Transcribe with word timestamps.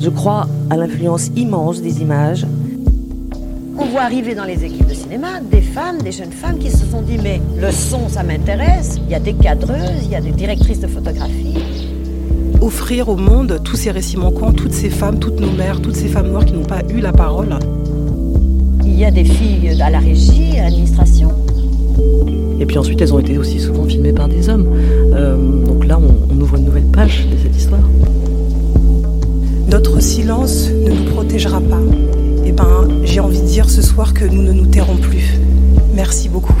Je 0.00 0.08
crois 0.08 0.46
à 0.70 0.78
l'influence 0.78 1.30
immense 1.36 1.82
des 1.82 2.00
images. 2.00 2.46
On 3.78 3.84
voit 3.84 4.00
arriver 4.00 4.34
dans 4.34 4.44
les 4.44 4.64
équipes 4.64 4.86
de 4.86 4.94
cinéma 4.94 5.40
des 5.40 5.60
femmes, 5.60 6.00
des 6.00 6.12
jeunes 6.12 6.32
femmes 6.32 6.58
qui 6.58 6.70
se 6.70 6.86
sont 6.86 7.02
dit 7.02 7.18
mais 7.22 7.38
le 7.60 7.70
son 7.70 8.08
ça 8.08 8.22
m'intéresse, 8.22 8.98
il 9.04 9.10
y 9.10 9.14
a 9.14 9.20
des 9.20 9.34
cadreuses, 9.34 10.04
il 10.04 10.10
y 10.10 10.14
a 10.14 10.22
des 10.22 10.30
directrices 10.30 10.80
de 10.80 10.86
photographie. 10.86 11.58
Offrir 12.62 13.10
au 13.10 13.16
monde 13.16 13.60
tous 13.62 13.76
ces 13.76 13.90
récits 13.90 14.16
manquants, 14.16 14.52
toutes 14.52 14.72
ces 14.72 14.88
femmes, 14.88 15.18
toutes 15.18 15.38
nos 15.38 15.50
mères, 15.50 15.82
toutes 15.82 15.96
ces 15.96 16.08
femmes 16.08 16.30
noires 16.30 16.46
qui 16.46 16.54
n'ont 16.54 16.64
pas 16.64 16.80
eu 16.88 17.00
la 17.00 17.12
parole. 17.12 17.58
Il 18.82 18.98
y 18.98 19.04
a 19.04 19.10
des 19.10 19.24
filles 19.24 19.82
à 19.82 19.90
la 19.90 19.98
régie, 19.98 20.58
à 20.58 20.64
l'administration. 20.64 21.30
Et 22.58 22.64
puis 22.64 22.78
ensuite, 22.78 23.00
elles 23.02 23.12
ont 23.12 23.18
été 23.18 23.36
aussi 23.36 23.60
souvent 23.60 23.84
filmées 23.84 24.12
par 24.12 24.28
des 24.28 24.48
hommes. 24.48 24.66
Euh, 25.14 25.64
donc 25.64 25.86
là, 25.86 25.98
on, 25.98 26.34
on 26.34 26.40
ouvre 26.40 26.56
une 26.56 26.64
nouvelle 26.64 26.84
page 26.84 27.26
de 27.30 27.36
cette 27.36 27.56
histoire. 27.56 27.80
Notre 29.70 30.00
silence 30.00 30.68
ne 30.68 30.90
nous 30.90 31.04
protégera 31.12 31.60
pas. 31.60 31.78
Eh 32.44 32.50
ben, 32.50 32.88
j'ai 33.04 33.20
envie 33.20 33.40
de 33.40 33.46
dire 33.46 33.70
ce 33.70 33.82
soir 33.82 34.14
que 34.14 34.24
nous 34.24 34.42
ne 34.42 34.52
nous 34.52 34.66
tairons 34.66 34.96
plus. 34.96 35.38
Merci 35.94 36.28
beaucoup. 36.28 36.56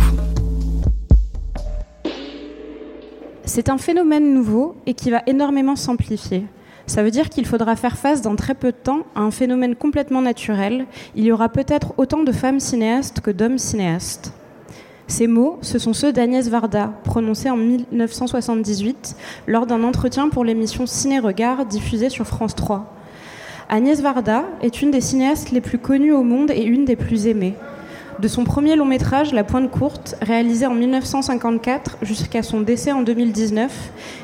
C'est 3.44 3.68
un 3.68 3.78
phénomène 3.78 4.32
nouveau 4.32 4.76
et 4.86 4.94
qui 4.94 5.10
va 5.10 5.24
énormément 5.26 5.74
s'amplifier. 5.74 6.44
Ça 6.86 7.02
veut 7.02 7.10
dire 7.10 7.30
qu'il 7.30 7.46
faudra 7.46 7.74
faire 7.74 7.98
face 7.98 8.22
dans 8.22 8.36
très 8.36 8.54
peu 8.54 8.70
de 8.70 8.76
temps 8.76 9.00
à 9.16 9.22
un 9.22 9.32
phénomène 9.32 9.74
complètement 9.74 10.22
naturel. 10.22 10.86
Il 11.16 11.24
y 11.24 11.32
aura 11.32 11.48
peut-être 11.48 11.94
autant 11.96 12.22
de 12.22 12.30
femmes 12.30 12.60
cinéastes 12.60 13.18
que 13.18 13.32
d'hommes 13.32 13.58
cinéastes. 13.58 14.32
Ces 15.08 15.26
mots, 15.26 15.58
ce 15.62 15.80
sont 15.80 15.94
ceux 15.94 16.12
d'Agnès 16.12 16.48
Varda, 16.48 16.92
prononcés 17.02 17.50
en 17.50 17.56
1978 17.56 19.16
lors 19.48 19.66
d'un 19.66 19.82
entretien 19.82 20.28
pour 20.28 20.44
l'émission 20.44 20.86
Ciné-Regard 20.86 21.66
diffusée 21.66 22.08
sur 22.08 22.24
France 22.24 22.54
3. 22.54 22.99
Agnès 23.72 24.00
Varda 24.00 24.46
est 24.62 24.82
une 24.82 24.90
des 24.90 25.00
cinéastes 25.00 25.52
les 25.52 25.60
plus 25.60 25.78
connues 25.78 26.12
au 26.12 26.24
monde 26.24 26.50
et 26.50 26.64
une 26.64 26.84
des 26.84 26.96
plus 26.96 27.28
aimées. 27.28 27.54
De 28.20 28.28
son 28.28 28.44
premier 28.44 28.76
long 28.76 28.84
métrage, 28.84 29.32
La 29.32 29.44
Pointe 29.44 29.70
Courte, 29.70 30.14
réalisé 30.20 30.66
en 30.66 30.74
1954 30.74 31.96
jusqu'à 32.02 32.42
son 32.42 32.60
décès 32.60 32.92
en 32.92 33.00
2019, 33.00 33.72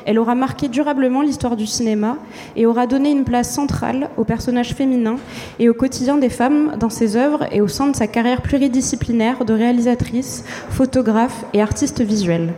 elle 0.05 0.19
aura 0.19 0.35
marqué 0.35 0.67
durablement 0.67 1.23
l'histoire 1.23 1.55
du 1.55 1.65
cinéma 1.65 2.17
et 2.55 2.67
aura 2.67 2.85
donné 2.85 3.09
une 3.09 3.23
place 3.23 3.51
centrale 3.51 4.09
aux 4.15 4.23
personnages 4.23 4.75
féminins 4.75 5.17
et 5.57 5.67
au 5.67 5.73
quotidien 5.73 6.17
des 6.17 6.29
femmes 6.29 6.75
dans 6.79 6.91
ses 6.91 7.15
œuvres 7.15 7.47
et 7.51 7.59
au 7.59 7.67
sein 7.67 7.87
de 7.87 7.95
sa 7.95 8.05
carrière 8.05 8.43
pluridisciplinaire 8.43 9.45
de 9.45 9.53
réalisatrice, 9.53 10.43
photographe 10.69 11.45
et 11.53 11.61
artiste 11.63 12.01
visuelle. 12.01 12.53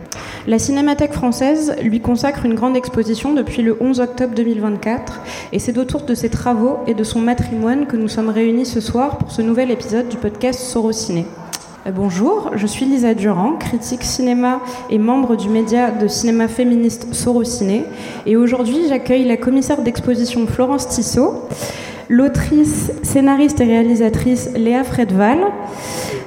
La 0.46 0.58
Cinémathèque 0.58 1.14
française 1.14 1.74
lui 1.82 2.00
consacre 2.00 2.44
une 2.44 2.54
grande 2.54 2.76
exposition 2.76 3.32
depuis 3.32 3.62
le 3.62 3.78
11 3.80 4.00
octobre 4.00 4.34
2024 4.34 5.20
et 5.52 5.58
c'est 5.58 5.78
autour 5.78 6.02
de 6.02 6.14
ses 6.14 6.28
travaux 6.28 6.80
et 6.86 6.92
de 6.92 7.04
son 7.04 7.20
matrimoine 7.20 7.86
que 7.86 7.96
nous 7.96 8.08
sommes 8.08 8.28
réunis 8.28 8.66
ce 8.66 8.80
soir 8.80 9.16
pour 9.16 9.32
ce 9.32 9.40
nouvel 9.40 9.70
épisode 9.70 10.08
du 10.08 10.18
podcast 10.18 10.60
Sorociné. 10.60 11.24
Euh, 11.86 11.92
bonjour, 11.92 12.50
je 12.56 12.66
suis 12.66 12.84
Lisa 12.84 13.14
Durand, 13.14 13.52
critique 13.52 14.02
cinéma 14.02 14.60
et 14.90 14.98
membre 14.98 15.36
du 15.36 15.48
média 15.48 15.90
de 15.90 16.08
cinéma 16.08 16.46
féministe 16.46 17.14
Sorociné. 17.14 17.84
Et 18.26 18.36
aujourd'hui, 18.36 18.86
j'accueille 18.88 19.24
la 19.24 19.38
commissaire 19.38 19.80
d'exposition 19.80 20.46
Florence 20.46 20.88
Tissot, 20.88 21.48
l'autrice, 22.10 22.92
scénariste 23.02 23.60
et 23.62 23.64
réalisatrice 23.64 24.50
Léa 24.56 24.84
Fredval, 24.84 25.38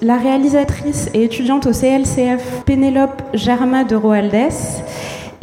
la 0.02 0.18
réalisatrice 0.18 1.10
et 1.14 1.24
étudiante 1.24 1.68
au 1.68 1.72
CLCF 1.72 2.64
Pénélope 2.66 3.22
Germa 3.36 3.84
de 3.84 3.96
Roaldès 3.96 4.84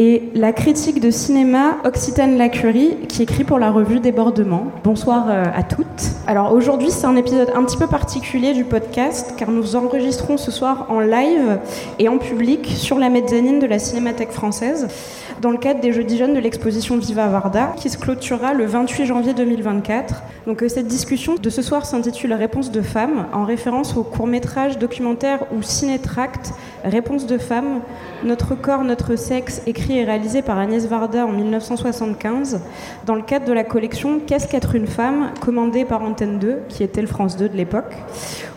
et 0.01 0.23
la 0.35 0.55
critique 0.55 0.99
de 0.99 1.11
cinéma 1.11 1.77
Occitane 1.85 2.39
Lacurie 2.39 2.97
qui 3.07 3.23
écrit 3.23 3.45
pour 3.45 3.59
la 3.59 3.71
revue 3.71 4.01
Débordement. 4.01 4.69
Bonsoir 4.83 5.27
euh, 5.29 5.45
à 5.55 5.63
toutes. 5.63 6.13
Alors 6.27 6.55
aujourd'hui 6.55 6.91
c'est 6.91 7.07
un 7.07 7.17
épisode 7.17 7.51
un 7.55 7.63
petit 7.65 7.77
peu 7.77 7.87
particulier 7.87 8.55
du 8.55 8.65
podcast 8.65 9.35
car 9.37 9.51
nous 9.51 9.77
enregistrons 9.77 10.39
ce 10.39 10.51
soir 10.51 10.87
en 10.89 11.01
live 11.01 11.59
et 11.99 12.09
en 12.09 12.17
public 12.17 12.67
sur 12.67 12.99
la 12.99 13.11
mezzanine 13.11 13.59
de 13.59 13.67
la 13.67 13.79
Cinémathèque 13.79 14.33
française 14.33 14.89
dans 15.43 15.51
le 15.51 15.59
cadre 15.59 15.81
des 15.81 15.93
Jeudis 15.93 16.17
Jeunes 16.17 16.35
de 16.35 16.41
l'exposition 16.41 16.97
Viva 16.97 17.29
Varda 17.29 17.75
qui 17.77 17.91
se 17.91 17.99
clôturera 17.99 18.55
le 18.55 18.65
28 18.65 19.05
janvier 19.05 19.35
2024. 19.35 20.23
Donc 20.47 20.63
euh, 20.63 20.69
cette 20.69 20.87
discussion 20.87 21.35
de 21.35 21.51
ce 21.51 21.61
soir 21.61 21.85
s'intitule 21.85 22.33
Réponse 22.33 22.71
de 22.71 22.81
femmes 22.81 23.27
en 23.35 23.45
référence 23.45 23.97
au 23.97 24.03
court-métrage 24.03 24.79
documentaire 24.79 25.41
ou 25.55 25.63
cinétract 25.63 26.53
Réponse 26.85 27.27
de 27.27 27.37
femmes, 27.37 27.81
Notre 28.25 28.55
corps, 28.55 28.85
notre 28.85 29.17
sexe, 29.17 29.63
écrit 29.67 29.99
et 29.99 30.05
réalisé 30.05 30.41
par 30.41 30.59
Agnès 30.59 30.87
Varda 30.87 31.27
en 31.27 31.33
1975 31.33 32.61
dans 33.05 33.15
le 33.15 33.23
cadre 33.23 33.47
de 33.47 33.53
la 33.53 33.65
collection 33.65 34.21
Qu'est-ce 34.27 34.49
qu'être 34.49 34.75
une 34.75 34.87
femme 34.87 35.31
commandée 35.41 35.85
par 35.85 36.03
Antenne 36.03 36.39
2, 36.39 36.59
qui 36.69 36.83
était 36.83 37.03
le 37.03 37.07
France 37.07 37.37
2 37.37 37.51
de 37.51 37.57
l'époque, 37.57 37.95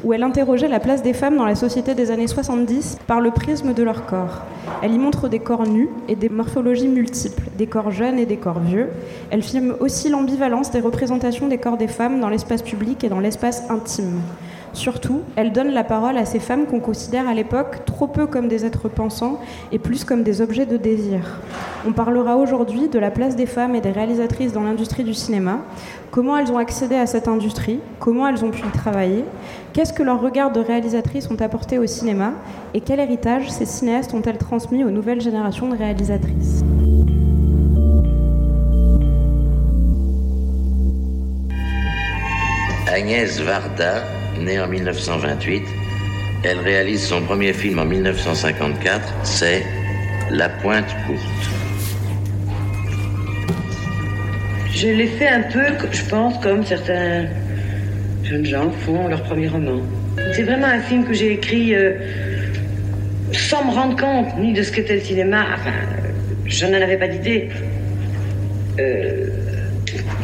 où 0.04 0.14
elle 0.14 0.24
interrogeait 0.24 0.68
la 0.68 0.80
place 0.80 1.02
des 1.02 1.14
femmes 1.14 1.36
dans 1.36 1.46
la 1.46 1.56
société 1.56 1.96
des 1.96 2.12
années 2.12 2.28
70 2.28 2.98
par 3.08 3.20
le 3.20 3.32
prisme 3.32 3.74
de 3.74 3.84
leur 3.84 4.06
corps. 4.06 4.42
Elle 4.82 4.94
y 4.94 5.00
montre 5.00 5.28
des 5.28 5.40
corps 5.40 5.68
nus 5.68 5.90
et 6.08 6.16
des 6.16 6.30
morphologies 6.30 6.88
multiples, 6.88 7.44
des 7.58 7.68
corps 7.68 7.92
jeunes 7.92 8.20
et 8.20 8.26
des 8.26 8.38
corps 8.38 8.60
vieux. 8.60 8.90
Elle 9.32 9.44
filme 9.44 9.76
aussi 9.80 10.10
l'ambivalence 10.10 10.72
des 10.72 10.80
représentations 10.80 11.48
des 11.48 11.58
corps 11.58 11.78
des 11.78 11.88
femmes 11.88 12.20
dans 12.20 12.30
l'espace 12.30 12.62
public 12.62 13.04
et 13.04 13.10
dans 13.10 13.20
l'espace 13.20 13.64
intime. 13.70 14.22
Surtout, 14.74 15.22
elle 15.36 15.52
donne 15.52 15.70
la 15.70 15.84
parole 15.84 16.18
à 16.18 16.26
ces 16.26 16.40
femmes 16.40 16.66
qu'on 16.66 16.80
considère 16.80 17.28
à 17.28 17.34
l'époque 17.36 17.86
trop 17.86 18.08
peu 18.08 18.26
comme 18.26 18.48
des 18.48 18.66
êtres 18.66 18.90
pensants 18.90 19.40
et 19.72 19.78
plus 19.78 20.04
comme 20.04 20.24
des 20.24 20.42
objets 20.42 20.66
de 20.66 20.78
désir. 20.78 21.40
On 21.88 21.92
parlera 21.92 22.38
aujourd'hui 22.38 22.90
de 22.90 22.98
la 22.98 23.12
place 23.12 23.36
des 23.36 23.46
femmes 23.46 23.76
et 23.76 23.82
des 23.82 23.92
réalisatrices 23.92 24.52
dans 24.52 24.64
l'industrie 24.64 25.04
du 25.04 25.14
cinéma, 25.14 25.60
comment 26.10 26.38
elles 26.38 26.52
ont 26.52 26.58
accédé 26.58 26.96
à 26.96 27.06
cette 27.06 27.28
industrie, 27.28 27.80
comment 28.00 28.28
elles 28.28 28.44
ont 28.44 28.50
pu 28.50 28.66
y 28.66 28.72
travailler, 28.72 29.26
qu'est-ce 29.74 29.94
que 29.94 30.02
leurs 30.02 30.22
regards 30.22 30.52
de 30.52 30.60
réalisatrices 30.60 31.30
ont 31.30 31.40
apporté 31.40 31.78
au 31.78 31.86
cinéma 31.86 32.34
et 32.74 32.82
quel 32.82 33.00
héritage 33.00 33.52
ces 33.52 33.66
cinéastes 33.66 34.14
ont-elles 34.14 34.40
transmis 34.40 34.84
aux 34.84 34.92
nouvelles 34.92 35.22
générations 35.22 35.70
de 35.70 35.78
réalisatrices. 35.78 36.64
Agnès 42.88 43.40
Varda, 43.40 44.04
née 44.44 44.60
en 44.60 44.68
1928, 44.68 45.64
elle 46.44 46.60
réalise 46.60 47.04
son 47.04 47.22
premier 47.22 47.54
film 47.54 47.80
en 47.80 47.86
1954, 47.86 49.14
c'est 49.24 49.64
La 50.30 50.50
Pointe 50.50 50.94
Courte. 51.08 51.22
Je 54.74 54.88
l'ai 54.88 55.08
fait 55.08 55.30
un 55.30 55.44
peu, 55.44 55.64
je 55.92 56.04
pense, 56.06 56.38
comme 56.40 56.66
certains 56.66 57.28
jeunes 58.24 58.46
gens 58.46 58.72
font 58.72 59.08
leur 59.08 59.24
premier 59.24 59.48
roman. 59.48 59.82
C'est 60.34 60.44
vraiment 60.44 60.68
un 60.68 60.82
film 60.82 61.06
que 61.06 61.14
j'ai 61.14 61.32
écrit 61.32 61.74
euh, 61.74 61.94
sans 63.32 63.66
me 63.66 63.72
rendre 63.72 63.96
compte 63.96 64.38
ni 64.38 64.54
de 64.54 64.64
ce 64.64 64.72
qu'était 64.72 64.96
le 64.96 65.02
cinéma. 65.02 65.46
Enfin, 65.56 65.74
je 66.46 66.66
n'en 66.66 66.82
avais 66.82 66.98
pas 66.98 67.08
d'idée. 67.08 67.50
Euh, 68.80 69.43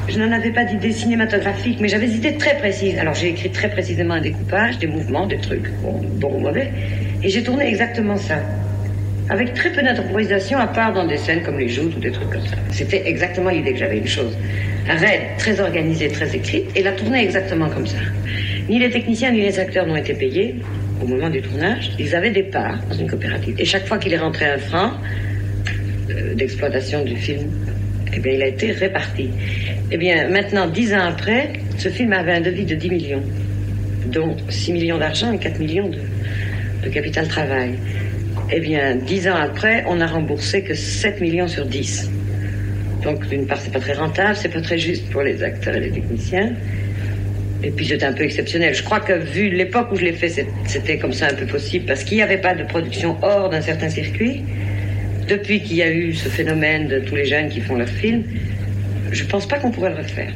je 0.10 0.20
n'en 0.20 0.32
avais 0.32 0.52
pas 0.52 0.64
d'idée 0.64 0.92
cinématographique, 0.92 1.80
mais 1.80 1.88
j'avais 1.88 2.08
des 2.08 2.16
idées 2.16 2.38
très 2.38 2.58
précises. 2.58 2.98
Alors 2.98 3.14
j'ai 3.14 3.30
écrit 3.30 3.50
très 3.52 3.70
précisément 3.70 4.16
un 4.16 4.22
découpage, 4.22 4.80
des 4.80 4.88
mouvements, 4.88 5.28
des 5.28 5.38
trucs, 5.38 5.70
bon, 5.82 6.34
ou 6.34 6.40
mauvais, 6.40 6.72
et 7.24 7.30
j'ai 7.30 7.44
tourné 7.44 7.68
exactement 7.68 8.18
ça. 8.18 8.40
Avec 9.30 9.54
très 9.54 9.72
peu 9.72 9.84
d'improvisation, 9.84 10.58
à 10.58 10.66
part 10.66 10.94
dans 10.94 11.06
des 11.06 11.18
scènes 11.18 11.44
comme 11.44 11.60
les 11.60 11.70
joutes 11.70 11.96
ou 11.96 12.00
des 12.00 12.12
trucs 12.12 12.32
comme 12.32 12.46
ça. 12.48 12.56
C'était 12.72 13.08
exactement 13.08 13.52
l'idée 13.52 13.74
que 13.74 13.80
j'avais, 13.80 14.00
une 14.00 14.08
chose. 14.08 14.36
Un 14.90 14.96
raid 14.96 15.22
très 15.38 15.60
organisé, 15.60 16.08
très 16.08 16.36
écrit, 16.36 16.66
et 16.76 16.82
la 16.82 16.94
tournée 16.94 17.24
exactement 17.24 17.70
comme 17.70 17.86
ça. 17.86 18.00
Ni 18.68 18.80
les 18.80 18.90
techniciens 18.90 19.32
ni 19.32 19.42
les 19.42 19.60
acteurs 19.60 19.86
n'ont 19.86 19.96
été 19.96 20.14
payés 20.16 20.56
au 21.02 21.06
moment 21.06 21.30
du 21.30 21.42
tournage. 21.42 21.92
Ils 22.00 22.16
avaient 22.16 22.32
des 22.32 22.44
parts 22.44 22.80
dans 22.90 22.96
une 22.96 23.08
coopérative. 23.08 23.56
Et 23.60 23.66
chaque 23.66 23.86
fois 23.86 24.00
qu'il 24.00 24.14
est 24.14 24.18
rentré 24.18 24.46
un 24.46 24.58
franc 24.58 24.94
euh, 26.10 26.34
d'exploitation 26.34 27.04
du 27.04 27.16
film, 27.16 27.50
eh 28.14 28.20
bien, 28.20 28.34
il 28.34 28.42
a 28.42 28.48
été 28.48 28.72
réparti. 28.72 29.30
Eh 29.92 29.98
bien, 29.98 30.30
maintenant, 30.30 30.68
dix 30.68 30.94
ans 30.94 31.02
après, 31.02 31.54
ce 31.80 31.90
film 31.90 32.14
avait 32.14 32.34
un 32.34 32.42
devis 32.42 32.66
de 32.66 32.76
10 32.76 32.90
millions, 32.92 33.24
dont 34.06 34.38
6 34.48 34.74
millions 34.74 35.00
d'argent 35.00 35.34
et 35.34 35.40
4 35.40 35.60
millions 35.60 35.90
de, 35.90 35.98
de 36.84 36.90
capital 36.90 37.28
travail. 37.28 37.74
Eh 38.52 38.60
bien, 38.60 38.96
dix 38.96 39.28
ans 39.28 39.36
après, 39.36 39.84
on 39.88 39.96
n'a 39.96 40.06
remboursé 40.06 40.62
que 40.62 40.76
7 40.76 41.22
millions 41.22 41.48
sur 41.48 41.66
10. 41.66 42.12
Donc, 43.04 43.28
d'une 43.30 43.48
part, 43.48 43.58
c'est 43.60 43.74
pas 43.74 43.80
très 43.80 43.94
rentable, 43.94 44.36
c'est 44.36 44.54
pas 44.54 44.62
très 44.62 44.78
juste 44.78 45.10
pour 45.10 45.24
les 45.24 45.42
acteurs 45.42 45.76
et 45.76 45.80
les 45.80 45.92
techniciens. 45.92 46.54
Et 47.64 47.72
puis, 47.72 47.88
c'est 47.88 48.04
un 48.04 48.14
peu 48.14 48.24
exceptionnel. 48.24 48.76
Je 48.76 48.84
crois 48.84 49.00
que, 49.00 49.14
vu 49.14 49.50
l'époque 49.50 49.92
où 49.92 49.96
je 49.96 50.06
l'ai 50.06 50.14
fait, 50.14 50.46
c'était 50.66 51.00
comme 51.00 51.14
ça 51.14 51.30
un 51.30 51.34
peu 51.34 51.48
possible, 51.48 51.86
parce 51.86 52.04
qu'il 52.04 52.18
n'y 52.18 52.24
avait 52.24 52.38
pas 52.38 52.54
de 52.54 52.64
production 52.64 53.18
hors 53.24 53.50
d'un 53.50 53.62
certain 53.62 53.90
circuit. 53.90 54.44
Depuis 55.28 55.62
qu'il 55.62 55.78
y 55.78 55.82
a 55.82 55.92
eu 55.92 56.14
ce 56.14 56.30
phénomène 56.30 56.88
de 56.88 57.00
tous 57.00 57.16
les 57.16 57.26
jeunes 57.26 57.50
qui 57.50 57.60
font 57.60 57.76
leurs 57.76 57.90
films, 57.90 58.24
je 59.12 59.26
pense 59.26 59.48
pas 59.48 59.60
qu'on 59.60 59.72
pourrait 59.72 59.92
le 59.92 59.98
refaire. 59.98 60.34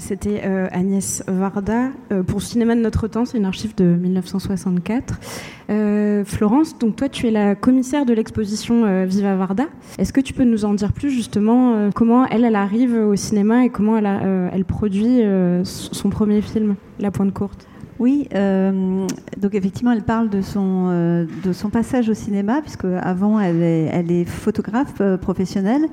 C'était 0.00 0.42
euh, 0.44 0.66
Agnès 0.72 1.22
Varda 1.28 1.90
euh, 2.10 2.22
pour 2.22 2.40
Cinéma 2.40 2.74
de 2.74 2.80
notre 2.80 3.06
temps, 3.06 3.26
c'est 3.26 3.36
une 3.36 3.44
archive 3.44 3.74
de 3.74 3.84
1964. 3.84 5.20
Euh, 5.68 6.24
Florence, 6.24 6.78
donc 6.78 6.96
toi 6.96 7.08
tu 7.10 7.28
es 7.28 7.30
la 7.30 7.54
commissaire 7.54 8.06
de 8.06 8.14
l'exposition 8.14 9.04
Viva 9.04 9.36
Varda. 9.36 9.66
Est-ce 9.98 10.12
que 10.12 10.20
tu 10.20 10.32
peux 10.32 10.44
nous 10.44 10.64
en 10.64 10.72
dire 10.72 10.92
plus 10.92 11.10
justement 11.10 11.90
comment 11.94 12.26
elle, 12.26 12.44
elle 12.44 12.56
arrive 12.56 12.94
au 12.94 13.14
cinéma 13.14 13.66
et 13.66 13.68
comment 13.68 13.98
elle, 13.98 14.50
elle 14.52 14.64
produit 14.64 15.20
son 15.64 16.10
premier 16.10 16.40
film, 16.40 16.76
La 16.98 17.10
Pointe 17.10 17.32
Courte? 17.34 17.66
Oui, 17.98 18.26
donc 18.32 19.54
effectivement, 19.54 19.92
elle 19.92 20.02
parle 20.02 20.30
de 20.30 20.40
son, 20.40 21.26
de 21.44 21.52
son 21.52 21.68
passage 21.68 22.08
au 22.08 22.14
cinéma, 22.14 22.62
puisque 22.62 22.86
avant, 23.02 23.38
elle 23.38 23.62
est, 23.62 23.90
elle 23.92 24.10
est 24.10 24.24
photographe 24.24 25.02
professionnelle. 25.20 25.86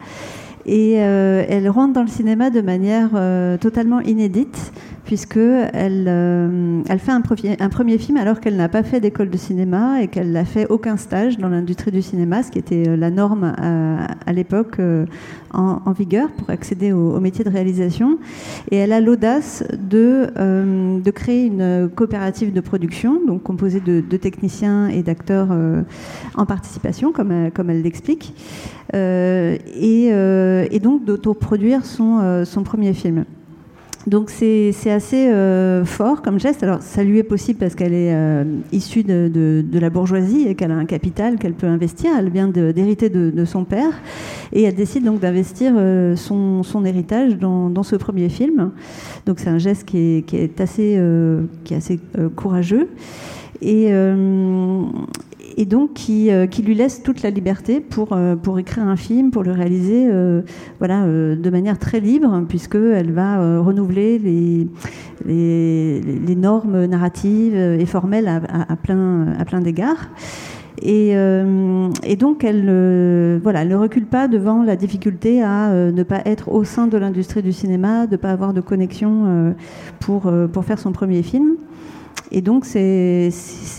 Et 0.68 0.96
euh, 0.98 1.46
elle 1.48 1.70
rentre 1.70 1.94
dans 1.94 2.02
le 2.02 2.10
cinéma 2.10 2.50
de 2.50 2.60
manière 2.60 3.12
euh, 3.16 3.58
totalement 3.58 4.02
inédite, 4.02 4.74
puisqu'elle 5.08 6.06
euh, 6.08 6.82
elle 6.88 7.00
fait 7.00 7.12
un, 7.12 7.22
premier 7.22 7.98
film 7.98 8.18
alors 8.18 8.40
qu'elle 8.40 8.58
n'a 8.58 8.70
pas 8.70 8.84
fait 8.84 9.00
d'école 9.00 9.30
de 9.30 9.38
cinéma 9.38 10.04
et 10.04 10.10
qu'elle 10.10 10.32
n'a 10.34 10.46
fait 10.46 10.68
aucun 10.70 10.98
stage 10.98 11.38
dans 11.38 11.50
l'industrie 11.50 11.92
du 11.92 12.02
cinéma, 12.02 12.44
ce 12.44 12.52
qui 12.52 12.60
était 12.60 12.96
la 12.96 13.10
norme 13.10 13.56
à, 13.58 14.34
l'époque 14.34 14.80
en, 15.54 15.92
vigueur 15.94 16.30
pour 16.32 16.50
accéder 16.50 16.92
au, 16.92 17.20
métier 17.20 17.44
de 17.44 17.50
réalisation. 17.50 18.20
Et 18.70 18.76
elle 18.76 18.92
a 18.92 19.00
l'audace 19.00 19.64
de, 19.80 20.30
créer 21.12 21.46
une 21.46 21.90
coopérative 21.96 22.54
de 22.54 22.60
production, 22.60 23.20
donc 23.26 23.44
composée 23.44 23.80
de, 23.80 24.18
techniciens 24.18 24.90
et 24.90 25.04
d'acteurs 25.04 25.50
en 26.36 26.46
participation, 26.46 27.12
comme, 27.14 27.32
elle 27.32 27.82
l'explique. 27.82 28.34
Euh, 28.94 29.58
euh, 29.78 30.68
et, 30.70 30.80
donc 30.80 31.06
d'autoproduire 31.06 31.82
euh, 32.00 32.46
son 32.46 32.64
premier 32.64 32.94
film. 32.94 33.26
Donc 34.08 34.30
c'est 34.30 34.74
assez 34.90 35.30
fort 35.86 36.22
comme 36.22 36.40
geste. 36.40 36.64
Alors 36.64 36.82
ça 36.82 37.04
lui 37.04 37.20
est 37.20 37.24
possible 37.24 37.60
parce 37.60 37.76
qu'elle 37.76 37.94
est 37.94 38.16
issue 38.72 39.04
de, 39.04 39.30
de, 39.30 39.80
la 39.80 39.90
bourgeoisie 39.90 40.48
et 40.48 40.56
qu'elle 40.56 40.72
a 40.72 40.76
un 40.76 40.86
capital 40.86 41.38
qu'elle 41.38 41.54
peut 41.54 41.68
investir. 41.68 42.12
Elle 42.18 42.30
vient 42.30 42.48
d'hériter 42.48 43.10
de, 43.10 43.30
de, 43.30 43.46
son 43.46 43.66
père 43.66 43.92
et 44.54 44.64
elle 44.64 44.76
décide 44.76 45.04
donc 45.04 45.20
d'investir 45.20 45.74
son, 46.16 46.64
son, 46.64 46.86
héritage 46.86 47.38
dans, 47.38 47.70
dans, 47.70 47.84
ce 47.84 47.98
premier 47.98 48.30
film. 48.30 48.72
Donc 49.26 49.40
c'est 49.40 49.50
un 49.50 49.58
geste 49.58 49.86
qui 49.86 49.98
est, 49.98 50.22
qui 50.26 50.38
est 50.38 50.62
assez, 50.62 51.00
qui 51.66 51.74
est 51.74 51.78
assez 51.78 52.00
courageux. 52.36 52.88
Et, 53.62 53.92
et 55.58 55.66
donc 55.66 55.94
qui, 55.94 56.32
euh, 56.32 56.46
qui, 56.46 56.62
lui 56.62 56.76
laisse 56.76 57.02
toute 57.02 57.24
la 57.24 57.32
liberté 57.32 57.82
pour, 57.82 58.14
euh, 58.14 58.36
pour 58.36 58.60
écrire 58.60 58.88
un 58.88 58.96
film, 58.96 59.32
pour 59.32 59.44
le 59.44 59.52
réaliser 59.52 60.08
euh, 60.08 60.44
voilà, 60.78 61.06
de 61.06 61.50
manière 61.50 61.80
très 61.80 62.00
libre, 62.00 62.44
puisqu'elle 62.48 63.12
va 63.12 63.60
renouveler 63.60 64.20
les, 64.20 64.68
les, 65.26 66.36
normes 66.36 66.86
narratives 66.86 67.56
et 67.56 67.86
formelles 67.88 68.28
à, 68.28 68.76
plein, 68.76 69.34
à 69.40 69.46
plein 69.46 69.60
d'égards. 69.60 70.10
Et, 70.84 71.14
et, 72.04 72.16
donc, 72.16 72.44
elle, 72.44 73.40
voilà, 73.42 73.66
ne 73.66 73.76
recule 73.76 74.06
pas 74.06 74.28
devant 74.28 74.64
la 74.64 74.76
difficulté 74.76 75.42
à 75.42 75.72
ne 75.72 76.04
pas 76.04 76.22
être 76.26 76.52
au 76.52 76.64
sein 76.64 76.86
de 76.88 76.98
l'industrie 76.98 77.42
du 77.42 77.52
cinéma, 77.52 78.06
de 78.06 78.12
ne 78.12 78.18
pas 78.18 78.30
avoir 78.30 78.54
de 78.54 78.62
connexion 78.62 79.56
pour, 80.00 80.32
pour 80.54 80.66
faire 80.66 80.78
son 80.78 80.92
premier 80.92 81.24
film. 81.24 81.56
Et 82.32 82.42
donc 82.42 82.66
c'est 82.66 83.32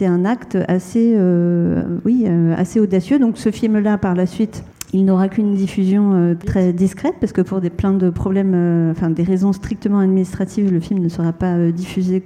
un 0.02 0.25
acte 0.25 0.58
assez, 0.69 1.14
euh, 1.17 1.82
oui, 2.05 2.25
euh, 2.26 2.55
assez 2.56 2.81
audacieux. 2.81 3.19
Donc 3.19 3.38
ce 3.38 3.50
film-là, 3.50 3.99
par 3.99 4.14
la 4.14 4.26
suite, 4.26 4.64
il 4.94 5.05
n'aura 5.05 5.29
qu'une 5.29 5.55
diffusion 5.55 6.14
euh, 6.14 6.35
très 6.35 6.73
discrète 6.73 7.14
parce 7.20 7.32
que 7.32 7.43
pour 7.43 7.61
des 7.61 7.69
plein 7.69 7.93
de 7.93 8.08
problèmes, 8.08 8.90
enfin 8.90 9.11
des 9.11 9.23
raisons 9.23 9.52
strictement 9.52 9.99
administratives, 9.99 10.73
le 10.73 10.81
film 10.81 11.00
ne 11.00 11.08
sera 11.08 11.32
pas 11.32 11.70
diffusé 11.70 12.23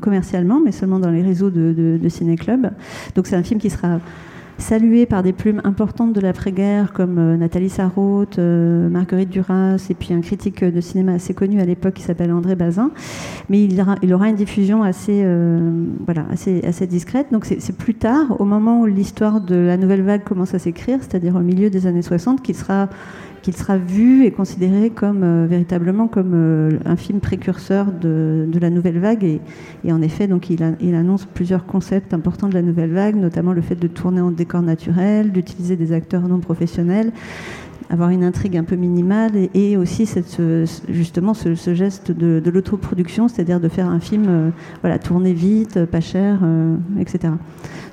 commercialement, 0.00 0.60
mais 0.62 0.72
seulement 0.72 0.98
dans 0.98 1.10
les 1.10 1.22
réseaux 1.22 1.50
de, 1.50 1.72
de, 1.72 1.98
de 2.02 2.08
ciné-club. 2.08 2.70
Donc 3.14 3.26
c'est 3.26 3.36
un 3.36 3.42
film 3.42 3.58
qui 3.58 3.70
sera 3.70 4.00
salué 4.58 5.06
par 5.06 5.22
des 5.22 5.32
plumes 5.32 5.60
importantes 5.64 6.12
de 6.12 6.20
l'après-guerre 6.20 6.92
comme 6.92 7.18
euh, 7.18 7.36
Nathalie 7.36 7.68
Sarraute, 7.68 8.38
euh, 8.38 8.88
Marguerite 8.88 9.30
Duras 9.30 9.86
et 9.90 9.94
puis 9.94 10.14
un 10.14 10.20
critique 10.20 10.64
de 10.64 10.80
cinéma 10.80 11.12
assez 11.12 11.34
connu 11.34 11.60
à 11.60 11.64
l'époque 11.64 11.94
qui 11.94 12.02
s'appelle 12.02 12.32
André 12.32 12.54
Bazin. 12.54 12.90
Mais 13.48 13.64
il 13.64 13.80
aura, 13.80 14.28
une 14.28 14.36
diffusion 14.36 14.82
assez, 14.82 15.22
euh, 15.24 15.84
voilà, 16.04 16.26
assez, 16.30 16.62
assez 16.64 16.86
discrète. 16.86 17.28
Donc 17.32 17.44
c'est 17.44 17.76
plus 17.76 17.94
tard, 17.94 18.40
au 18.40 18.44
moment 18.44 18.80
où 18.80 18.86
l'histoire 18.86 19.40
de 19.40 19.56
la 19.56 19.76
nouvelle 19.76 20.02
vague 20.02 20.24
commence 20.24 20.54
à 20.54 20.58
s'écrire, 20.58 20.98
c'est-à-dire 21.00 21.36
au 21.36 21.40
milieu 21.40 21.70
des 21.70 21.86
années 21.86 22.02
60, 22.02 22.42
qu'il 22.42 22.54
sera 22.54 22.88
qu'il 23.44 23.54
sera 23.54 23.76
vu 23.76 24.24
et 24.24 24.30
considéré 24.30 24.88
comme 24.88 25.22
euh, 25.22 25.46
véritablement 25.46 26.08
comme 26.08 26.32
euh, 26.32 26.70
un 26.86 26.96
film 26.96 27.20
précurseur 27.20 27.92
de, 27.92 28.48
la 28.58 28.70
nouvelle 28.70 28.98
vague. 28.98 29.22
Et, 29.22 29.92
en 29.92 30.00
effet, 30.00 30.26
donc 30.26 30.48
il, 30.48 30.62
annonce 30.62 31.26
plusieurs 31.26 31.66
concepts 31.66 32.14
importants 32.14 32.48
de 32.48 32.54
la 32.54 32.62
nouvelle 32.62 32.92
vague, 32.92 33.16
notamment 33.16 33.52
le 33.52 33.60
fait 33.60 33.74
de 33.74 33.86
tourner 33.86 34.22
en 34.22 34.30
décor 34.30 34.62
naturel, 34.62 35.30
d'utiliser 35.30 35.76
des 35.76 35.92
acteurs 35.92 36.26
non 36.26 36.40
professionnels 36.40 37.12
avoir 37.90 38.08
une 38.08 38.24
intrigue 38.24 38.56
un 38.56 38.64
peu 38.64 38.76
minimale 38.76 39.32
et, 39.52 39.76
aussi 39.76 40.08
justement 40.88 41.34
ce, 41.34 41.74
geste 41.74 42.12
de, 42.12 42.40
de 42.40 42.50
l'autoproduction, 42.50 43.28
c'est-à-dire 43.28 43.60
de 43.60 43.68
faire 43.68 43.88
un 43.88 44.00
film 44.00 44.24
euh, 44.26 44.50
voilà, 44.80 44.98
tourné 44.98 45.34
vite, 45.34 45.84
pas 45.84 46.00
cher, 46.00 46.38
etc. 46.98 47.34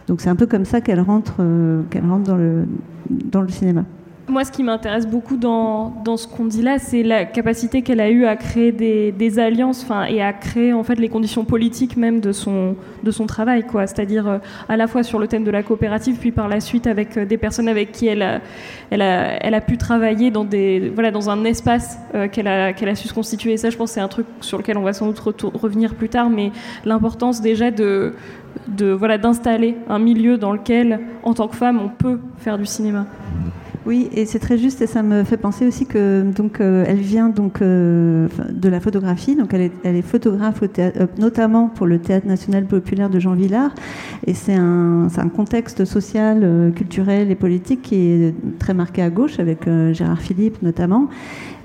Donc 0.07 0.21
c'est 0.21 0.29
un 0.29 0.37
peu 0.37 0.47
comme 0.47 0.63
ça 0.63 0.79
qu'elle 0.79 1.01
rentre, 1.01 1.41
qu'elle 1.89 2.05
rentre 2.05 2.23
dans 2.23 2.37
le, 2.37 2.63
dans 3.09 3.41
le 3.41 3.49
cinéma. 3.49 3.83
Moi, 4.31 4.45
ce 4.45 4.51
qui 4.53 4.63
m'intéresse 4.63 5.07
beaucoup 5.07 5.35
dans, 5.35 5.91
ce 6.15 6.25
qu'on 6.25 6.45
dit 6.45 6.61
là, 6.61 6.79
c'est 6.79 7.03
la 7.03 7.25
capacité 7.25 7.81
qu'elle 7.81 7.99
a 7.99 8.09
eue 8.09 8.23
à 8.23 8.37
créer 8.37 8.71
des, 8.71 9.11
des 9.11 9.39
alliances 9.39 9.85
et 10.07 10.23
à 10.23 10.31
créer 10.31 10.71
en 10.71 10.85
fait 10.85 10.95
les 10.95 11.09
conditions 11.09 11.43
politiques 11.43 11.97
même 11.97 12.21
de 12.21 12.31
son, 12.31 12.77
de 13.03 13.11
son 13.11 13.27
travail. 13.27 13.65
C'est-à-dire 13.73 14.29
euh, 14.29 14.37
à 14.69 14.77
la 14.77 14.87
fois 14.87 15.03
sur 15.03 15.19
le 15.19 15.27
thème 15.27 15.43
de 15.43 15.51
la 15.51 15.63
coopérative, 15.63 16.15
puis 16.17 16.31
par 16.31 16.47
la 16.47 16.61
suite 16.61 16.87
avec 16.87 17.17
euh, 17.17 17.25
des 17.25 17.37
personnes 17.37 17.67
avec 17.67 17.91
qui 17.91 18.07
elle 18.07 18.21
a, 18.21 18.39
elle 18.89 19.01
a, 19.01 19.45
elle 19.45 19.53
a 19.53 19.59
pu 19.59 19.77
travailler 19.77 20.31
dans, 20.31 20.45
des, 20.45 20.89
voilà, 20.95 21.11
dans 21.11 21.29
un 21.29 21.43
espace 21.43 21.99
euh, 22.15 22.29
qu'elle 22.29 22.47
a, 22.47 22.71
qu'elle 22.71 22.87
a 22.87 22.95
su 22.95 23.09
se 23.09 23.13
constituer. 23.13 23.51
Et 23.51 23.57
ça, 23.57 23.69
je 23.69 23.75
pense, 23.75 23.91
c'est 23.91 23.99
un 23.99 24.07
truc 24.07 24.27
sur 24.39 24.57
lequel 24.57 24.77
on 24.77 24.83
va 24.83 24.93
sans 24.93 25.07
doute 25.07 25.19
revenir 25.19 25.93
plus 25.93 26.07
tard, 26.07 26.29
mais 26.29 26.53
l'importance 26.85 27.41
déjà 27.41 27.69
de, 27.69 28.13
de 28.69 28.91
voilà 28.91 29.17
d'installer 29.17 29.75
un 29.89 29.99
milieu 29.99 30.37
dans 30.37 30.53
lequel, 30.53 31.01
en 31.23 31.33
tant 31.33 31.49
que 31.49 31.57
femme, 31.57 31.81
on 31.83 31.89
peut 31.89 32.19
faire 32.37 32.57
du 32.57 32.65
cinéma. 32.65 33.07
Oui, 33.87 34.09
et 34.13 34.27
c'est 34.27 34.37
très 34.37 34.59
juste 34.59 34.79
et 34.83 34.87
ça 34.87 35.01
me 35.01 35.23
fait 35.23 35.37
penser 35.37 35.65
aussi 35.65 35.87
que 35.87 36.23
donc 36.35 36.61
euh, 36.61 36.85
elle 36.87 36.99
vient 36.99 37.29
donc 37.29 37.63
euh, 37.63 38.27
de 38.51 38.69
la 38.69 38.79
photographie, 38.79 39.35
donc 39.35 39.55
elle 39.55 39.61
est, 39.61 39.71
elle 39.83 39.95
est 39.95 40.03
photographe 40.03 40.61
au 40.61 40.67
théâtre, 40.67 40.99
euh, 41.01 41.07
notamment 41.17 41.67
pour 41.67 41.87
le 41.87 41.97
théâtre 41.97 42.27
national 42.27 42.65
populaire 42.65 43.09
de 43.09 43.19
Jean 43.19 43.33
Villard, 43.33 43.73
et 44.27 44.35
c'est 44.35 44.53
un, 44.53 45.07
un, 45.17 45.29
contexte 45.29 45.83
social, 45.85 46.71
culturel 46.75 47.31
et 47.31 47.35
politique 47.35 47.81
qui 47.81 47.95
est 47.95 48.35
très 48.59 48.75
marqué 48.75 49.01
à 49.01 49.09
gauche 49.09 49.39
avec 49.39 49.67
Gérard 49.93 50.21
Philippe 50.21 50.61
notamment, 50.61 51.09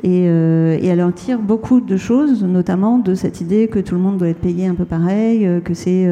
et, 0.02 0.24
et, 0.24 0.86
elle 0.86 1.02
en 1.02 1.12
tire 1.12 1.38
beaucoup 1.38 1.80
de 1.80 1.96
choses, 1.96 2.44
notamment 2.44 2.98
de 2.98 3.14
cette 3.14 3.40
idée 3.40 3.68
que 3.68 3.78
tout 3.78 3.94
le 3.94 4.00
monde 4.00 4.18
doit 4.18 4.28
être 4.28 4.40
payé 4.40 4.66
un 4.66 4.74
peu 4.74 4.84
pareil, 4.84 5.48
que 5.64 5.74
c'est 5.74 6.08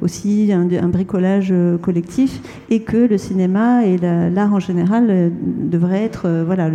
aussi 0.00 0.52
un, 0.52 0.88
bricolage 0.88 1.54
collectif 1.82 2.40
et 2.70 2.80
que 2.80 2.96
le 2.96 3.18
cinéma 3.18 3.84
et 3.84 3.98
l'art 3.98 4.52
en 4.52 4.60
général 4.60 5.32
devrait 5.70 6.02
être 6.02 6.22
euh, 6.26 6.44
voilà, 6.44 6.70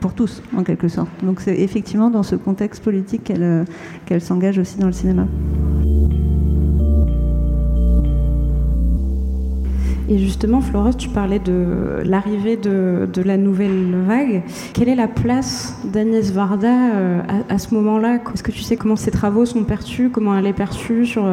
pour 0.00 0.14
tous, 0.14 0.42
en 0.56 0.62
quelque 0.62 0.88
sorte. 0.88 1.08
Donc 1.22 1.40
c'est 1.40 1.58
effectivement 1.58 2.10
dans 2.10 2.22
ce 2.22 2.36
contexte 2.36 2.82
politique 2.82 3.30
euh, 3.30 3.64
qu'elle 4.06 4.20
s'engage 4.20 4.58
aussi 4.58 4.78
dans 4.78 4.86
le 4.86 4.92
cinéma. 4.92 5.26
Et 10.08 10.18
justement, 10.18 10.60
Florence, 10.60 10.96
tu 10.96 11.08
parlais 11.08 11.38
de 11.38 12.02
l'arrivée 12.04 12.56
de, 12.56 13.08
la 13.24 13.36
nouvelle 13.36 13.94
vague. 14.06 14.42
Quelle 14.74 14.88
est 14.88 14.94
la 14.94 15.08
place 15.08 15.78
d'Agnès 15.84 16.30
Varda 16.30 16.94
euh, 16.94 17.20
à, 17.48 17.58
ce 17.58 17.74
moment-là? 17.74 18.18
Est-ce 18.34 18.42
que 18.42 18.52
tu 18.52 18.62
sais 18.62 18.76
comment 18.76 18.96
ses 18.96 19.10
travaux 19.10 19.46
sont 19.46 19.64
perçus 19.64 20.10
Comment 20.10 20.36
elle 20.36 20.46
est 20.46 20.52
perçue 20.52 21.06
sur, 21.06 21.26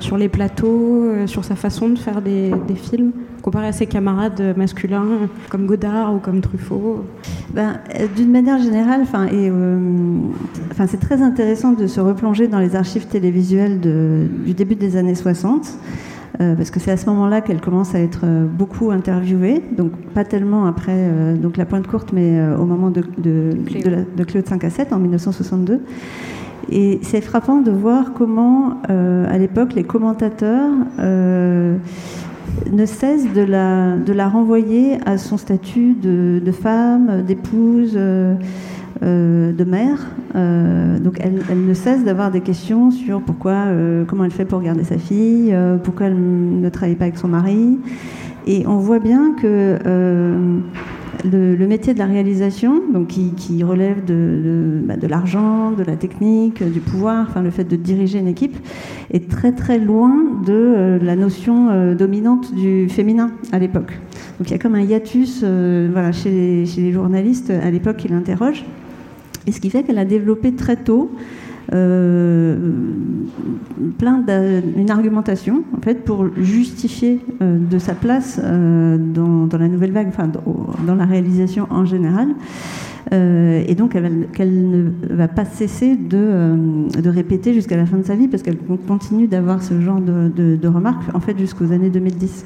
sur 0.00 0.16
les 0.16 0.28
plateaux, 0.28 1.26
sur 1.26 1.44
sa 1.44 1.54
façon 1.54 1.90
de 1.90 1.98
faire 1.98 2.22
des, 2.22 2.52
films? 2.74 3.12
Comparé 3.42 3.66
à 3.66 3.72
ses 3.72 3.86
camarades 3.86 4.54
masculins 4.56 5.28
comme 5.50 5.66
Godard 5.66 6.14
ou 6.14 6.18
comme 6.18 6.40
Truffaut? 6.40 7.04
Ben, 7.52 7.80
euh, 7.94 8.06
D'une 8.16 8.30
manière 8.30 8.58
générale, 8.58 9.02
euh, 9.32 9.78
c'est 10.86 11.00
très 11.00 11.22
intéressant 11.22 11.72
de 11.72 11.86
se 11.86 12.00
replonger 12.00 12.48
dans 12.48 12.58
les 12.58 12.74
archives 12.74 13.06
télévisuelles 13.06 13.80
du 13.80 14.54
début 14.54 14.74
des 14.74 14.96
années 14.96 15.14
60. 15.14 15.78
Euh, 16.40 16.56
parce 16.56 16.70
que 16.70 16.80
c'est 16.80 16.90
à 16.90 16.96
ce 16.96 17.06
moment-là 17.06 17.40
qu'elle 17.40 17.60
commence 17.60 17.94
à 17.94 18.00
être 18.00 18.24
beaucoup 18.46 18.90
interviewée, 18.90 19.62
donc 19.76 19.92
pas 20.14 20.24
tellement 20.24 20.66
après 20.66 21.08
donc 21.40 21.56
la 21.56 21.64
pointe 21.64 21.86
courte, 21.86 22.12
mais 22.12 22.40
au 22.58 22.64
moment 22.64 22.90
de, 22.90 23.02
de, 23.18 23.50
de, 24.16 24.24
Cléo 24.24 24.42
de 24.42 24.48
5 24.48 24.64
à 24.64 24.70
7 24.70 24.92
en 24.92 24.98
1962. 24.98 25.80
Et 26.72 26.98
c'est 27.02 27.20
frappant 27.20 27.60
de 27.60 27.70
voir 27.70 28.12
comment, 28.14 28.82
à 28.88 29.38
l'époque, 29.38 29.74
les 29.74 29.84
commentateurs 29.84 30.70
ne 32.70 32.86
cesse 32.86 33.32
de 33.32 33.42
la, 33.42 33.96
de 33.96 34.12
la 34.12 34.28
renvoyer 34.28 34.98
à 35.06 35.18
son 35.18 35.36
statut 35.36 35.94
de, 35.94 36.52
femme, 36.52 37.22
d'épouse, 37.26 37.92
euh, 37.96 38.34
de 39.02 39.64
mère. 39.64 39.98
donc 40.34 41.18
elle, 41.20 41.66
ne 41.66 41.74
cesse 41.74 42.04
d'avoir 42.04 42.30
des 42.30 42.40
questions 42.40 42.90
sur 42.90 43.20
pourquoi, 43.20 43.66
comment 44.06 44.24
elle 44.24 44.30
fait 44.30 44.44
pour 44.44 44.60
garder 44.60 44.84
sa 44.84 44.98
fille, 44.98 45.54
pourquoi 45.82 46.06
elle 46.06 46.60
ne 46.60 46.68
travaille 46.68 46.96
pas 46.96 47.04
avec 47.04 47.18
son 47.18 47.28
mari. 47.28 47.78
Et 48.46 48.66
on 48.66 48.76
voit 48.76 48.98
bien 49.00 49.34
que 49.40 49.78
le, 51.24 51.66
métier 51.66 51.94
de 51.94 51.98
la 51.98 52.06
réalisation, 52.06 52.82
donc 52.92 53.08
qui, 53.08 53.64
relève 53.64 54.04
de, 54.04 54.80
bah, 54.84 54.96
de, 54.96 55.06
l'argent, 55.06 55.72
de 55.72 55.82
la 55.82 55.96
technique, 55.96 56.62
du 56.62 56.80
pouvoir, 56.80 57.26
enfin 57.28 57.42
le 57.42 57.50
fait 57.50 57.64
de 57.64 57.76
diriger 57.76 58.18
une 58.18 58.28
équipe, 58.28 58.56
est 59.12 59.28
très 59.30 59.52
très 59.52 59.78
loin 59.78 60.14
de 60.44 60.52
euh, 60.52 60.98
la 61.00 61.16
notion 61.16 61.68
euh, 61.70 61.94
dominante 61.94 62.54
du 62.54 62.88
féminin 62.88 63.30
à 63.52 63.58
l'époque. 63.58 63.98
Donc 64.38 64.48
il 64.48 64.50
y 64.50 64.54
a 64.54 64.58
comme 64.58 64.74
un 64.74 64.82
hiatus 64.82 65.40
euh, 65.42 66.12
chez, 66.12 66.66
chez, 66.66 66.80
les 66.80 66.92
journalistes 66.92 67.50
à 67.50 67.70
l'époque 67.70 67.96
qui 67.98 68.08
l'interrogent. 68.08 68.64
Et 69.46 69.52
ce 69.52 69.60
qui 69.60 69.70
fait 69.70 69.82
qu'elle 69.82 69.98
a 69.98 70.04
développé 70.04 70.54
très 70.54 70.76
tôt 70.76 71.10
euh, 71.72 72.56
plein 73.98 74.22
d'une 74.74 74.90
argumentation 74.90 75.64
en 75.76 75.80
fait 75.80 76.04
pour 76.04 76.26
justifier 76.36 77.20
euh, 77.40 77.56
de 77.58 77.78
sa 77.78 77.94
place 77.94 78.38
euh, 78.42 78.98
dans, 78.98 79.48
la 79.58 79.68
nouvelle 79.68 79.92
vague, 79.92 80.08
enfin 80.08 80.28
dans, 80.28 80.94
la 80.94 81.06
réalisation 81.06 81.66
en 81.70 81.86
général. 81.86 82.28
et 83.12 83.74
donc 83.76 83.92
qu'elle 83.92 84.68
ne 84.68 84.90
va 85.14 85.28
pas 85.28 85.44
cesser 85.44 85.96
de, 85.96 87.08
répéter 87.08 87.54
jusqu'à 87.54 87.76
la 87.76 87.86
fin 87.86 87.96
de 87.96 88.04
sa 88.04 88.14
vie 88.14 88.28
parce 88.28 88.42
qu'elle 88.42 88.58
continue 88.86 89.26
d'avoir 89.26 89.62
ce 89.62 89.80
genre 89.80 90.00
de, 90.00 90.56
de 90.56 90.68
remarques 90.68 91.14
en 91.14 91.20
fait 91.20 91.38
jusqu'aux 91.38 91.72
années 91.72 91.90
2010. 91.90 92.44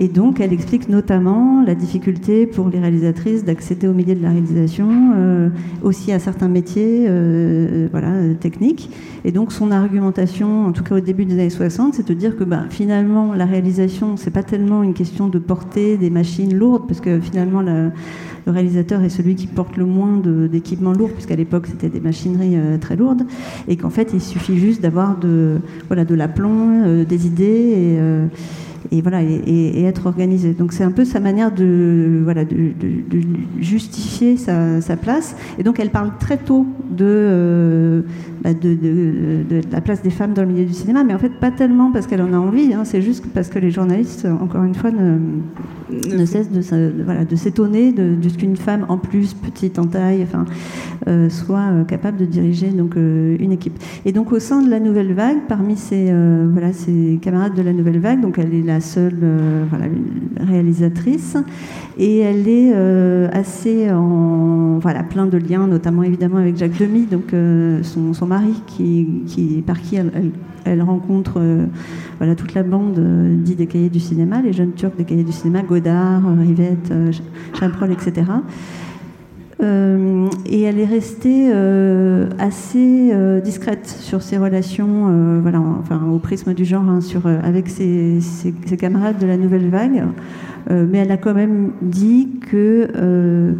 Et 0.00 0.06
donc, 0.06 0.38
elle 0.38 0.52
explique 0.52 0.88
notamment 0.88 1.64
la 1.66 1.74
difficulté 1.74 2.46
pour 2.46 2.68
les 2.68 2.78
réalisatrices 2.78 3.44
d'accéder 3.44 3.88
au 3.88 3.92
milieu 3.92 4.14
de 4.14 4.22
la 4.22 4.30
réalisation, 4.30 4.88
euh, 5.16 5.48
aussi 5.82 6.12
à 6.12 6.20
certains 6.20 6.46
métiers 6.46 7.06
euh, 7.08 7.88
voilà, 7.90 8.12
techniques. 8.38 8.90
Et 9.24 9.32
donc, 9.32 9.50
son 9.50 9.72
argumentation, 9.72 10.66
en 10.66 10.72
tout 10.72 10.84
cas 10.84 10.94
au 10.94 11.00
début 11.00 11.24
des 11.24 11.34
années 11.34 11.50
60, 11.50 11.94
c'est 11.94 12.06
de 12.06 12.14
dire 12.14 12.36
que 12.36 12.44
bah, 12.44 12.66
finalement, 12.70 13.34
la 13.34 13.44
réalisation, 13.44 14.16
c'est 14.16 14.30
pas 14.30 14.44
tellement 14.44 14.84
une 14.84 14.94
question 14.94 15.26
de 15.26 15.40
porter 15.40 15.96
des 15.96 16.10
machines 16.10 16.56
lourdes, 16.56 16.86
parce 16.86 17.00
que 17.00 17.18
finalement, 17.18 17.60
le 17.60 17.90
réalisateur 18.46 19.02
est 19.02 19.08
celui 19.08 19.34
qui 19.34 19.48
porte 19.48 19.76
le 19.76 19.84
moins 19.84 20.18
d'équipements 20.48 20.92
lourds, 20.92 21.10
puisqu'à 21.10 21.34
l'époque, 21.34 21.66
c'était 21.66 21.88
des 21.88 22.00
machineries 22.00 22.56
euh, 22.56 22.78
très 22.78 22.94
lourdes, 22.94 23.24
et 23.66 23.76
qu'en 23.76 23.90
fait, 23.90 24.10
il 24.14 24.20
suffit 24.20 24.58
juste 24.58 24.80
d'avoir 24.80 25.18
de, 25.18 25.56
voilà, 25.88 26.04
de 26.04 26.14
l'aplomb, 26.14 27.04
des 27.04 27.26
idées, 27.26 27.98
et 28.90 29.00
voilà 29.02 29.22
et, 29.22 29.82
être 29.84 30.06
organisé. 30.06 30.52
Donc 30.52 30.72
c'est 30.72 30.84
un 30.84 30.90
peu 30.90 31.04
sa 31.04 31.20
manière 31.20 31.52
de 31.52 32.20
voilà 32.22 32.44
de, 32.44 32.72
justifier 33.60 34.36
sa, 34.36 34.96
place. 34.96 35.36
Et 35.58 35.62
donc 35.62 35.78
elle 35.80 35.90
parle 35.90 36.12
très 36.18 36.36
tôt 36.36 36.66
de, 36.90 38.04
bah, 38.42 38.54
de, 38.54 38.74
de, 38.74 39.60
la 39.70 39.80
place 39.80 40.02
des 40.02 40.10
femmes 40.10 40.34
dans 40.34 40.42
le 40.42 40.48
milieu 40.48 40.64
du 40.64 40.72
cinéma, 40.72 41.04
mais 41.04 41.14
en 41.14 41.18
fait 41.18 41.38
pas 41.40 41.50
tellement 41.50 41.90
parce 41.92 42.06
qu'elle 42.06 42.22
en 42.22 42.32
a 42.32 42.38
envie. 42.38 42.72
Hein, 42.74 42.84
c'est 42.84 43.02
juste 43.02 43.24
parce 43.32 43.48
que 43.48 43.58
les 43.58 43.70
journalistes, 43.70 44.26
encore 44.40 44.64
une 44.64 44.74
fois, 44.74 44.90
ne, 44.90 45.18
ne 45.90 46.24
cessent 46.24 46.50
de, 46.50 47.02
voilà, 47.04 47.24
de 47.24 47.36
s'étonner 47.36 47.92
de, 47.92 48.16
ce 48.28 48.36
qu'une 48.36 48.56
femme 48.56 48.84
en 48.88 48.98
plus 48.98 49.34
petite 49.34 49.78
en 49.78 49.86
taille, 49.86 50.22
enfin, 50.22 50.44
euh, 51.06 51.28
soit 51.28 51.70
euh, 51.72 51.84
capable 51.84 52.18
de 52.18 52.24
diriger 52.24 52.68
donc 52.68 52.96
euh, 52.96 53.36
une 53.38 53.52
équipe. 53.52 53.78
Et 54.04 54.12
donc 54.12 54.32
au 54.32 54.38
sein 54.38 54.62
de 54.62 54.70
la 54.70 54.80
nouvelle 54.80 55.12
vague, 55.12 55.38
parmi 55.48 55.76
ses 55.76 56.12
voilà 56.52 56.72
ses 56.72 57.18
camarades 57.20 57.54
de 57.54 57.62
la 57.62 57.72
nouvelle 57.72 57.98
vague, 57.98 58.20
donc 58.20 58.38
elle 58.38 58.54
est 58.54 58.62
la 58.62 58.77
seule 58.80 59.18
euh, 59.22 59.64
réalisatrice 60.40 61.36
et 61.98 62.18
elle 62.18 62.48
est 62.48 62.72
euh, 62.74 63.28
assez 63.32 63.90
en 63.90 64.78
voilà 64.78 65.02
plein 65.02 65.26
de 65.26 65.38
liens, 65.38 65.66
notamment 65.66 66.02
évidemment 66.02 66.38
avec 66.38 66.56
Jacques 66.56 66.78
Demy, 66.78 67.06
donc 67.06 67.32
euh, 67.32 67.82
son, 67.82 68.26
mari 68.26 68.54
qui, 68.66 69.22
qui, 69.26 69.62
par 69.66 69.80
qui 69.80 69.96
elle, 70.64 70.82
rencontre 70.82 71.40
voilà 72.18 72.34
toute 72.34 72.54
la 72.54 72.62
bande 72.62 73.00
dit 73.42 73.54
des 73.54 73.66
cahiers 73.66 73.88
du 73.88 74.00
cinéma, 74.00 74.42
les 74.42 74.52
jeunes 74.52 74.72
Turcs 74.72 74.96
des 74.96 75.04
cahiers 75.04 75.24
du 75.24 75.32
cinéma, 75.32 75.62
Godard, 75.62 76.22
Rivette, 76.38 76.92
Chabrol, 77.58 77.92
etc. 77.92 78.24
Euh, 79.60 80.28
et 80.46 80.62
elle 80.62 80.78
est 80.78 80.86
restée 80.86 81.50
euh, 81.52 82.28
assez 82.38 83.10
euh, 83.12 83.40
discrète 83.40 83.88
sur 83.88 84.22
ses 84.22 84.38
relations, 84.38 85.40
voilà, 85.40 85.60
enfin 85.60 86.02
au 86.06 86.18
prisme 86.18 86.54
du 86.54 86.64
genre, 86.64 86.88
hein, 86.88 87.00
sur, 87.00 87.26
avec 87.26 87.68
ses, 87.68 88.20
ses, 88.20 88.52
camarades 88.76 89.18
de 89.18 89.26
la 89.26 89.36
nouvelle 89.36 89.68
vague. 89.68 90.04
mais 90.70 90.98
elle 90.98 91.10
a 91.10 91.16
quand 91.16 91.34
même 91.34 91.72
dit 91.82 92.28
que, 92.50 93.56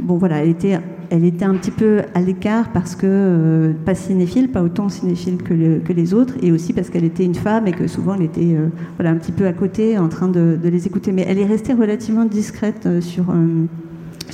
bon 0.00 0.16
voilà, 0.16 0.42
elle 0.42 0.48
était, 0.48 0.78
elle 1.10 1.24
était 1.24 1.44
un 1.44 1.54
petit 1.54 1.70
peu 1.70 2.02
à 2.14 2.20
l'écart 2.20 2.72
parce 2.72 2.96
que 2.96 3.72
pas 3.84 3.94
cinéphile, 3.94 4.50
pas 4.50 4.62
autant 4.62 4.88
cinéphile 4.88 5.36
que, 5.36 5.78
que, 5.78 5.92
les 5.92 6.14
autres, 6.14 6.34
et 6.42 6.50
aussi 6.50 6.72
parce 6.72 6.90
qu'elle 6.90 7.04
était 7.04 7.24
une 7.24 7.36
femme 7.36 7.68
et 7.68 7.72
que 7.72 7.86
souvent 7.86 8.14
elle 8.14 8.22
était, 8.22 8.56
voilà, 8.96 9.10
un 9.10 9.16
petit 9.16 9.32
peu 9.32 9.46
à 9.46 9.52
côté, 9.52 9.96
en 9.98 10.08
train 10.08 10.28
de, 10.28 10.58
les 10.64 10.86
écouter. 10.86 11.12
Mais 11.12 11.24
elle 11.28 11.38
est 11.38 11.46
restée 11.46 11.72
relativement 11.72 12.24
discrète 12.24 12.88
sur 13.00 13.26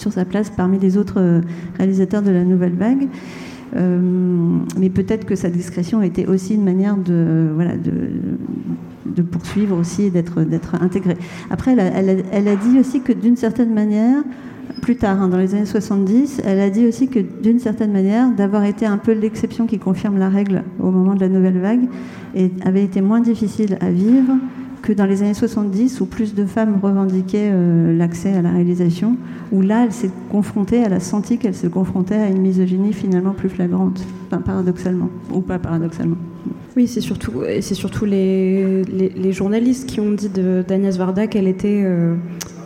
sur 0.00 0.12
sa 0.12 0.24
place 0.24 0.50
parmi 0.50 0.78
les 0.78 0.96
autres 0.96 1.20
euh, 1.20 1.40
réalisateurs 1.78 2.22
de 2.22 2.30
la 2.30 2.44
nouvelle 2.44 2.74
vague. 2.74 3.08
Euh, 3.76 4.00
mais 4.78 4.90
peut-être 4.90 5.24
que 5.24 5.36
sa 5.36 5.48
discrétion 5.48 6.02
était 6.02 6.26
aussi 6.26 6.54
une 6.54 6.64
manière 6.64 6.96
de, 6.96 7.50
voilà, 7.54 7.76
de, 7.76 8.10
de 9.06 9.22
poursuivre 9.22 9.78
aussi 9.78 10.04
et 10.04 10.10
d'être, 10.10 10.42
d'être 10.42 10.74
intégrée. 10.82 11.16
Après, 11.50 11.76
elle 11.76 12.48
a, 12.48 12.56
dit 12.56 12.78
aussi 12.78 13.00
que 13.00 13.12
d'une 13.12 13.36
certaine 13.36 13.72
manière, 13.72 14.22
plus 14.82 14.96
tard, 14.96 15.22
hein, 15.22 15.28
dans 15.28 15.36
les 15.36 15.54
années 15.54 15.66
70, 15.66 16.42
elle 16.44 16.60
a 16.60 16.70
dit 16.70 16.86
aussi 16.86 17.08
que 17.08 17.20
d'une 17.20 17.58
certaine 17.58 17.92
manière, 17.92 18.30
d'avoir 18.30 18.64
été 18.64 18.86
un 18.86 18.98
peu 18.98 19.12
l'exception 19.12 19.66
qui 19.66 19.78
confirme 19.78 20.18
la 20.18 20.28
règle 20.28 20.64
au 20.80 20.90
moment 20.90 21.14
de 21.14 21.20
la 21.20 21.28
nouvelle 21.28 21.58
vague, 21.58 21.88
et 22.34 22.50
avait 22.64 22.84
été 22.84 23.00
moins 23.00 23.20
difficile 23.20 23.76
à 23.80 23.90
vivre 23.90 24.34
que 24.82 24.92
dans 24.92 25.06
les 25.06 25.22
années 25.22 25.34
70, 25.34 26.00
où 26.00 26.06
plus 26.06 26.34
de 26.34 26.44
femmes 26.44 26.78
revendiquaient 26.82 27.50
euh, 27.52 27.96
l'accès 27.96 28.32
à 28.32 28.42
la 28.42 28.50
réalisation, 28.50 29.16
où 29.52 29.62
là, 29.62 29.84
elle 29.84 29.92
s'est 29.92 30.10
confrontée, 30.30 30.76
elle 30.84 30.92
a 30.92 31.00
senti 31.00 31.38
qu'elle 31.38 31.54
se 31.54 31.66
confrontait 31.66 32.16
à 32.16 32.28
une 32.28 32.40
misogynie 32.40 32.92
finalement 32.92 33.32
plus 33.32 33.48
flagrante, 33.48 34.04
paradoxalement, 34.44 35.10
ou 35.32 35.40
pas 35.40 35.58
paradoxalement. 35.58 36.16
Oui, 36.76 36.86
c'est 36.86 37.00
surtout, 37.00 37.42
c'est 37.60 37.74
surtout 37.74 38.04
les, 38.04 39.32
journalistes 39.32 39.88
qui 39.88 40.00
ont 40.00 40.12
dit 40.12 40.28
d'Agnès 40.28 40.96
Varda 40.96 41.26
qu'elle 41.26 41.48
était 41.48 41.82
euh, 41.84 42.14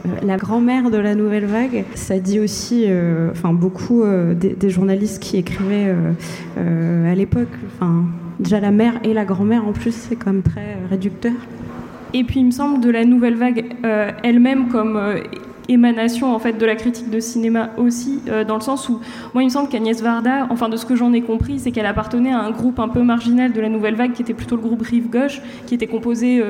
euh, 0.06 0.08
la 0.22 0.36
grand-mère 0.36 0.90
de 0.90 0.98
la 0.98 1.14
nouvelle 1.14 1.46
vague. 1.46 1.84
Ça 1.94 2.18
dit 2.18 2.38
aussi, 2.38 2.86
enfin 3.30 3.52
beaucoup 3.52 4.04
des, 4.38 4.54
des, 4.54 4.70
journalistes 4.70 5.20
qui 5.20 5.38
écrivaient 5.38 5.94
à 6.56 7.14
l'époque, 7.14 7.48
enfin 7.74 8.04
déjà 8.38 8.60
la 8.60 8.70
mère 8.70 9.00
et 9.04 9.14
la 9.14 9.24
grand-mère 9.24 9.66
en 9.66 9.72
plus, 9.72 9.92
c'est 9.92 10.16
quand 10.16 10.32
même 10.32 10.42
très 10.42 10.76
réducteur. 10.90 11.32
Et 12.14 12.22
puis 12.22 12.40
il 12.40 12.46
me 12.46 12.52
semble 12.52 12.80
de 12.80 12.90
la 12.90 13.04
nouvelle 13.04 13.34
vague 13.34 13.74
euh, 13.84 14.12
elle-même 14.22 14.68
comme 14.68 14.96
euh, 14.96 15.20
émanation 15.68 16.32
en 16.32 16.38
fait 16.38 16.52
de 16.52 16.64
la 16.64 16.76
critique 16.76 17.10
de 17.10 17.18
cinéma 17.18 17.70
aussi, 17.76 18.20
euh, 18.28 18.44
dans 18.44 18.54
le 18.54 18.60
sens 18.60 18.88
où 18.88 19.00
moi 19.34 19.42
il 19.42 19.46
me 19.46 19.50
semble 19.50 19.68
qu'Agnès 19.68 20.00
Varda, 20.00 20.46
enfin 20.48 20.68
de 20.68 20.76
ce 20.76 20.86
que 20.86 20.94
j'en 20.94 21.12
ai 21.12 21.22
compris, 21.22 21.58
c'est 21.58 21.72
qu'elle 21.72 21.86
appartenait 21.86 22.32
à 22.32 22.38
un 22.38 22.52
groupe 22.52 22.78
un 22.78 22.88
peu 22.88 23.02
marginal 23.02 23.52
de 23.52 23.60
la 23.60 23.68
nouvelle 23.68 23.96
vague 23.96 24.12
qui 24.12 24.22
était 24.22 24.32
plutôt 24.32 24.54
le 24.54 24.62
groupe 24.62 24.82
Rive 24.82 25.10
Gauche, 25.10 25.42
qui 25.66 25.74
était 25.74 25.88
composé 25.88 26.40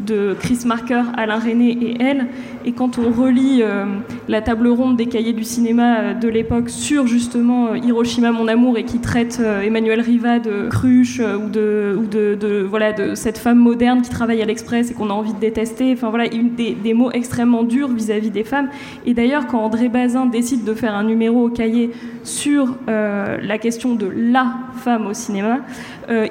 de 0.00 0.36
Chris 0.38 0.60
Marker, 0.66 1.02
Alain 1.16 1.38
René 1.38 1.70
et 1.70 1.96
elle. 2.00 2.26
Et 2.64 2.72
quand 2.72 2.98
on 2.98 3.10
relit 3.10 3.62
euh, 3.62 3.84
la 4.28 4.42
table 4.42 4.68
ronde 4.68 4.96
des 4.96 5.06
cahiers 5.06 5.32
du 5.32 5.44
cinéma 5.44 5.98
euh, 5.98 6.14
de 6.14 6.28
l'époque 6.28 6.68
sur 6.68 7.06
justement 7.06 7.68
euh, 7.68 7.78
Hiroshima 7.78 8.30
mon 8.32 8.48
amour 8.48 8.78
et 8.78 8.84
qui 8.84 8.98
traite 8.98 9.40
Emmanuel 9.62 10.00
Riva 10.00 10.38
de 10.38 10.68
cruche 10.68 11.20
ou, 11.20 11.48
de, 11.48 12.66
voilà, 12.68 12.92
de 12.92 13.14
cette 13.14 13.38
femme 13.38 13.58
moderne 13.58 14.02
qui 14.02 14.10
travaille 14.10 14.42
à 14.42 14.44
l'Express 14.44 14.90
et 14.90 14.94
qu'on 14.94 15.10
a 15.10 15.12
envie 15.12 15.32
de 15.32 15.38
détester, 15.38 15.92
enfin 15.92 16.10
voilà, 16.10 16.28
des, 16.28 16.74
des 16.74 16.94
mots 16.94 17.10
extrêmement 17.10 17.62
durs 17.62 17.88
vis-à-vis 17.88 18.30
des 18.30 18.44
femmes. 18.44 18.68
Et 19.06 19.14
d'ailleurs, 19.14 19.46
quand 19.46 19.60
André 19.60 19.88
Bazin 19.88 20.26
décide 20.26 20.64
de 20.64 20.74
faire 20.74 20.94
un 20.94 21.04
numéro 21.04 21.46
au 21.46 21.48
cahier 21.48 21.90
sur 22.22 22.76
la 22.86 23.58
question 23.58 23.94
de 23.94 24.10
la 24.14 24.46
femme 24.76 25.06
au 25.06 25.14
cinéma, 25.14 25.60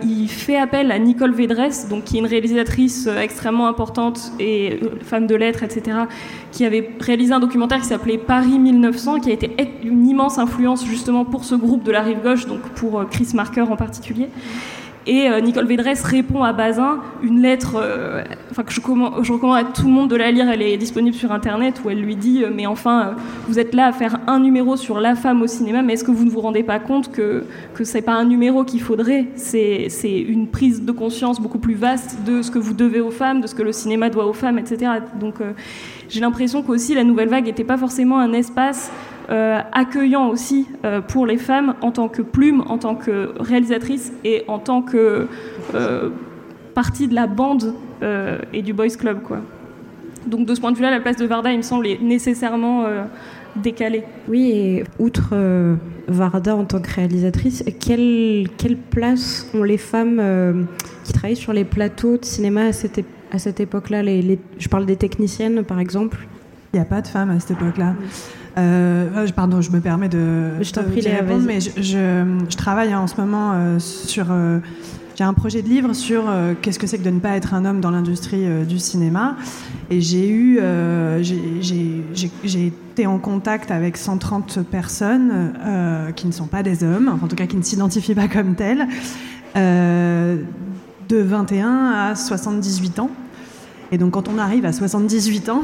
il 0.04 0.28
fait 0.28 0.58
appel 0.58 0.92
à 0.92 1.00
Nicole 1.00 1.34
Védresse, 1.34 1.88
donc, 1.88 2.06
qui 2.06 2.18
est 2.18 2.20
une 2.20 2.26
réalisatrice 2.26 3.08
extrêmement 3.08 3.68
importante 3.68 4.32
et 4.40 4.80
euh, 4.82 4.90
femme 5.02 5.28
de 5.28 5.36
lettres, 5.36 5.64
etc., 5.64 5.98
qui 6.52 6.66
avait 6.66 6.92
réalisé 7.00 7.34
un 7.34 7.40
documentaire 7.40 7.80
qui 7.80 7.88
s'appelait 7.88 8.18
Paris 8.18 8.58
1900, 8.60 9.20
qui 9.20 9.30
a 9.30 9.34
été 9.34 9.52
une 9.84 10.08
immense 10.08 10.38
influence 10.40 10.86
justement 10.86 11.26
pour 11.26 11.44
ce 11.44 11.56
groupe 11.56 11.84
de 11.84 11.92
la 11.92 12.02
rive 12.02 12.22
gauche, 12.24 12.46
donc 12.48 12.62
pour 12.76 13.00
euh, 13.00 13.06
Chris 13.06 13.30
Marker 13.34 13.62
en 13.62 13.76
particulier. 13.76 14.30
Et 15.08 15.30
euh, 15.30 15.40
Nicole 15.40 15.66
Védresse 15.66 16.04
répond 16.04 16.44
à 16.44 16.52
Bazin 16.52 17.00
une 17.24 17.42
lettre 17.42 17.78
euh, 17.82 18.24
que 18.56 18.74
je, 18.74 18.82
recommande 18.82 19.58
à 19.58 19.64
tout 19.64 19.86
le 19.86 19.92
monde 19.92 20.10
de 20.10 20.18
la 20.18 20.32
lire. 20.32 20.50
Elle 20.50 20.62
est 20.62 20.76
disponible 20.76 21.16
sur 21.16 21.32
Internet 21.32 21.82
où 21.84 21.90
elle 21.90 22.02
lui 22.02 22.18
dit 22.18 22.44
euh, 22.44 22.50
Mais 22.54 22.66
enfin, 22.66 23.16
vous 23.48 23.58
êtes 23.58 23.74
là 23.74 23.88
à 23.88 23.94
faire 23.94 24.20
un 24.28 24.40
numéro 24.40 24.76
sur 24.76 25.00
la 25.00 25.16
femme 25.16 25.42
au 25.42 25.48
cinéma, 25.48 25.82
mais 25.82 25.94
est-ce 25.94 26.04
que 26.04 26.12
vous 26.12 26.26
ne 26.26 26.30
vous 26.30 26.42
rendez 26.42 26.64
pas 26.64 26.80
compte 26.80 27.10
que, 27.10 27.46
que 27.74 27.86
ce 27.86 27.94
n'est 27.94 28.02
pas 28.02 28.16
un 28.16 28.26
numéro 28.26 28.66
qu'il 28.66 28.82
faudrait? 28.82 29.28
C'est 29.36 29.88
une 30.04 30.48
prise 30.48 30.84
de 30.84 30.92
conscience 30.92 31.40
beaucoup 31.40 31.60
plus 31.60 31.76
vaste 31.76 32.18
de 32.26 32.42
ce 32.42 32.52
que 32.52 32.60
vous 32.60 32.74
devez 32.74 33.00
aux 33.00 33.12
femmes, 33.12 33.40
de 33.40 33.48
ce 33.48 33.56
que 33.56 33.64
le 33.64 33.72
cinéma 33.72 34.10
doit 34.10 34.28
aux 34.28 34.34
femmes, 34.34 34.60
etc. 34.60 34.92
Donc 35.20 35.36
j'ai 36.10 36.20
l'impression 36.20 36.64
qu'aussi 36.64 36.94
la 36.96 37.06
nouvelle 37.06 37.30
vague 37.30 37.46
n'était 37.46 37.64
pas 37.64 37.78
forcément 37.78 38.20
un 38.20 38.34
espace 38.34 38.92
accueillant 39.30 40.30
aussi 40.30 40.68
pour 41.08 41.26
les 41.26 41.38
femmes 41.38 41.76
en 41.82 41.92
tant 41.92 42.08
que 42.08 42.22
plume, 42.22 42.64
en 42.68 42.78
tant 42.78 42.96
que 42.96 43.34
réalisatrice 43.40 44.14
et 44.24 44.44
en 44.48 44.60
tant 44.60 44.82
que 44.82 45.28
partie 46.74 47.08
de 47.08 47.16
la 47.16 47.28
bande 47.28 47.74
et 48.54 48.62
du 48.62 48.74
boys 48.74 48.88
club 48.98 49.22
quoi. 49.24 49.40
Donc 50.28 50.46
de 50.46 50.56
ce 50.56 50.62
point 50.62 50.72
de 50.72 50.78
vue-là, 50.78 50.92
la 50.92 51.00
place 51.00 51.18
de 51.18 51.26
Varda, 51.26 51.52
il 51.52 51.58
me 51.58 51.62
semble, 51.62 51.88
est 51.88 52.02
nécessairement 52.02 52.86
décalée. 53.56 54.04
Oui, 54.28 54.52
et 54.52 54.84
outre 55.00 55.34
Varda 56.08 56.56
en 56.56 56.64
tant 56.64 56.80
que 56.80 56.90
réalisatrice, 56.90 57.64
quelle, 57.80 58.48
quelle 58.58 58.78
place 58.78 59.50
ont 59.54 59.64
les 59.64 59.78
femmes 59.78 60.20
euh, 60.22 60.64
qui 61.04 61.12
travaillent 61.12 61.36
sur 61.36 61.54
les 61.54 61.66
plateaux 61.66 62.18
de 62.18 62.24
cinéma 62.26 62.66
à 62.66 62.74
cette, 62.74 63.04
à 63.32 63.40
cette 63.40 63.60
époque-là? 63.60 64.04
Les, 64.04 64.40
Je 64.58 64.70
parle 64.70 64.86
des 64.86 64.96
techniciennes, 64.96 65.64
par 65.64 65.80
exemple. 65.80 66.28
Il 66.74 66.78
n'y 66.78 66.82
a 66.82 66.86
pas 66.86 67.02
de 67.02 67.08
femmes 67.08 67.32
à 67.32 67.40
cette 67.40 67.52
époque-là. 67.52 67.96
Euh, 68.58 69.28
pardon, 69.36 69.62
je 69.62 69.72
me 69.72 69.80
permets 69.80 70.10
de, 70.10 70.62
je 70.62 70.72
t'en 70.72 70.84
prie, 70.84 71.02
répondre, 71.02 71.44
mais 71.46 71.60
je, 71.60 71.70
je, 71.80 72.56
travaille 72.56 72.96
en 72.96 73.06
ce 73.06 73.20
moment 73.20 73.52
euh, 73.54 73.80
sur 73.80 74.28
j'ai 75.18 75.24
un 75.24 75.34
projet 75.34 75.64
de 75.64 75.68
livre 75.68 75.94
sur 75.94 76.30
euh, 76.30 76.54
qu'est-ce 76.62 76.78
que 76.78 76.86
c'est 76.86 77.00
que 77.00 77.04
de 77.04 77.10
ne 77.10 77.20
pas 77.20 77.36
être 77.36 77.56
un 77.56 77.66
homme 77.66 77.82
dans 77.82 77.90
l'industrie 77.90 78.46
euh, 78.46 78.66
du 78.66 78.78
cinéma. 78.78 79.36
Et 79.90 80.00
j'ai 80.00 80.30
eu, 80.30 80.60
euh, 80.62 81.24
j'ai 81.24 82.68
été 82.68 83.08
en 83.08 83.18
contact 83.18 83.72
avec 83.72 83.98
130 83.98 84.60
personnes 84.62 85.54
qui 86.16 86.28
ne 86.28 86.32
sont 86.32 86.46
pas 86.46 86.62
des 86.62 86.84
hommes, 86.84 87.18
en 87.24 87.28
tout 87.28 87.36
cas 87.36 87.48
qui 87.48 87.58
ne 87.58 87.64
s'identifient 87.64 88.14
pas 88.14 88.28
comme 88.28 88.54
tels, 88.54 88.88
de 89.56 90.38
21 91.10 91.94
à 91.96 92.16
78 92.16 93.00
ans. 93.00 93.10
Et 93.92 93.98
donc 93.98 94.12
quand 94.12 94.28
on 94.28 94.38
arrive 94.38 94.66
à 94.66 94.74
78 94.74 95.50
ans, 95.50 95.64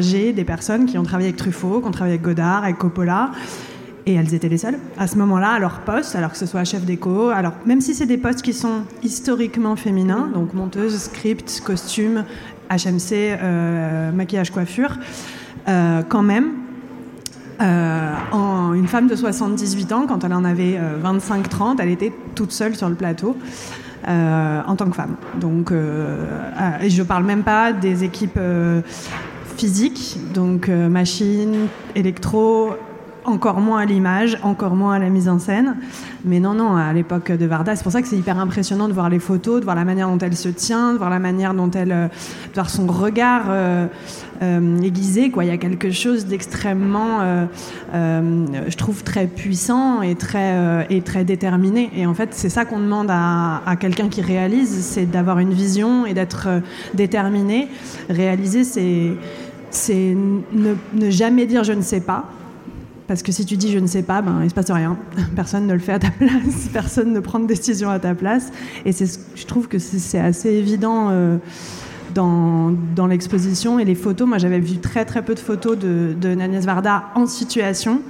j'ai 0.00 0.32
des 0.32 0.44
personnes 0.44 0.86
qui 0.86 0.98
ont 0.98 1.02
travaillé 1.02 1.28
avec 1.28 1.38
Truffaut, 1.38 1.80
qui 1.80 1.86
ont 1.86 1.90
travaillé 1.90 2.14
avec 2.14 2.24
Godard, 2.24 2.64
avec 2.64 2.78
Coppola, 2.78 3.32
et 4.06 4.14
elles 4.14 4.34
étaient 4.34 4.48
les 4.48 4.58
seules 4.58 4.78
à 4.98 5.06
ce 5.06 5.16
moment-là 5.18 5.50
à 5.50 5.58
leur 5.58 5.80
poste, 5.80 6.16
alors 6.16 6.32
que 6.32 6.38
ce 6.38 6.46
soit 6.46 6.64
chef 6.64 6.84
d'éco. 6.84 7.28
Alors 7.28 7.52
même 7.66 7.80
si 7.80 7.94
c'est 7.94 8.06
des 8.06 8.18
postes 8.18 8.42
qui 8.42 8.52
sont 8.52 8.82
historiquement 9.02 9.76
féminins, 9.76 10.30
donc 10.32 10.54
monteuse, 10.54 10.98
script, 10.98 11.62
costume, 11.64 12.24
HMC, 12.70 13.12
euh, 13.12 14.12
maquillage, 14.12 14.50
coiffure, 14.50 14.98
euh, 15.68 16.02
quand 16.08 16.22
même, 16.22 16.52
euh, 17.60 18.72
une 18.72 18.88
femme 18.88 19.06
de 19.06 19.14
78 19.14 19.92
ans, 19.92 20.06
quand 20.08 20.24
elle 20.24 20.32
en 20.32 20.44
avait 20.44 20.78
25-30, 21.02 21.78
elle 21.80 21.90
était 21.90 22.12
toute 22.34 22.50
seule 22.50 22.74
sur 22.74 22.88
le 22.88 22.94
plateau. 22.94 23.36
En 24.06 24.76
tant 24.76 24.88
que 24.88 24.96
femme. 24.96 25.16
Donc, 25.40 25.72
et 25.72 26.90
je 26.90 27.02
parle 27.02 27.24
même 27.24 27.42
pas 27.42 27.72
des 27.72 28.04
équipes 28.04 28.40
physiques, 29.56 30.18
donc 30.32 30.68
machines, 30.68 31.68
électro, 31.94 32.70
encore 33.24 33.60
moins 33.60 33.80
à 33.80 33.84
l'image, 33.84 34.38
encore 34.42 34.74
moins 34.74 34.94
à 34.94 34.98
la 34.98 35.08
mise 35.08 35.28
en 35.28 35.38
scène. 35.38 35.76
Mais 36.24 36.40
non, 36.40 36.54
non, 36.54 36.76
à 36.76 36.92
l'époque 36.92 37.32
de 37.32 37.46
Varda, 37.46 37.76
c'est 37.76 37.82
pour 37.82 37.92
ça 37.92 38.02
que 38.02 38.08
c'est 38.08 38.16
hyper 38.16 38.38
impressionnant 38.38 38.88
de 38.88 38.92
voir 38.92 39.08
les 39.08 39.18
photos, 39.18 39.60
de 39.60 39.64
voir 39.64 39.76
la 39.76 39.84
manière 39.84 40.08
dont 40.08 40.18
elle 40.18 40.36
se 40.36 40.48
tient, 40.48 40.92
de 40.92 40.98
voir 40.98 41.10
la 41.10 41.18
manière 41.18 41.54
dont 41.54 41.70
elle, 41.70 41.92
euh, 41.92 42.06
de 42.06 42.54
voir 42.54 42.70
son 42.70 42.86
regard 42.86 43.44
euh, 43.48 43.86
euh, 44.42 44.80
aiguisé. 44.82 45.30
Quoi. 45.30 45.44
Il 45.44 45.48
y 45.48 45.52
a 45.52 45.56
quelque 45.56 45.90
chose 45.90 46.26
d'extrêmement, 46.26 47.20
je 47.92 48.76
trouve, 48.76 49.02
très 49.04 49.26
puissant 49.26 50.02
et 50.02 50.14
très, 50.14 50.86
et 50.90 51.00
très 51.02 51.24
déterminé. 51.24 51.90
Et 51.96 52.06
en 52.06 52.14
fait, 52.14 52.30
c'est 52.32 52.48
ça 52.48 52.64
qu'on 52.64 52.80
demande 52.80 53.08
à, 53.10 53.62
à 53.66 53.76
quelqu'un 53.76 54.08
qui 54.08 54.20
réalise, 54.20 54.84
c'est 54.84 55.06
d'avoir 55.06 55.38
une 55.38 55.52
vision 55.52 56.06
et 56.06 56.14
d'être 56.14 56.48
déterminé. 56.94 57.68
Réaliser, 58.08 58.64
c'est 58.64 59.12
c'est 59.72 60.14
ne, 60.52 60.74
ne, 60.92 61.10
jamais 61.10 61.46
dire 61.46 61.64
je 61.64 61.72
ne 61.72 61.80
sais 61.80 62.00
pas, 62.00 62.26
parce 63.06 63.22
que 63.22 63.32
si 63.32 63.44
tu 63.44 63.56
dis 63.56 63.70
je 63.70 63.78
ne 63.78 63.86
sais 63.86 64.02
pas, 64.02 64.22
ben, 64.22 64.36
il 64.40 64.44
ne 64.44 64.48
se 64.48 64.54
passe 64.54 64.70
rien. 64.70 64.96
Personne 65.36 65.66
ne 65.66 65.72
le 65.72 65.78
fait 65.78 65.92
à 65.92 65.98
ta 65.98 66.10
place, 66.10 66.68
personne 66.72 67.12
ne 67.12 67.20
prend 67.20 67.38
de 67.38 67.46
décision 67.46 67.90
à 67.90 67.98
ta 67.98 68.14
place. 68.14 68.52
Et 68.84 68.92
je 68.92 69.46
trouve 69.46 69.68
que 69.68 69.78
c'est 69.78 70.18
assez 70.18 70.50
évident 70.50 71.08
euh, 71.10 71.38
dans, 72.14 72.72
dans 72.94 73.06
l'exposition. 73.06 73.78
Et 73.78 73.84
les 73.84 73.94
photos, 73.94 74.28
moi 74.28 74.38
j'avais 74.38 74.60
vu 74.60 74.78
très 74.78 75.04
très 75.04 75.22
peu 75.22 75.34
de 75.34 75.40
photos 75.40 75.78
de, 75.78 76.14
de 76.20 76.34
Nagnès 76.34 76.64
Varda 76.64 77.04
en 77.14 77.26
situation. 77.26 78.00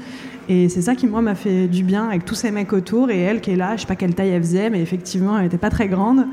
Et 0.48 0.68
c'est 0.68 0.82
ça 0.82 0.94
qui, 0.94 1.06
moi, 1.06 1.22
m'a 1.22 1.36
fait 1.36 1.68
du 1.68 1.84
bien 1.84 2.08
avec 2.08 2.24
tous 2.24 2.34
ces 2.34 2.50
mecs 2.50 2.72
autour 2.72 3.10
et 3.10 3.18
elle 3.20 3.40
qui 3.40 3.52
est 3.52 3.56
là. 3.56 3.76
Je 3.76 3.82
sais 3.82 3.86
pas 3.86 3.94
quelle 3.94 4.14
taille 4.14 4.30
elle 4.30 4.42
faisait, 4.42 4.70
mais 4.70 4.80
effectivement, 4.80 5.36
elle 5.36 5.44
n'était 5.44 5.58
pas 5.58 5.70
très 5.70 5.88
grande. 5.88 6.26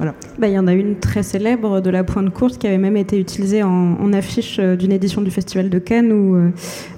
Bah, 0.00 0.48
il 0.48 0.52
y 0.52 0.58
en 0.58 0.66
a 0.66 0.72
une 0.72 0.96
très 0.96 1.22
célèbre 1.22 1.80
de 1.80 1.90
la 1.90 2.02
pointe 2.02 2.30
courte 2.30 2.58
qui 2.58 2.66
avait 2.66 2.78
même 2.78 2.96
été 2.96 3.18
utilisée 3.18 3.62
en, 3.62 4.12
affiche 4.12 4.58
euh, 4.58 4.76
d'une 4.76 4.92
édition 4.92 5.22
du 5.22 5.30
Festival 5.30 5.70
de 5.70 5.78
Cannes 5.78 6.12
où 6.12 6.36
euh, 6.36 6.50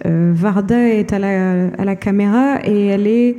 euh, 0.07 0.33
Varda 0.35 0.89
est 0.89 1.13
à 1.13 1.19
la, 1.19 1.69
à 1.79 1.85
la, 1.85 1.97
caméra 1.97 2.61
et 2.65 2.87
elle 2.87 3.07
est 3.07 3.37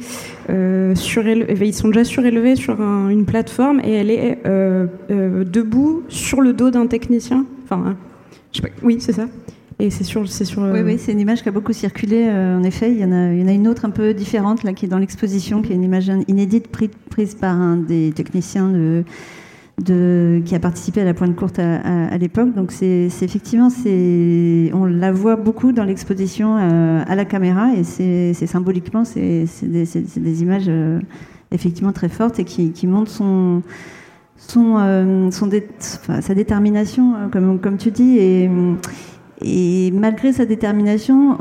surélevée, 0.96 1.68
ils 1.68 1.74
sont 1.74 1.90
déjà 1.90 2.04
surélevés 2.04 2.56
sur 2.56 2.80
une 2.80 3.26
plateforme 3.26 3.82
et 3.84 3.94
elle 3.94 4.10
est 4.10 4.40
debout 4.46 6.04
sur 6.08 6.42
le 6.42 6.54
dos 6.54 6.70
d'un 6.72 6.88
technicien. 6.88 7.46
Enfin, 7.64 7.96
je 8.54 8.62
sais 8.62 8.68
pas, 8.68 8.74
oui, 8.82 8.98
c'est 9.00 9.14
ça. 9.14 9.28
Et 9.80 9.90
c'est 9.90 10.04
sur, 10.04 10.28
c'est 10.28 10.46
sur. 10.46 10.62
Oui, 10.62 10.80
oui, 10.84 10.98
c'est 10.98 11.12
une 11.12 11.20
image 11.20 11.44
qui 11.44 11.50
a 11.50 11.52
beaucoup 11.52 11.74
circulé. 11.74 12.30
en 12.30 12.64
effet, 12.64 12.92
il 12.92 12.98
y 12.98 13.06
en 13.06 13.12
a, 13.12 13.34
il 13.34 13.42
y 13.42 13.44
en 13.44 13.48
a 13.48 13.52
une 13.52 13.68
autre 13.68 13.86
un 13.86 13.90
peu 13.90 14.14
différente 14.14 14.64
là 14.64 14.74
qui 14.74 14.86
est 14.86 14.90
dans 14.90 14.98
l'exposition, 14.98 15.62
qui 15.62 15.74
est 15.74 15.76
une 15.76 15.84
image 15.84 16.10
inédite 16.28 16.68
prise 16.70 17.36
par 17.36 17.54
un 17.54 17.76
des 17.76 18.12
techniciens 18.16 18.70
de 18.70 19.04
qui 19.86 20.56
a 20.56 20.60
participé 20.60 21.02
à 21.02 21.06
la 21.06 21.14
pointe 21.14 21.36
courte 21.36 21.60
à, 21.60 22.18
l'époque. 22.18 22.54
Donc 22.56 22.72
c'est 22.72 23.10
effectivement, 23.22 23.70
on 24.74 24.86
la 24.86 25.12
voit 25.12 25.36
beaucoup 25.36 25.72
dans 25.72 25.84
l'exposition 25.84 26.58
euh, 26.58 27.04
à 27.06 27.16
la 27.16 27.26
caméra 27.26 27.74
et 27.76 27.84
c'est 27.84 28.34
symboliquement, 28.34 29.06
c'est 29.06 29.46
des, 29.62 30.42
images 30.42 30.66
euh, 30.68 31.00
effectivement 31.52 31.92
très 31.92 32.10
fortes 32.10 32.40
et 32.40 32.44
qui, 32.44 32.72
qui 32.72 32.88
montrent 32.88 33.12
son, 33.12 33.62
son, 34.36 34.78
euh, 34.80 35.30
sa 35.32 36.34
détermination, 36.34 37.14
comme, 37.32 37.60
comme 37.60 37.78
tu 37.78 37.92
dis. 37.92 38.18
Et, 38.18 38.50
et 39.42 39.92
malgré 39.92 40.34
sa 40.34 40.46
détermination, 40.46 41.38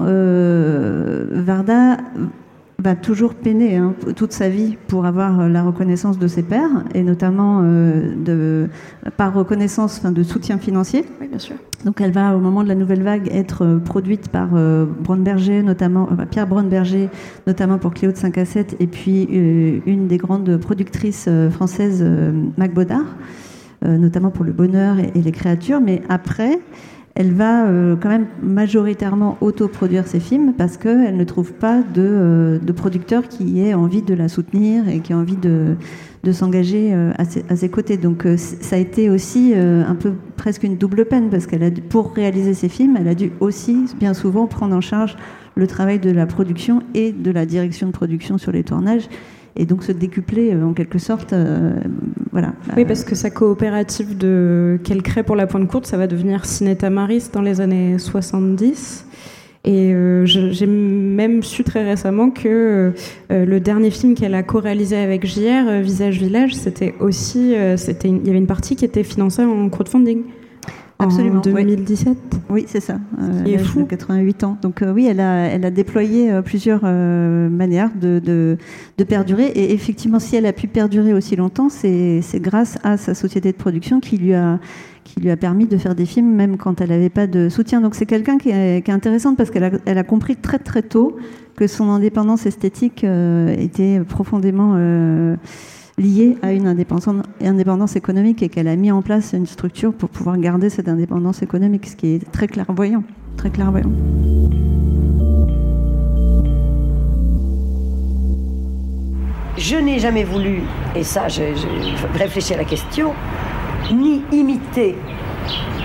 Varda 1.30 1.96
va 2.78 2.94
toujours 2.94 3.34
peiner 3.34 3.76
hein, 3.76 3.94
toute 4.16 4.32
sa 4.32 4.48
vie 4.48 4.76
pour 4.86 5.06
avoir 5.06 5.40
euh, 5.40 5.48
la 5.48 5.62
reconnaissance 5.62 6.18
de 6.18 6.26
ses 6.26 6.42
pairs, 6.42 6.84
et 6.94 7.02
notamment 7.02 7.62
euh, 7.62 8.14
de, 8.14 8.68
par 9.16 9.32
reconnaissance 9.32 9.98
enfin, 9.98 10.12
de 10.12 10.22
soutien 10.22 10.58
financier. 10.58 11.04
Oui, 11.20 11.28
bien 11.28 11.38
sûr. 11.38 11.56
Donc 11.84 12.00
elle 12.00 12.12
va, 12.12 12.36
au 12.36 12.40
moment 12.40 12.62
de 12.62 12.68
la 12.68 12.74
nouvelle 12.74 13.02
vague, 13.02 13.28
être 13.32 13.64
euh, 13.64 13.78
produite 13.78 14.28
par 14.28 14.48
Brunberger, 14.48 15.62
notamment, 15.62 16.08
Pierre 16.30 16.46
Brunberger, 16.46 17.08
notamment 17.46 17.78
pour 17.78 17.94
Cléo 17.94 18.12
de 18.12 18.16
5 18.16 18.38
à 18.38 18.44
7, 18.44 18.76
et 18.78 18.86
puis 18.86 19.22
une 19.24 20.06
des 20.06 20.16
grandes 20.16 20.56
productrices 20.58 21.28
françaises, 21.50 22.04
Mac 22.56 22.74
Baudard, 22.74 23.16
notamment 23.84 24.30
pour 24.30 24.44
Le 24.44 24.52
Bonheur 24.52 24.98
et, 24.98 25.12
et 25.14 25.22
les 25.22 25.32
créatures. 25.32 25.80
Mais 25.80 26.02
après, 26.08 26.58
elle 27.16 27.32
va 27.32 27.64
euh, 27.64 27.96
quand 27.96 28.10
même 28.10 28.26
majoritairement 28.42 29.38
autoproduire 29.40 30.06
ses 30.06 30.20
films 30.20 30.52
parce 30.52 30.76
qu'elle 30.76 31.16
ne 31.16 31.24
trouve 31.24 31.54
pas 31.54 31.80
de, 31.80 32.02
euh, 32.02 32.58
de, 32.58 32.72
producteur 32.72 33.26
qui 33.26 33.58
ait 33.60 33.72
envie 33.72 34.02
de 34.02 34.12
la 34.12 34.28
soutenir 34.28 34.86
et 34.86 35.00
qui 35.00 35.14
a 35.14 35.16
envie 35.16 35.36
de, 35.36 35.76
de 36.24 36.32
s'engager 36.32 36.92
euh, 36.92 37.12
à, 37.16 37.22
à, 37.48 37.56
ses 37.56 37.70
côtés. 37.70 37.96
Donc 37.96 38.26
ça 38.36 38.76
a 38.76 38.78
été 38.78 39.08
aussi 39.08 39.54
un 39.54 39.94
peu 39.94 40.12
presque 40.36 40.62
une 40.62 40.76
double 40.76 41.06
peine 41.06 41.30
parce 41.30 41.46
qu'elle 41.46 41.62
a 41.62 41.70
pour 41.88 42.12
réaliser 42.12 42.52
ses 42.52 42.68
films, 42.68 42.96
elle 43.00 43.08
a 43.08 43.14
dû 43.14 43.32
aussi 43.40 43.86
bien 43.98 44.12
souvent 44.12 44.46
prendre 44.46 44.76
en 44.76 44.82
charge 44.82 45.16
le 45.54 45.66
travail 45.66 45.98
de 45.98 46.10
la 46.10 46.26
production 46.26 46.82
et 46.92 47.12
de 47.12 47.30
la 47.30 47.46
direction 47.46 47.86
de 47.86 47.92
production 47.92 48.36
sur 48.36 48.52
les 48.52 48.62
tournages 48.62 49.08
et 49.56 49.64
donc 49.64 49.82
se 49.82 49.92
décupler 49.92 50.52
euh, 50.52 50.64
en 50.64 50.72
quelque 50.72 50.98
sorte. 50.98 51.32
Euh, 51.32 51.74
voilà. 52.32 52.52
Oui, 52.76 52.84
parce 52.84 53.04
que 53.04 53.14
sa 53.14 53.30
coopérative 53.30 54.16
de... 54.16 54.78
qu'elle 54.84 55.02
crée 55.02 55.22
pour 55.22 55.36
la 55.36 55.46
pointe 55.46 55.68
courte, 55.68 55.86
ça 55.86 55.96
va 55.96 56.06
devenir 56.06 56.44
Cineta 56.44 56.90
Maris 56.90 57.24
dans 57.32 57.42
les 57.42 57.60
années 57.60 57.98
70. 57.98 59.06
Et 59.64 59.92
euh, 59.92 60.24
j'ai 60.26 60.66
même 60.66 61.42
su 61.42 61.64
très 61.64 61.84
récemment 61.84 62.30
que 62.30 62.92
le 63.30 63.58
dernier 63.58 63.90
film 63.90 64.14
qu'elle 64.14 64.34
a 64.34 64.44
co-réalisé 64.44 64.96
avec 64.96 65.26
JR, 65.26 65.80
Visage 65.82 66.20
Village, 66.20 66.54
c'était 66.54 66.94
aussi, 67.00 67.54
c'était 67.76 68.08
il 68.08 68.24
y 68.24 68.30
avait 68.30 68.38
une 68.38 68.46
partie 68.46 68.76
qui 68.76 68.84
était 68.84 69.02
financée 69.02 69.42
en 69.42 69.68
crowdfunding. 69.68 70.22
Absolument. 70.98 71.38
En 71.38 71.42
2017 71.42 72.16
Oui, 72.48 72.64
c'est 72.66 72.80
ça. 72.80 72.98
Euh, 73.20 73.44
est 73.44 73.58
fou. 73.58 73.84
88 73.84 74.44
ans. 74.44 74.56
Donc 74.62 74.80
euh, 74.80 74.92
oui, 74.92 75.06
elle 75.06 75.20
a, 75.20 75.46
elle 75.46 75.64
a 75.64 75.70
déployé 75.70 76.32
euh, 76.32 76.40
plusieurs 76.40 76.80
euh, 76.84 77.50
manières 77.50 77.90
de, 77.94 78.18
de, 78.18 78.56
de, 78.96 79.04
perdurer. 79.04 79.46
Et 79.46 79.74
effectivement, 79.74 80.18
si 80.18 80.36
elle 80.36 80.46
a 80.46 80.52
pu 80.54 80.68
perdurer 80.68 81.12
aussi 81.12 81.36
longtemps, 81.36 81.68
c'est 81.68 82.22
grâce 82.36 82.78
à 82.82 82.96
sa 82.96 83.14
société 83.14 83.52
de 83.52 83.56
production 83.56 84.00
qui 84.00 84.16
lui 84.16 84.34
a 84.34 84.58
qui 85.04 85.20
lui 85.20 85.30
a 85.30 85.36
permis 85.36 85.66
de 85.66 85.76
faire 85.76 85.94
des 85.94 86.04
films 86.04 86.34
même 86.34 86.56
quand 86.56 86.80
elle 86.80 86.88
n'avait 86.88 87.10
pas 87.10 87.28
de 87.28 87.48
soutien. 87.48 87.80
Donc 87.80 87.94
c'est 87.94 88.06
quelqu'un 88.06 88.38
qui, 88.38 88.48
qui, 88.48 88.50
est 88.50 88.90
intéressante 88.90 89.36
parce 89.36 89.50
qu'elle 89.50 89.62
a, 89.62 89.70
elle 89.84 89.98
a 89.98 90.02
compris 90.02 90.34
très 90.34 90.58
très 90.58 90.82
tôt 90.82 91.16
que 91.54 91.68
son 91.68 91.90
indépendance 91.90 92.44
esthétique 92.44 93.04
était 93.04 94.00
profondément 94.00 94.74
liée 95.98 96.36
à 96.42 96.52
une 96.52 96.66
indépendance, 96.66 97.96
économique 97.96 98.42
et 98.42 98.48
qu'elle 98.48 98.68
a 98.68 98.76
mis 98.76 98.92
en 98.92 99.00
place 99.00 99.32
une 99.32 99.46
structure 99.46 99.94
pour 99.94 100.10
pouvoir 100.10 100.36
garder 100.38 100.68
cette 100.68 100.88
indépendance 100.88 101.42
économique, 101.42 101.86
ce 101.86 101.96
qui 101.96 102.14
est 102.14 102.32
très 102.32 102.48
clairvoyant, 102.48 103.02
très 103.36 103.50
clairvoyant. 103.50 103.90
Je 109.56 109.76
n'ai 109.76 109.98
jamais 109.98 110.24
voulu, 110.24 110.60
et 110.94 111.02
ça, 111.02 111.28
je, 111.28 111.42
réfléchis 112.14 112.52
à 112.52 112.58
la 112.58 112.64
question, 112.64 113.14
ni 113.90 114.20
imiter 114.32 114.96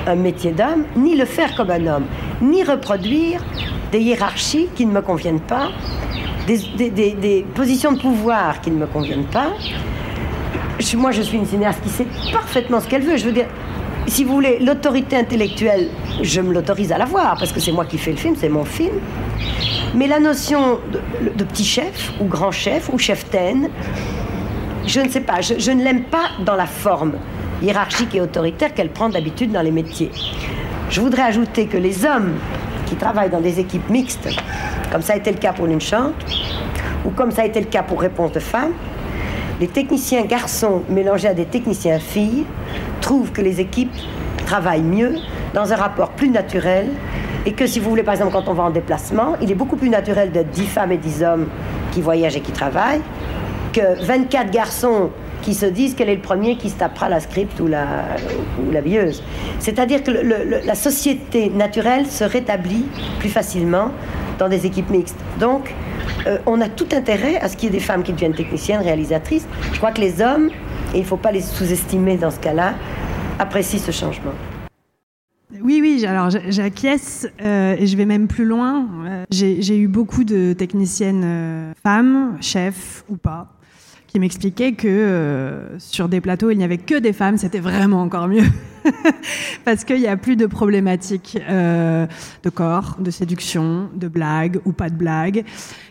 un 0.08 0.16
métier 0.16 0.52
d'homme, 0.52 0.84
ni 0.98 1.16
le 1.16 1.24
faire 1.24 1.56
comme 1.56 1.70
un 1.70 1.88
homme, 1.88 2.06
ni 2.42 2.64
reproduire 2.64 3.42
des 3.94 4.00
hiérarchies 4.00 4.68
qui 4.76 4.86
ne 4.86 4.92
me 4.92 5.02
conviennent 5.02 5.40
pas, 5.40 5.70
des 6.48 7.46
positions 7.56 7.94
de 7.94 8.00
pouvoir 8.02 8.60
qui 8.60 8.72
ne 8.72 8.78
me 8.78 8.88
conviennent 8.88 9.28
pas, 9.32 9.52
moi, 10.96 11.12
je 11.12 11.22
suis 11.22 11.38
une 11.38 11.46
cinéaste 11.46 11.82
qui 11.84 11.90
sait 11.90 12.08
parfaitement 12.32 12.80
ce 12.80 12.88
qu'elle 12.88 13.04
veut. 13.04 13.18
Je 13.18 13.26
veux 13.26 13.32
dire, 13.32 13.48
si 14.08 14.24
vous 14.24 14.34
voulez, 14.34 14.60
l'autorité 14.60 15.16
intellectuelle, 15.16 15.90
je 16.22 16.42
me 16.42 16.54
l'autorise 16.54 16.92
à 16.92 16.98
l'avoir, 16.98 17.38
parce 17.38 17.52
que 17.52 17.60
c'est 17.60 17.72
moi 17.72 17.86
qui 17.86 17.98
fais 17.98 18.12
le 18.12 18.18
film, 18.18 18.36
c'est 18.38 18.50
mon 18.50 18.66
film. 18.66 18.96
Mais 19.96 20.08
la 20.08 20.20
notion 20.20 20.80
de, 20.92 21.44
petit 21.44 21.64
chef, 21.64 22.14
ou 22.20 22.26
grand 22.26 22.52
chef, 22.52 22.90
ou 22.92 22.98
chef 22.98 23.30
ten, 23.30 23.70
je 24.88 25.00
ne 25.00 25.10
sais 25.10 25.22
pas, 25.22 25.42
je, 25.42 25.72
ne 25.72 25.84
l'aime 25.84 26.04
pas 26.04 26.32
dans 26.44 26.56
la 26.56 26.66
forme 26.66 27.14
hiérarchique 27.62 28.16
et 28.16 28.22
autoritaire 28.22 28.74
qu'elle 28.74 28.90
prend 28.90 29.10
d'habitude 29.10 29.52
dans 29.52 29.62
les 29.62 29.72
métiers. 29.72 30.12
Je 30.90 31.00
voudrais 31.00 31.24
ajouter 31.24 31.68
que 31.68 31.78
les 31.78 32.06
hommes 32.06 32.34
qui 32.88 32.96
travaillent 32.96 33.30
dans 33.30 33.42
des 33.42 33.60
équipes 33.60 33.90
mixtes, 33.90 34.28
comme 34.92 35.02
ça 35.02 35.14
a 35.14 35.18
été 35.18 35.32
le 35.32 35.38
cas 35.38 35.54
pour 35.54 35.68
Une 35.68 35.80
ou 37.06 37.10
comme 37.12 37.32
ça 37.32 37.44
a 37.44 37.46
été 37.46 37.60
le 37.60 37.68
cas 37.68 37.84
pour 37.84 38.02
Réponse 38.02 38.32
de 38.32 38.40
femmes, 38.40 38.74
les 39.62 39.68
techniciens 39.68 40.24
garçons 40.24 40.82
mélangés 40.90 41.28
à 41.28 41.36
des 41.36 41.46
techniciens 41.46 42.00
filles 42.00 42.46
trouvent 43.00 43.32
que 43.32 43.44
les 43.44 43.62
équipes 43.62 43.94
travaillent 44.48 44.82
mieux 44.82 45.18
dans 45.54 45.72
un 45.72 45.76
rapport 45.76 46.10
plus 46.10 46.30
naturel 46.30 46.90
et 47.46 47.54
que 47.54 47.68
si 47.68 47.80
vous 47.80 47.90
voulez, 47.90 48.02
par 48.02 48.16
exemple, 48.16 48.32
quand 48.34 48.48
on 48.48 48.54
va 48.54 48.64
en 48.64 48.72
déplacement, 48.72 49.36
il 49.40 49.52
est 49.52 49.56
beaucoup 49.56 49.76
plus 49.76 49.90
naturel 49.90 50.32
de 50.32 50.42
10 50.42 50.66
femmes 50.66 50.92
et 50.92 50.98
10 50.98 51.24
hommes 51.24 51.48
qui 51.92 52.02
voyagent 52.02 52.36
et 52.36 52.42
qui 52.42 52.52
travaillent 52.52 53.04
que 53.72 54.04
24 54.04 54.50
garçons 54.50 55.12
qui 55.44 55.54
se 55.54 55.68
disent 55.68 55.94
quel 55.96 56.10
est 56.10 56.16
le 56.16 56.22
premier 56.22 56.58
qui 56.58 56.70
se 56.72 56.76
tapera 56.76 57.08
la 57.08 57.20
script 57.20 57.60
ou 57.60 57.68
la, 57.68 57.86
ou 58.66 58.72
la 58.72 58.82
bieuse. 58.82 59.24
C'est-à-dire 59.60 60.04
que 60.04 60.12
la 60.12 60.76
société 60.76 61.50
naturelle 61.50 62.08
se 62.08 62.24
rétablit 62.24 62.86
plus 63.20 63.30
facilement 63.30 63.92
dans 64.42 64.50
des 64.50 64.66
équipes 64.66 64.90
mixtes. 64.90 65.20
Donc, 65.40 65.76
euh, 66.26 66.40
on 66.48 66.62
a 66.62 66.68
tout 66.68 66.88
intérêt 66.94 67.38
à 67.38 67.48
ce 67.48 67.56
qu'il 67.56 67.70
y 67.70 67.72
ait 67.72 67.78
des 67.78 67.80
femmes 67.80 68.02
qui 68.02 68.12
deviennent 68.12 68.34
techniciennes, 68.34 68.82
réalisatrices. 68.82 69.48
Je 69.72 69.78
crois 69.78 69.92
que 69.92 70.02
les 70.02 70.20
hommes, 70.20 70.50
et 70.94 70.98
il 70.98 71.02
ne 71.02 71.06
faut 71.06 71.16
pas 71.18 71.32
les 71.32 71.42
sous-estimer 71.42 72.18
dans 72.18 72.32
ce 72.32 72.40
cas-là, 72.40 72.74
apprécient 73.38 73.80
ce 73.80 73.92
changement. 73.92 74.32
Oui, 75.62 75.80
oui, 75.80 76.04
alors 76.08 76.32
j'acquiesce 76.50 77.28
euh, 77.46 77.76
et 77.78 77.86
je 77.86 77.96
vais 77.96 78.06
même 78.06 78.28
plus 78.28 78.46
loin. 78.46 78.88
Euh, 79.06 79.26
j'ai 79.30 79.78
eu 79.78 79.88
beaucoup 79.88 80.24
de 80.24 80.54
techniciennes 80.54 81.74
femmes, 81.84 82.38
chefs 82.42 83.04
ou 83.10 83.18
pas, 83.18 83.48
qui 84.12 84.20
m'expliquait 84.20 84.74
que 84.74 84.90
euh, 84.90 85.80
sur 85.80 86.10
des 86.10 86.20
plateaux, 86.20 86.52
il 86.52 86.58
n'y 86.58 86.66
avait 86.66 86.78
que 86.78 87.00
des 87.00 87.14
femmes, 87.14 87.38
c'était 87.38 87.62
vraiment 87.62 88.02
encore 88.02 88.28
mieux. 88.28 88.44
Parce 89.66 89.86
qu'il 89.86 90.00
n'y 90.00 90.08
a 90.08 90.18
plus 90.18 90.36
de 90.36 90.48
problématiques 90.48 91.40
euh, 91.50 92.06
de 92.44 92.50
corps, 92.50 92.98
de 93.00 93.10
séduction, 93.10 93.90
de 93.96 94.10
blagues 94.10 94.60
ou 94.66 94.74
pas 94.74 94.90
de 94.90 94.96
blagues, 94.96 95.46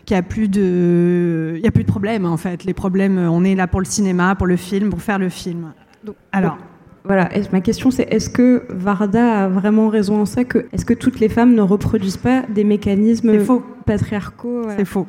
qu'il 0.05 0.13
n'y 0.13 0.19
a 0.19 0.21
plus 0.21 0.49
de, 0.49 1.55
il 1.57 1.63
y 1.63 1.67
a 1.67 1.71
plus 1.71 1.83
de 1.83 1.89
problèmes 1.89 2.27
en 2.27 2.37
fait. 2.37 2.63
Les 2.63 2.75
problèmes, 2.75 3.17
on 3.17 3.43
est 3.43 3.55
là 3.55 3.65
pour 3.65 3.79
le 3.79 3.87
cinéma, 3.87 4.35
pour 4.35 4.45
le 4.45 4.55
film, 4.55 4.91
pour 4.91 5.01
faire 5.01 5.17
le 5.17 5.29
film. 5.29 5.73
Donc, 6.03 6.15
alors. 6.31 6.57
Voilà, 7.03 7.29
ma 7.51 7.61
question 7.61 7.89
c'est 7.89 8.03
est-ce 8.13 8.29
que 8.29 8.67
Varda 8.69 9.45
a 9.45 9.47
vraiment 9.47 9.87
raison 9.87 10.21
en 10.21 10.25
ça 10.27 10.43
que 10.43 10.67
est-ce 10.71 10.85
que 10.85 10.93
toutes 10.93 11.19
les 11.19 11.29
femmes 11.29 11.55
ne 11.55 11.63
reproduisent 11.63 12.17
pas 12.17 12.43
des 12.43 12.63
mécanismes 12.63 13.39
patriarcaux 13.87 14.67
C'est 14.77 14.85
faux. 14.85 15.07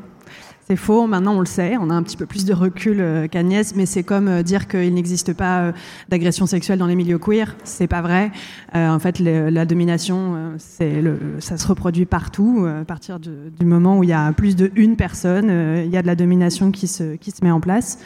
C'est 0.68 0.76
faux, 0.76 1.08
maintenant 1.08 1.34
on 1.34 1.40
le 1.40 1.46
sait, 1.46 1.76
on 1.76 1.90
a 1.90 1.94
un 1.94 2.02
petit 2.04 2.16
peu 2.16 2.24
plus 2.24 2.44
de 2.44 2.54
recul 2.54 3.00
euh, 3.00 3.26
qu'Agnès, 3.26 3.74
mais 3.74 3.84
c'est 3.84 4.04
comme 4.04 4.28
euh, 4.28 4.42
dire 4.42 4.68
qu'il 4.68 4.94
n'existe 4.94 5.32
pas 5.32 5.60
euh, 5.60 5.72
d'agression 6.08 6.46
sexuelle 6.46 6.78
dans 6.78 6.86
les 6.86 6.94
milieux 6.94 7.18
queer, 7.18 7.56
c'est 7.64 7.88
pas 7.88 8.00
vrai. 8.00 8.30
en 8.72 8.98
fait, 8.98 9.18
la 9.18 9.64
domination, 9.64 10.54
c'est 10.58 11.02
le, 11.02 11.18
ça 11.40 11.56
se 11.56 11.66
reproduit 11.66 12.06
partout. 12.06 12.66
à 12.66 12.84
partir 12.84 13.18
du 13.18 13.66
moment 13.66 13.98
où 13.98 14.04
il 14.04 14.10
y 14.10 14.12
a 14.12 14.32
plus 14.32 14.56
de 14.56 14.70
une 14.76 14.96
personne, 14.96 15.82
il 15.84 15.90
y 15.90 15.96
a 15.96 16.02
de 16.02 16.06
la 16.06 16.14
domination 16.14 16.70
qui 16.70 16.86
se, 16.86 17.16
qui 17.16 17.30
se 17.30 17.44
met 17.44 17.50
en 17.50 17.60
place. 17.60 17.98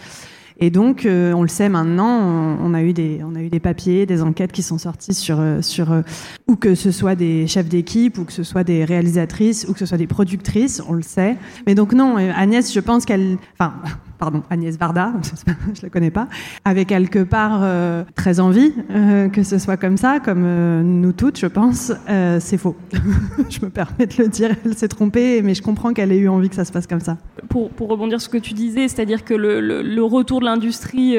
Et 0.58 0.70
donc, 0.70 1.04
euh, 1.04 1.32
on 1.34 1.42
le 1.42 1.48
sait 1.48 1.68
maintenant, 1.68 2.56
on, 2.62 2.72
a 2.72 2.82
eu 2.82 2.94
des, 2.94 3.20
on 3.22 3.34
a 3.34 3.42
eu 3.42 3.50
des 3.50 3.60
papiers, 3.60 4.06
des 4.06 4.22
enquêtes 4.22 4.52
qui 4.52 4.62
sont 4.62 4.78
sorties 4.78 5.12
sur, 5.12 5.38
euh, 5.38 5.60
sur 5.60 5.92
euh, 5.92 6.00
ou 6.48 6.56
que 6.56 6.74
ce 6.74 6.90
soit 6.90 7.14
des 7.14 7.46
chefs 7.46 7.68
d'équipe, 7.68 8.16
ou 8.16 8.24
que 8.24 8.32
ce 8.32 8.42
soit 8.42 8.64
des 8.64 8.84
réalisatrices, 8.84 9.66
ou 9.68 9.74
que 9.74 9.78
ce 9.78 9.86
soit 9.86 9.98
des 9.98 10.06
productrices, 10.06 10.82
on 10.88 10.94
le 10.94 11.02
sait. 11.02 11.36
Mais 11.66 11.74
donc 11.74 11.92
non, 11.92 12.16
Agnès, 12.16 12.72
je 12.72 12.80
pense 12.80 13.04
qu'elle, 13.04 13.36
enfin, 13.58 13.74
pardon, 14.18 14.42
Agnès 14.50 14.76
Varda, 14.76 15.12
je 15.74 15.82
la 15.82 15.90
connais 15.90 16.10
pas, 16.10 16.28
avait 16.64 16.84
quelque 16.84 17.20
part 17.20 17.60
euh, 17.62 18.04
très 18.14 18.40
envie 18.40 18.72
euh, 18.90 19.28
que 19.28 19.42
ce 19.42 19.58
soit 19.58 19.76
comme 19.76 19.96
ça, 19.96 20.20
comme 20.20 20.44
euh, 20.44 20.82
nous 20.82 21.12
toutes, 21.12 21.38
je 21.38 21.46
pense. 21.46 21.92
c'est 22.40 22.58
faux. 22.58 22.76
je 23.50 23.64
me 23.64 23.70
permets 23.70 24.06
de 24.06 24.22
le 24.22 24.28
dire, 24.28 24.50
elle 24.64 24.76
s'est 24.76 24.88
trompée, 24.88 25.42
mais 25.42 25.54
je 25.54 25.62
comprends 25.62 25.92
qu'elle 25.92 26.12
ait 26.12 26.18
eu 26.18 26.28
envie 26.28 26.48
que 26.48 26.54
ça 26.54 26.64
se 26.64 26.72
passe 26.72 26.86
comme 26.86 27.00
ça. 27.00 27.18
Pour, 27.48 27.70
rebondir 27.88 28.20
sur 28.20 28.30
ce 28.30 28.36
que 28.36 28.42
tu 28.42 28.54
disais, 28.54 28.88
c'est-à-dire 28.88 29.24
que 29.24 29.34
le, 29.34 30.02
retour 30.02 30.40
de 30.40 30.44
l'industrie 30.44 31.16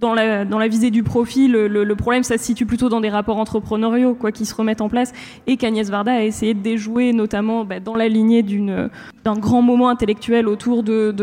dans 0.00 0.14
la, 0.14 0.68
visée 0.68 0.90
du 0.90 1.02
profit, 1.02 1.48
le, 1.48 1.94
problème, 1.94 2.22
ça 2.22 2.38
se 2.38 2.44
situe 2.44 2.66
plutôt 2.66 2.88
dans 2.88 3.00
des 3.00 3.08
rapports 3.08 3.38
entrepreneuriaux 3.38 4.14
quoi, 4.14 4.32
qui 4.32 4.46
se 4.46 4.54
remettent 4.54 4.80
en 4.80 4.88
place 4.88 5.12
et 5.46 5.56
qu'Agnès 5.56 5.88
Varda 5.88 6.12
a 6.12 6.22
essayé 6.22 6.54
de 6.54 6.60
déjouer, 6.60 7.12
notamment 7.12 7.64
bah, 7.64 7.80
dans 7.80 7.94
la 7.94 8.08
lignée 8.08 8.42
d'un 8.42 9.38
grand 9.38 9.62
moment 9.62 9.88
intellectuel 9.88 10.48
autour 10.48 10.82
de, 10.82 11.14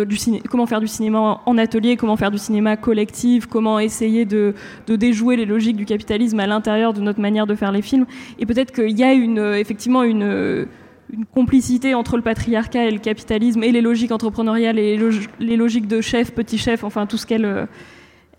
comment 0.50 0.66
faire 0.66 0.80
du 0.80 0.88
cinéma 0.88 1.42
en 1.46 1.58
atelier, 1.58 1.98
comment 1.98 2.16
faire 2.16 2.32
du 2.32 2.38
cinéma 2.38 2.78
collectif, 2.78 3.46
comment 3.46 3.80
essayer 3.80 4.26
de, 4.26 4.54
déjouer 4.88 5.36
les 5.36 5.46
logiques 5.46 5.78
du 5.78 5.86
capitalisme 5.86 6.40
à 6.40 6.48
l'intérieur 6.48 6.94
de 6.94 7.02
notre 7.02 7.22
manière 7.22 7.48
de 7.48 7.56
faire 7.56 7.72
les 7.72 7.82
films. 7.82 8.06
Et 8.40 8.46
peut-être 8.46 8.72
qu'il 8.72 8.98
y 8.98 9.04
a 9.04 9.14
effectivement 9.14 10.04
une 10.04 10.68
une 11.12 11.26
complicité 11.26 11.96
entre 11.96 12.18
le 12.18 12.22
patriarcat 12.22 12.86
et 12.86 12.92
le 12.92 13.00
capitalisme 13.00 13.64
et 13.64 13.72
les 13.72 13.82
logiques 13.82 14.12
entrepreneuriales 14.12 14.78
et 14.78 14.98
les, 15.40 15.58
logiques 15.58 15.88
de 15.88 16.02
chef, 16.02 16.34
petit 16.34 16.58
chef, 16.58 16.84
enfin 16.84 17.06
tout 17.06 17.18
ce 17.18 17.26
qu'elle 17.26 17.68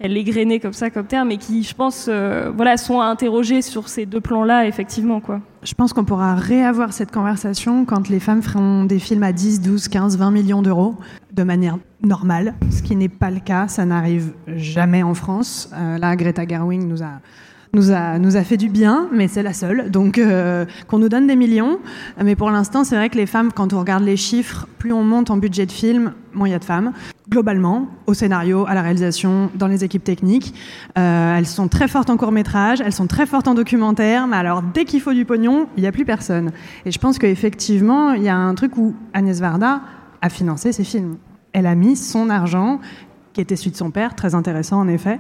elle 0.01 0.17
est 0.17 0.61
comme 0.61 0.73
ça 0.73 0.91
comme 0.91 1.07
terme 1.07 1.31
et 1.31 1.37
qui 1.37 1.63
je 1.63 1.75
pense 1.75 2.07
euh, 2.09 2.51
voilà 2.55 2.77
sont 2.77 3.01
à 3.01 3.05
interroger 3.05 3.61
sur 3.61 3.89
ces 3.89 4.07
deux 4.07 4.21
plans 4.21 4.45
là 4.45 4.67
effectivement 4.67 5.21
quoi. 5.21 5.41
Je 5.63 5.75
pense 5.75 5.93
qu'on 5.93 6.05
pourra 6.05 6.35
réavoir 6.35 6.95
cette 6.95 7.13
conversation 7.13 7.85
quand 7.85 8.09
les 8.09 8.19
femmes 8.19 8.43
feront 8.43 8.85
des 8.85 8.99
films 8.99 9.23
à 9.23 9.33
10, 9.33 9.61
12, 9.61 9.89
15, 9.89 10.17
20 10.17 10.31
millions 10.31 10.63
d'euros 10.63 10.95
de 11.33 11.43
manière 11.43 11.79
normale, 12.03 12.55
ce 12.71 12.83
qui 12.83 12.97
n'est 12.97 13.11
pas 13.11 13.31
le 13.31 13.41
cas, 13.41 13.69
ça 13.69 13.85
n'arrive 13.85 14.33
jamais 14.47 15.03
en 15.03 15.13
France. 15.13 15.71
Euh, 15.75 15.99
là 15.99 16.17
Greta 16.17 16.47
Gerwig 16.49 16.83
nous 16.83 17.03
a 17.03 17.21
nous 17.73 17.93
a, 17.93 18.19
nous 18.19 18.37
a 18.37 18.43
fait 18.43 18.57
du 18.57 18.69
bien, 18.69 19.09
mais 19.13 19.29
c'est 19.29 19.43
la 19.43 19.53
seule. 19.53 19.91
Donc, 19.91 20.19
euh, 20.19 20.65
qu'on 20.89 20.99
nous 20.99 21.09
donne 21.09 21.27
des 21.27 21.37
millions. 21.37 21.79
Mais 22.23 22.35
pour 22.35 22.51
l'instant, 22.51 22.83
c'est 22.83 22.97
vrai 22.97 23.11
que 23.11 23.17
les 23.17 23.27
femmes, 23.27 23.53
quand 23.53 23.73
on 23.73 23.79
regarde 23.79 24.03
les 24.03 24.17
chiffres, 24.17 24.67
plus 24.79 24.93
on 24.93 25.05
monte 25.05 25.31
en 25.31 25.37
budget 25.37 25.67
de 25.67 25.73
film, 25.73 26.13
moins 26.35 26.49
il 26.49 26.53
y 26.53 26.55
a 26.55 26.59
de 26.59 26.65
femmes. 26.65 26.93
Globalement, 27.31 27.87
au 28.07 28.14
scénario, 28.14 28.66
à 28.66 28.75
la 28.75 28.83
réalisation, 28.83 29.51
dans 29.55 29.69
les 29.69 29.85
équipes 29.85 30.03
techniques. 30.03 30.53
Euh, 30.99 31.37
elles 31.37 31.47
sont 31.47 31.69
très 31.69 31.87
fortes 31.87 32.11
en 32.11 32.16
court 32.16 32.33
métrage, 32.33 32.81
elles 32.81 32.93
sont 32.93 33.07
très 33.07 33.25
fortes 33.25 33.47
en 33.47 33.55
documentaire, 33.55 34.27
mais 34.27 34.37
alors 34.37 34.62
dès 34.62 34.85
qu'il 34.85 35.01
faut 35.01 35.12
du 35.12 35.25
pognon, 35.25 35.69
il 35.77 35.83
n'y 35.83 35.87
a 35.87 35.93
plus 35.93 36.05
personne. 36.05 36.51
Et 36.85 36.90
je 36.90 36.99
pense 36.99 37.21
qu'effectivement, 37.21 38.14
il 38.14 38.25
y 38.25 38.29
a 38.29 38.37
un 38.37 38.55
truc 38.57 38.77
où 38.77 38.97
Agnès 39.12 39.38
Varda 39.40 39.81
a 40.21 40.29
financé 40.29 40.73
ses 40.73 40.83
films. 40.83 41.19
Elle 41.53 41.66
a 41.66 41.77
mis 41.77 41.95
son 41.95 42.31
argent 42.31 42.81
qui 43.33 43.40
était 43.40 43.57
celui 43.57 43.71
de 43.71 43.77
son 43.77 43.90
père, 43.90 44.14
très 44.14 44.35
intéressant 44.35 44.81
en 44.81 44.88
effet. 44.88 45.19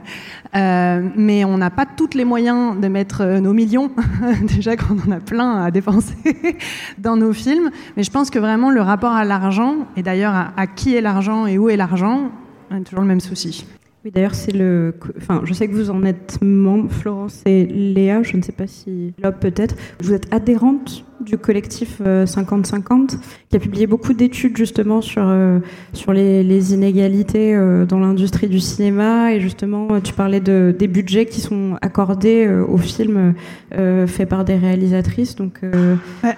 Euh, 0.56 1.08
mais 1.16 1.44
on 1.44 1.58
n'a 1.58 1.70
pas 1.70 1.86
tous 1.86 2.14
les 2.14 2.24
moyens 2.24 2.78
de 2.78 2.88
mettre 2.88 3.22
euh, 3.22 3.40
nos 3.40 3.52
millions, 3.52 3.90
déjà 4.42 4.76
qu'on 4.76 4.98
en 4.98 5.12
a 5.12 5.20
plein 5.20 5.62
à 5.62 5.70
dépenser 5.70 6.16
dans 6.98 7.16
nos 7.16 7.32
films. 7.32 7.70
Mais 7.96 8.02
je 8.02 8.10
pense 8.10 8.30
que 8.30 8.38
vraiment 8.38 8.70
le 8.70 8.80
rapport 8.80 9.12
à 9.12 9.24
l'argent, 9.24 9.86
et 9.96 10.02
d'ailleurs 10.02 10.34
à, 10.56 10.66
qui 10.66 10.94
est 10.94 11.00
l'argent 11.00 11.46
et 11.46 11.58
où 11.58 11.68
est 11.68 11.76
l'argent, 11.76 12.30
est 12.74 12.80
toujours 12.84 13.02
le 13.02 13.08
même 13.08 13.20
souci. 13.20 13.66
Oui, 14.04 14.10
d'ailleurs, 14.10 14.34
c'est 14.34 14.52
le. 14.52 14.94
Enfin, 15.18 15.42
je 15.44 15.52
sais 15.52 15.68
que 15.68 15.74
vous 15.74 15.90
en 15.90 16.04
êtes 16.04 16.38
membre, 16.40 16.90
Florence 16.90 17.42
et 17.44 17.66
Léa, 17.66 18.22
je 18.22 18.36
ne 18.36 18.42
sais 18.42 18.52
pas 18.52 18.66
si. 18.66 19.12
Là, 19.18 19.30
peut-être. 19.30 19.74
Vous 20.00 20.14
êtes 20.14 20.32
adhérente 20.32 21.04
du 21.24 21.38
collectif 21.38 22.00
50-50, 22.00 23.14
euh, 23.14 23.18
qui 23.48 23.56
a 23.56 23.58
publié 23.58 23.86
beaucoup 23.86 24.12
d'études 24.12 24.56
justement 24.56 25.00
sur, 25.00 25.22
euh, 25.24 25.58
sur 25.92 26.12
les, 26.12 26.74
inégalités 26.74 27.54
euh, 27.54 27.86
dans 27.86 27.98
l'industrie 27.98 28.48
du 28.48 28.60
cinéma. 28.60 29.32
Et 29.32 29.40
justement, 29.40 30.00
tu 30.00 30.12
parlais 30.12 30.40
de, 30.40 30.74
des 30.76 30.88
budgets 30.88 31.26
qui 31.26 31.40
sont 31.40 31.76
accordés 31.82 32.48
aux 32.48 32.78
films 32.78 33.34
faits 33.70 34.28
par 34.28 34.44
des 34.44 34.56
réalisatrices. 34.56 35.36
Donc, 35.36 35.60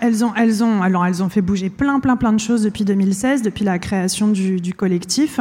elles, 0.00 0.24
ont, 0.24 0.32
elles, 0.36 0.64
ont, 0.64 0.82
alors, 0.82 1.06
elles 1.06 1.22
ont 1.22 1.28
fait 1.28 1.42
bouger 1.42 1.70
plein, 1.70 2.00
plein, 2.00 2.16
plein 2.16 2.32
de 2.32 2.40
choses 2.40 2.62
depuis 2.62 2.84
2016, 2.84 3.42
depuis 3.42 3.64
la 3.64 3.78
création 3.78 4.28
du, 4.28 4.60
du 4.60 4.74
collectif, 4.74 5.40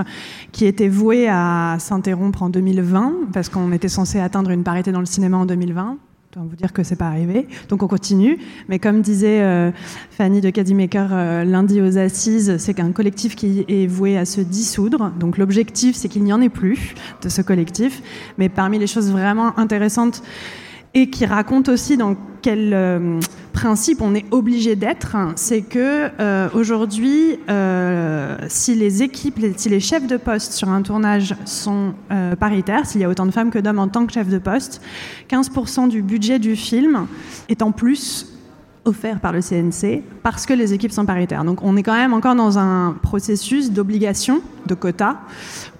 qui 0.52 0.66
était 0.66 0.88
voué 0.88 1.28
à 1.30 1.78
s'interrompre 1.80 2.44
en 2.44 2.50
2020, 2.50 3.14
parce 3.34 3.50
qu'on 3.50 3.72
était 3.72 3.90
censé 3.90 4.20
atteindre 4.20 4.52
une 4.52 4.64
parité 4.64 4.92
dans 4.92 5.00
le 5.00 5.06
cinéma 5.06 5.38
en 5.38 5.46
2020 5.46 5.98
Autant 6.32 6.46
vous 6.46 6.56
dire 6.56 6.72
que 6.72 6.82
c'est 6.82 6.96
pas 6.96 7.08
arrivé. 7.08 7.46
Donc 7.68 7.84
on 7.84 7.90
continue. 7.90 8.40
Mais 8.70 8.80
comme 8.80 9.02
disait 9.02 9.42
euh, 9.42 9.70
Fanny 10.12 10.40
de 10.40 10.50
Cadimaker 10.50 11.10
euh, 11.12 11.44
lundi 11.44 11.82
aux 11.82 11.98
assises, 11.98 12.56
c'est 12.58 12.74
qu'un 12.74 12.94
collectif 12.94 13.36
qui 13.36 13.66
est 13.68 13.86
voué 13.86 14.18
à 14.18 14.24
se 14.24 14.40
dissoudre. 14.40 15.12
Donc 15.20 15.38
l'objectif, 15.38 15.98
c'est 15.98 16.08
qu'il 16.08 16.24
n'y 16.24 16.32
en 16.32 16.40
ait 16.40 16.48
plus 16.48 16.96
de 17.22 17.28
ce 17.28 17.42
collectif. 17.42 18.02
Mais 18.38 18.48
parmi 18.48 18.80
les 18.80 18.88
choses 18.88 19.12
vraiment 19.12 19.60
intéressantes 19.60 20.24
et 20.94 21.10
qui 21.10 21.26
raconte 21.26 21.70
aussi 21.70 21.98
dans 21.98 22.16
quel 22.42 22.74
euh, 22.74 23.20
principe 23.54 24.02
on 24.02 24.16
est 24.16 24.26
obligé 24.32 24.76
d'être, 24.76 25.16
c'est 25.36 25.62
que 25.62 26.10
euh, 26.20 26.50
aujourd'hui, 26.54 27.40
euh, 27.50 28.36
si 28.48 28.76
les 28.76 29.04
équipes, 29.04 29.40
si 29.56 29.70
les 29.70 29.80
chefs 29.80 30.08
de 30.08 30.18
poste 30.18 30.54
sur 30.54 30.70
un 30.70 30.82
tournage 30.82 31.36
sont 31.46 31.94
paritaires, 32.40 32.86
s'il 32.86 33.02
y 33.02 33.04
a 33.04 33.10
autant 33.10 33.26
de 33.26 33.32
femmes 33.32 33.52
que 33.52 33.60
d'hommes 33.60 33.80
en 33.80 33.88
tant 33.88 34.06
que 34.06 34.14
chef 34.14 34.28
de 34.28 34.40
poste, 34.40 34.82
15% 35.30 35.88
du 35.88 36.02
budget 36.02 36.40
du 36.40 36.56
film 36.56 37.08
est 37.48 37.62
en 37.62 37.72
plus 37.72 38.28
offert 38.84 39.20
par 39.20 39.32
le 39.32 39.42
CNC 39.42 40.02
parce 40.24 40.48
que 40.48 40.54
les 40.54 40.74
équipes 40.74 40.92
sont 40.92 41.06
paritaires. 41.06 41.44
Donc 41.44 41.62
on 41.62 41.78
est 41.78 41.84
quand 41.84 41.94
même 41.94 42.14
encore 42.14 42.36
dans 42.36 42.58
un 42.58 42.96
processus 43.04 43.72
d'obligation, 43.72 44.42
de 44.66 44.74
quotas, 44.74 45.18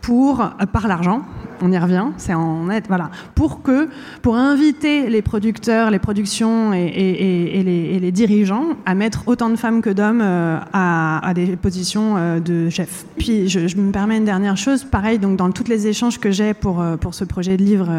pour, 0.02 0.38
par 0.72 0.88
l'argent, 0.88 1.24
on 1.62 1.72
y 1.72 1.78
revient, 1.78 2.06
c'est 2.18 2.34
en 2.34 2.66
net, 2.66 2.86
voilà, 2.88 3.10
pour 3.36 3.62
que, 3.62 3.88
pour 4.22 4.36
inviter 4.36 5.10
les 5.10 5.22
producteurs, 5.22 5.92
les 5.92 6.00
productions 6.00 6.74
et, 6.74 8.00
les, 8.02 8.12
dirigeants 8.12 8.66
à 8.86 8.94
mettre 8.94 9.24
autant 9.28 9.50
de 9.50 9.56
femmes 9.56 9.82
que 9.82 9.90
d'hommes 9.90 10.22
euh, 10.22 10.58
à, 10.74 11.32
des 11.34 11.56
positions 11.56 12.16
euh, 12.18 12.40
de 12.40 12.70
chef. 12.70 13.06
Puis 13.18 13.48
je, 13.48 13.78
me 13.78 13.92
permets 13.92 14.18
une 14.18 14.26
dernière 14.26 14.58
chose, 14.58 14.84
pareil, 14.84 15.18
donc 15.18 15.38
dans 15.38 15.50
tous 15.52 15.68
les 15.70 15.88
échanges 15.88 16.20
que 16.20 16.30
j'ai 16.30 16.54
pour, 16.54 16.82
euh, 16.82 16.98
pour 16.98 17.14
ce 17.14 17.24
projet 17.24 17.56
de 17.56 17.64
livre 17.64 17.90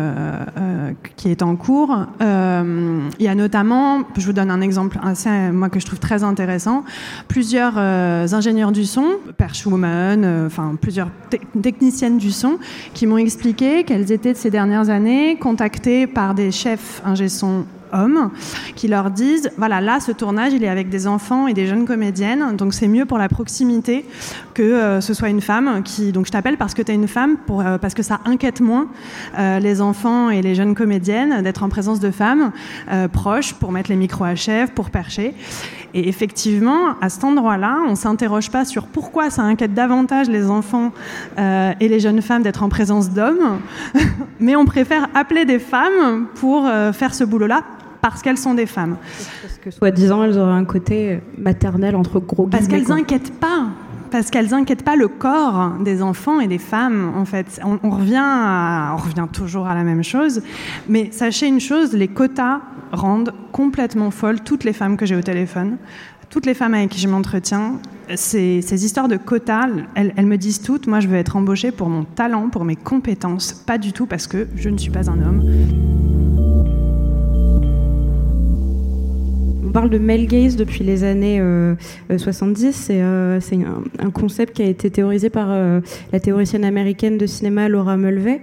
qui 1.17 1.31
est 1.31 1.43
en 1.43 1.57
cours, 1.57 2.07
il 2.21 3.25
y 3.25 3.29
a 3.29 3.35
notamment, 3.35 4.03
je 4.17 4.27
vous 4.27 4.33
donne 4.33 4.51
un 4.51 4.61
exemple 4.61 4.99
assez, 5.03 5.31
moi 5.51 5.71
que 5.71 5.81
je 5.81 5.87
trouve 5.87 5.99
très 5.99 6.25
intéressant, 6.25 6.85
plusieurs 7.29 7.79
ingénieurs 7.79 8.73
du 8.73 8.85
son, 8.85 9.07
Perchwoman, 9.37 10.47
enfin 10.47 10.77
plusieurs 10.81 11.09
techniciennes 11.63 12.19
du 12.19 12.31
son, 12.31 12.59
qui 12.95 13.07
m'ont 13.07 13.19
expliqué 13.19 13.52
qu'elles 13.55 14.13
étaient 14.13 14.35
ces 14.35 14.51
dernières 14.51 14.91
années 14.91 15.37
contactées 15.37 16.07
par 16.07 16.35
des 16.35 16.51
chefs 16.51 17.03
ingé 17.05 17.29
hommes 17.93 18.31
qui 18.75 18.89
leur 18.89 19.11
disent 19.11 19.51
voilà 19.57 19.81
là 19.81 20.01
ce 20.01 20.13
tournage 20.13 20.53
il 20.53 20.65
est 20.65 20.69
avec 20.69 20.89
des 20.89 21.07
enfants 21.07 21.47
et 21.47 21.55
des 21.55 21.67
jeunes 21.67 21.85
comédiennes 21.85 22.57
donc 22.57 22.75
c'est 22.75 22.89
mieux 22.89 23.05
pour 23.05 23.19
la 23.19 23.29
proximité 23.29 24.05
que 24.55 24.63
euh, 24.63 25.01
ce 25.01 25.15
soit 25.15 25.29
une 25.29 25.41
femme 25.41 25.83
qui 25.85 26.13
donc 26.13 26.27
je 26.27 26.33
t'appelle 26.33 26.57
parce 26.57 26.75
que 26.75 26.83
tu 26.83 26.93
es 26.93 26.95
une 26.95 27.09
femme 27.09 27.37
pour, 27.47 27.61
euh, 27.61 27.79
parce 27.79 27.95
que 27.95 28.03
ça 28.03 28.21
inquiète 28.25 28.61
moins 28.61 28.89
euh, 29.39 29.59
les 29.59 29.81
enfants 29.81 30.31
et 30.31 30.43
les 30.43 30.55
jeunes 30.55 30.75
comédiennes 30.75 31.43
d'être 31.43 31.63
en 31.63 31.69
présence 31.69 32.01
de 32.01 32.11
femmes 32.11 32.53
proches 33.13 33.55
pour 33.55 33.73
mettre 33.73 33.91
les 33.91 33.97
micros 33.97 34.25
à 34.25 34.35
chef 34.35 34.73
pour 34.73 34.91
percher 34.91 35.35
et 35.95 36.09
effectivement 36.09 36.99
à 37.01 37.09
cet 37.09 37.25
endroit-là 37.25 37.79
on 37.89 37.95
s'interroge 37.95 38.51
pas 38.51 38.65
sur 38.65 38.87
pourquoi 38.87 39.31
ça 39.31 39.43
inquiète 39.43 39.75
davantage 39.75 40.29
les 40.29 40.47
enfants 40.49 40.93
et 41.39 41.89
les 41.89 42.01
jeunes 42.01 42.23
femmes 42.23 42.43
d'être 42.43 42.63
en 42.63 42.69
présence 42.69 43.11
d'hommes 43.11 43.59
mais 44.41 44.57
on 44.57 44.65
préfère 44.65 45.09
appeler 45.15 45.45
des 45.45 45.59
femmes 45.59 46.27
pour 46.35 46.67
faire 46.93 47.15
ce 47.15 47.25
boulot-là 47.25 47.63
parce 48.03 48.21
qu'elles 48.21 48.37
sont 48.37 48.55
des 48.55 48.67
femmes. 48.67 48.97
Parce 49.43 49.59
que 49.59 49.71
soi-disant, 49.71 50.25
elles 50.25 50.37
auraient 50.37 50.53
un 50.53 50.65
côté 50.65 51.21
maternel 51.39 51.95
entre 51.95 52.19
gros 52.19 52.47
guillemets. 52.47 52.59
Parce 52.59 52.69
qu'elles 52.69 52.89
n'inquiètent 52.89 53.39
pas. 53.39 53.69
Parce 54.13 54.31
qu'elles 54.31 54.51
n'inquiètent 54.51 54.85
pas 54.85 54.95
le 54.95 55.09
corps 55.09 55.73
des 55.81 56.03
enfants 56.03 56.39
et 56.39 56.47
des 56.47 56.59
femmes, 56.59 57.13
en 57.17 57.25
fait. 57.25 57.61
On, 57.65 57.91
revient 57.91 58.21
on 58.21 58.97
revient 58.97 59.27
toujours 59.33 59.67
à 59.67 59.75
la 59.75 59.83
même 59.85 60.05
chose. 60.05 60.43
Mais 60.87 61.09
sachez 61.11 61.47
une 61.47 61.61
chose, 61.61 61.95
les 61.95 62.09
quotas 62.09 62.61
rendent 62.93 63.33
complètement 63.53 64.11
folles 64.11 64.41
toutes 64.41 64.65
les 64.65 64.75
femmes 64.75 64.99
que 64.99 65.07
j'ai 65.07 65.17
au 65.17 65.23
téléphone 65.23 65.79
toutes 66.29 66.47
les 66.47 66.55
femmes 66.55 66.73
avec 66.73 66.89
qui 66.89 66.99
je 66.99 67.09
m'entretiens, 67.09 67.79
ces, 68.15 68.63
ces, 68.63 68.87
histoires 68.87 69.07
de 69.07 69.19
quotas, 69.19 69.69
elles, 69.95 70.15
elles, 70.17 70.25
me 70.25 70.39
disent 70.39 70.63
toutes, 70.63 70.87
moi 70.87 70.99
je 70.99 71.07
veux 71.07 71.17
être 71.17 71.37
embauchée 71.37 71.73
pour 71.73 71.91
mon 71.91 72.05
talent, 72.05 72.49
pour 72.49 72.65
mes 72.65 72.75
compétences, 72.75 73.53
pas 73.53 73.77
du 73.77 73.93
tout 73.93 74.07
parce 74.07 74.27
que 74.27 74.49
je 74.57 74.71
ne 74.71 74.79
suis 74.79 74.91
pas 74.91 75.11
un 75.11 75.21
homme. 75.21 76.12
On 79.73 79.81
parle 79.81 79.89
de 79.89 79.97
male 79.97 80.27
gaze 80.27 80.57
depuis 80.57 80.85
les 80.85 81.03
années 81.03 81.41
70. 82.15 82.89
Euh, 82.91 82.93
euh, 82.93 83.39
c'est 83.41 83.57
euh, 83.57 83.65
un, 83.99 84.11
concept 84.11 84.57
qui 84.57 84.63
a 84.63 84.67
été 84.67 84.91
théorisé 84.91 85.31
par 85.31 85.49
la 85.49 86.21
théoricienne 86.21 86.67
américaine 86.67 87.17
de 87.17 87.25
cinéma 87.25 87.71
Laura 87.71 87.97
Mulvey. 87.97 88.43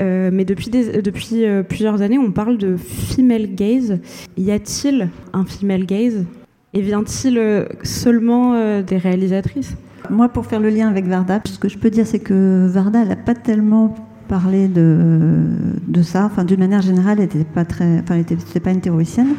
mais 0.00 0.44
depuis, 0.44 1.44
plusieurs 1.68 2.02
années, 2.02 2.18
on 2.18 2.32
parle 2.32 2.58
de 2.58 2.76
female 2.76 3.54
gaze. 3.54 4.00
Y 4.36 4.50
a-t-il 4.50 5.10
un 5.32 5.44
female 5.44 5.86
gaze? 5.86 6.24
Et 6.72 6.80
vient-il 6.80 7.68
seulement 7.84 8.80
des 8.82 8.96
réalisatrices? 8.96 9.76
Moi, 10.10 10.28
pour 10.28 10.46
faire 10.46 10.58
le 10.58 10.70
lien 10.70 10.88
avec 10.88 11.06
Varda, 11.06 11.40
ce 11.44 11.56
que 11.56 11.68
je 11.68 11.78
peux 11.78 11.90
dire, 11.90 12.04
c'est 12.04 12.18
que 12.18 12.66
Varda, 12.66 13.04
n'a 13.04 13.14
pas 13.14 13.36
tellement 13.36 13.94
parler 14.28 14.68
de, 14.68 15.44
de 15.86 16.02
ça. 16.02 16.26
Enfin, 16.26 16.44
d'une 16.44 16.60
manière 16.60 16.82
générale, 16.82 17.18
elle 17.18 17.24
n'était 17.24 17.44
pas 17.44 17.64
très, 17.64 18.00
enfin, 18.00 18.20
pas 18.62 18.70
une 18.70 18.80
théoricienne. 18.80 19.34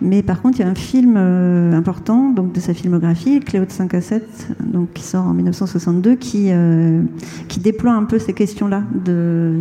Mais 0.00 0.22
par 0.22 0.40
contre, 0.40 0.58
il 0.60 0.62
y 0.62 0.66
a 0.66 0.68
un 0.68 0.74
film 0.74 1.14
euh, 1.16 1.72
important, 1.74 2.30
donc 2.30 2.52
de 2.52 2.60
sa 2.60 2.74
filmographie, 2.74 3.40
Cléo 3.40 3.64
de 3.64 3.70
5 3.70 3.94
à 3.94 4.00
7, 4.00 4.48
donc 4.64 4.92
qui 4.94 5.02
sort 5.02 5.26
en 5.26 5.34
1962, 5.34 6.16
qui 6.16 6.46
euh, 6.50 7.02
qui 7.48 7.60
déploie 7.60 7.92
un 7.92 8.04
peu 8.04 8.18
ces 8.18 8.32
questions-là, 8.32 8.82
de, 9.04 9.52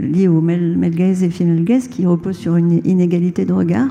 liées 0.00 0.28
au 0.28 0.40
male, 0.40 0.76
et 0.84 1.30
female 1.30 1.64
qui 1.90 2.06
reposent 2.06 2.36
sur 2.36 2.56
une 2.56 2.80
inégalité 2.84 3.44
de 3.44 3.52
regard 3.52 3.88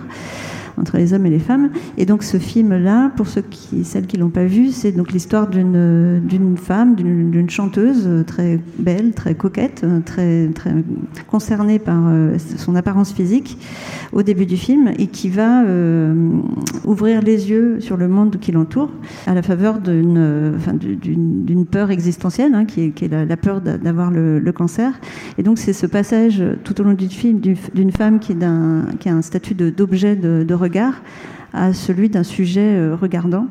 entre 0.78 0.98
les 0.98 1.14
hommes 1.14 1.26
et 1.26 1.30
les 1.30 1.40
femmes. 1.40 1.70
Et 1.98 2.06
donc 2.06 2.24
ce 2.24 2.38
film-là, 2.38 3.12
pour 3.16 3.28
ceux 3.28 3.42
qui, 3.42 3.84
celles 3.84 4.08
qui 4.08 4.18
l'ont 4.18 4.30
pas 4.30 4.46
vu, 4.46 4.72
c'est 4.72 4.92
donc 4.92 5.12
l'histoire 5.12 5.48
d'une 5.48 6.20
d'une 6.20 6.58
femme, 6.58 6.96
d'une 6.96 7.50
chanteuse 7.50 8.10
très 8.26 8.60
belle, 8.80 9.14
très 9.14 9.36
coquette, 9.36 9.86
très 10.06 10.48
très 10.50 10.74
concernée 11.28 11.80
par 11.80 12.04
euh, 12.08 12.38
son 12.58 12.76
apparence 12.76 13.14
physique 13.14 13.58
au 14.14 14.24
début 14.24 14.46
du 14.46 14.58
film 14.58 14.92
et 14.98 15.08
qui 15.08 15.30
va 15.30 15.64
euh, 15.66 16.14
ouvrir 16.86 17.22
les 17.22 17.50
yeux 17.50 17.80
sur 17.80 17.98
le 17.98 18.08
monde 18.08 18.38
qui 18.40 18.52
l'entoure 18.52 18.92
à 19.28 19.34
la 19.34 19.42
faveur 19.42 19.80
d'une 19.80 20.56
enfin, 20.56 20.74
d'une 20.74 21.66
peur 21.66 21.92
existentielle 21.92 22.54
hein, 22.54 22.66
qui 22.66 22.82
est, 22.82 22.90
qui 22.90 23.06
est 23.06 23.26
la, 23.26 23.38
peur 23.38 23.62
d'avoir 23.62 24.12
le, 24.12 24.52
cancer. 24.56 24.94
Et 25.38 25.44
donc 25.44 25.58
c'est 25.58 25.74
ce 25.74 25.86
passage 25.86 26.42
tout 26.64 26.80
au 26.80 26.84
long 26.84 26.94
du 26.94 27.10
film 27.10 27.40
d'une 27.40 27.92
femme 27.92 28.20
qui, 28.20 28.32
est 28.32 28.46
qui 29.00 29.10
a 29.10 29.14
un 29.16 29.22
statut 29.22 29.54
d'objet 29.54 30.16
de, 30.16 30.44
de 30.48 30.54
regard 30.66 31.02
à 31.54 31.74
celui 31.74 32.10
d'un 32.10 32.24
sujet 32.24 32.76
euh, 32.76 32.96
regardant. 33.00 33.48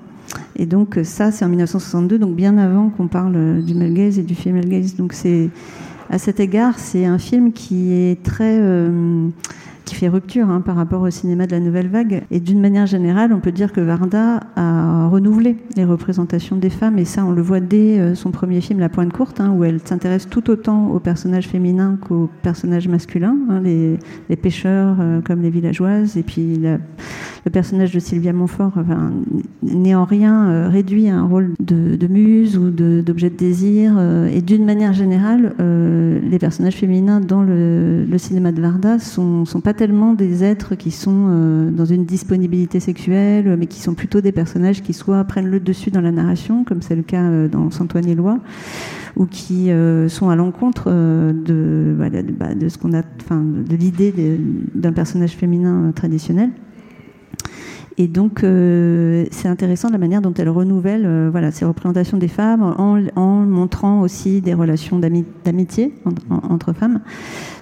Et 0.57 0.67
donc 0.67 0.99
ça, 1.05 1.31
c'est 1.31 1.45
en 1.45 1.49
1962, 1.49 2.19
donc 2.19 2.35
bien 2.35 2.59
avant 2.59 2.89
qu'on 2.89 3.07
parle 3.07 3.63
du 3.63 3.75
male 3.75 3.95
gaze 3.95 4.19
et 4.19 4.23
du 4.23 4.35
female 4.35 4.69
gaze. 4.69 4.97
Donc 4.97 5.13
c'est 5.13 5.51
à 6.11 6.19
cet 6.19 6.41
égard, 6.41 6.79
c'est 6.79 7.07
un 7.07 7.19
film 7.19 7.53
qui 7.53 7.93
est 7.93 8.23
très 8.23 8.59
euh, 8.61 9.29
qui 9.85 9.95
fait 9.95 10.09
rupture 10.09 10.49
hein, 10.49 10.61
par 10.61 10.77
rapport 10.77 11.03
au 11.03 11.11
cinéma 11.11 11.47
de 11.47 11.53
la 11.53 11.61
nouvelle 11.61 11.89
vague. 11.89 12.25
Et 12.31 12.41
d'une 12.41 12.61
manière 12.61 12.87
générale, 12.87 13.33
on 13.33 13.41
peut 13.41 13.53
dire 13.53 13.73
que 13.73 13.81
Varda 13.81 14.41
a 14.57 15.09
renouvelé 15.09 15.57
les 15.77 15.85
représentations 15.85 16.57
des 16.57 16.71
femmes, 16.71 16.99
et 16.99 17.05
ça, 17.05 17.25
on 17.25 17.33
le 17.33 17.43
voit 17.43 17.61
dès 17.61 17.99
euh, 17.99 18.15
son 18.15 18.31
premier 18.31 18.61
film, 18.61 18.81
La 18.81 18.89
Pointe 18.89 19.13
Courte, 19.13 19.41
hein, 19.41 19.53
où 19.57 19.65
elle 19.65 19.81
s'intéresse 19.85 20.29
tout 20.29 20.51
autant 20.51 20.89
aux 20.89 21.01
personnages 21.01 21.49
féminins 21.49 21.99
qu'aux 22.01 22.31
personnages 22.43 22.89
masculins, 22.89 23.37
hein, 23.51 23.61
les, 23.61 23.99
pêcheurs 24.37 24.97
euh, 25.01 25.21
comme 25.21 25.43
les 25.43 25.51
villageoises, 25.51 26.17
et 26.17 26.23
puis 26.23 26.59
le 26.59 27.51
personnage 27.51 27.93
de 27.93 28.01
Sylvia 28.01 28.33
Montfort 28.33 28.73
n'est 29.63 29.95
en 29.95 30.05
rien 30.05 30.49
euh, 30.49 30.69
réduit 30.69 31.09
à 31.09 31.17
un 31.17 31.27
rôle 31.27 31.53
de, 31.61 32.07
muse 32.09 32.57
ou 32.59 32.71
d'objet 32.71 33.31
de, 33.31 33.37
désir. 33.37 33.99
et 34.33 34.43
d'une 34.43 34.65
manière 34.65 34.93
générale, 34.93 35.55
les 35.59 36.39
personnages 36.39 36.77
féminins 36.77 37.21
dans 37.21 37.43
le, 37.43 38.05
le 38.05 38.19
cinéma 38.19 38.53
de 38.53 38.61
Varda 38.61 38.99
sont, 38.99 39.45
sont 39.45 39.61
pas 39.61 39.74
tellement 39.77 40.15
des 40.15 40.43
êtres 40.43 40.75
qui 40.75 40.91
sont 40.91 41.27
euh, 41.29 41.71
dans 41.71 41.85
une 41.85 42.05
disponibilité 42.05 42.81
sexuelle, 42.81 43.57
mais 43.59 43.67
qui 43.67 43.81
sont 43.81 43.95
plutôt 43.95 44.21
des 44.21 44.33
personnages 44.33 44.83
qui 44.83 44.93
soit 44.93 45.23
prennent 45.25 45.51
le 45.51 45.61
dessus 45.61 45.91
dans 45.91 46.01
la 46.01 46.11
narration, 46.11 46.65
comme 46.65 46.83
c'est 46.83 46.97
le 46.97 47.03
cas 47.03 47.23
euh, 47.23 47.49
dans 47.49 47.71
Saint-Ouen 47.71 48.15
Loi, 48.15 48.39
ou 49.17 49.27
qui 49.27 49.71
euh, 49.71 50.09
sont 50.09 50.31
à 50.31 50.37
l'encontre 50.37 50.91
de, 50.91 51.95
bah, 51.99 52.55
de, 52.55 52.69
ce 52.69 52.79
qu'on 52.79 52.95
a, 52.95 53.03
de 53.03 53.77
l'idée 53.77 54.13
d'un 54.75 54.93
personnage 54.93 55.33
féminin 55.33 55.93
traditionnel. 55.95 56.51
Et 57.97 58.09
donc, 58.09 58.41
c'est 58.41 59.49
intéressant 59.49 59.89
la 59.89 59.99
manière 59.99 60.21
dont 60.21 60.35
elle 60.35 60.49
renouvelle 60.49 61.29
voilà, 61.31 61.53
ces 61.53 61.65
représentations 61.65 62.19
des 62.19 62.29
femmes 62.29 62.63
en, 62.63 63.01
en 63.15 63.45
montrant 63.47 64.01
aussi 64.01 64.41
des 64.41 64.53
relations 64.55 64.99
d'amitié 64.99 65.95
entre 66.29 66.73
femmes. 66.73 67.01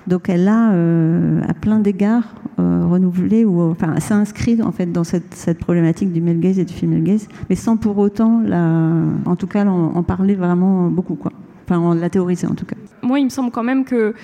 Donc 0.06 0.28
elle 0.28 0.48
a, 0.48 0.72
euh, 0.72 1.40
à 1.48 1.54
plein 1.54 1.78
d'égards, 1.78 2.34
euh, 2.58 2.86
renouvelé 2.86 3.44
ou 3.44 3.60
enfin 3.70 3.98
s'inscrit 4.00 4.60
en 4.62 4.72
fait 4.72 4.86
dans 4.86 5.04
cette, 5.04 5.34
cette, 5.34 5.58
problématique 5.58 6.12
du 6.12 6.20
male 6.20 6.40
gaze 6.40 6.58
et 6.58 6.64
du 6.64 6.74
female 6.74 7.02
gaze, 7.02 7.28
mais 7.48 7.56
sans 7.56 7.76
pour 7.76 7.98
autant, 7.98 8.40
la, 8.44 8.90
en 9.26 9.36
tout 9.36 9.46
cas, 9.46 9.64
en, 9.64 9.94
en 9.94 10.02
parler 10.02 10.34
vraiment 10.34 10.88
beaucoup 10.88 11.14
quoi. 11.14 11.32
Enfin, 11.64 11.78
on 11.78 11.94
l'a 11.94 12.10
théorisé 12.10 12.46
en 12.46 12.54
tout 12.54 12.66
cas. 12.66 12.76
moi, 13.02 13.20
il 13.20 13.24
me 13.24 13.30
semble 13.30 13.52
quand 13.52 13.62
même 13.62 13.84
que 13.84 14.14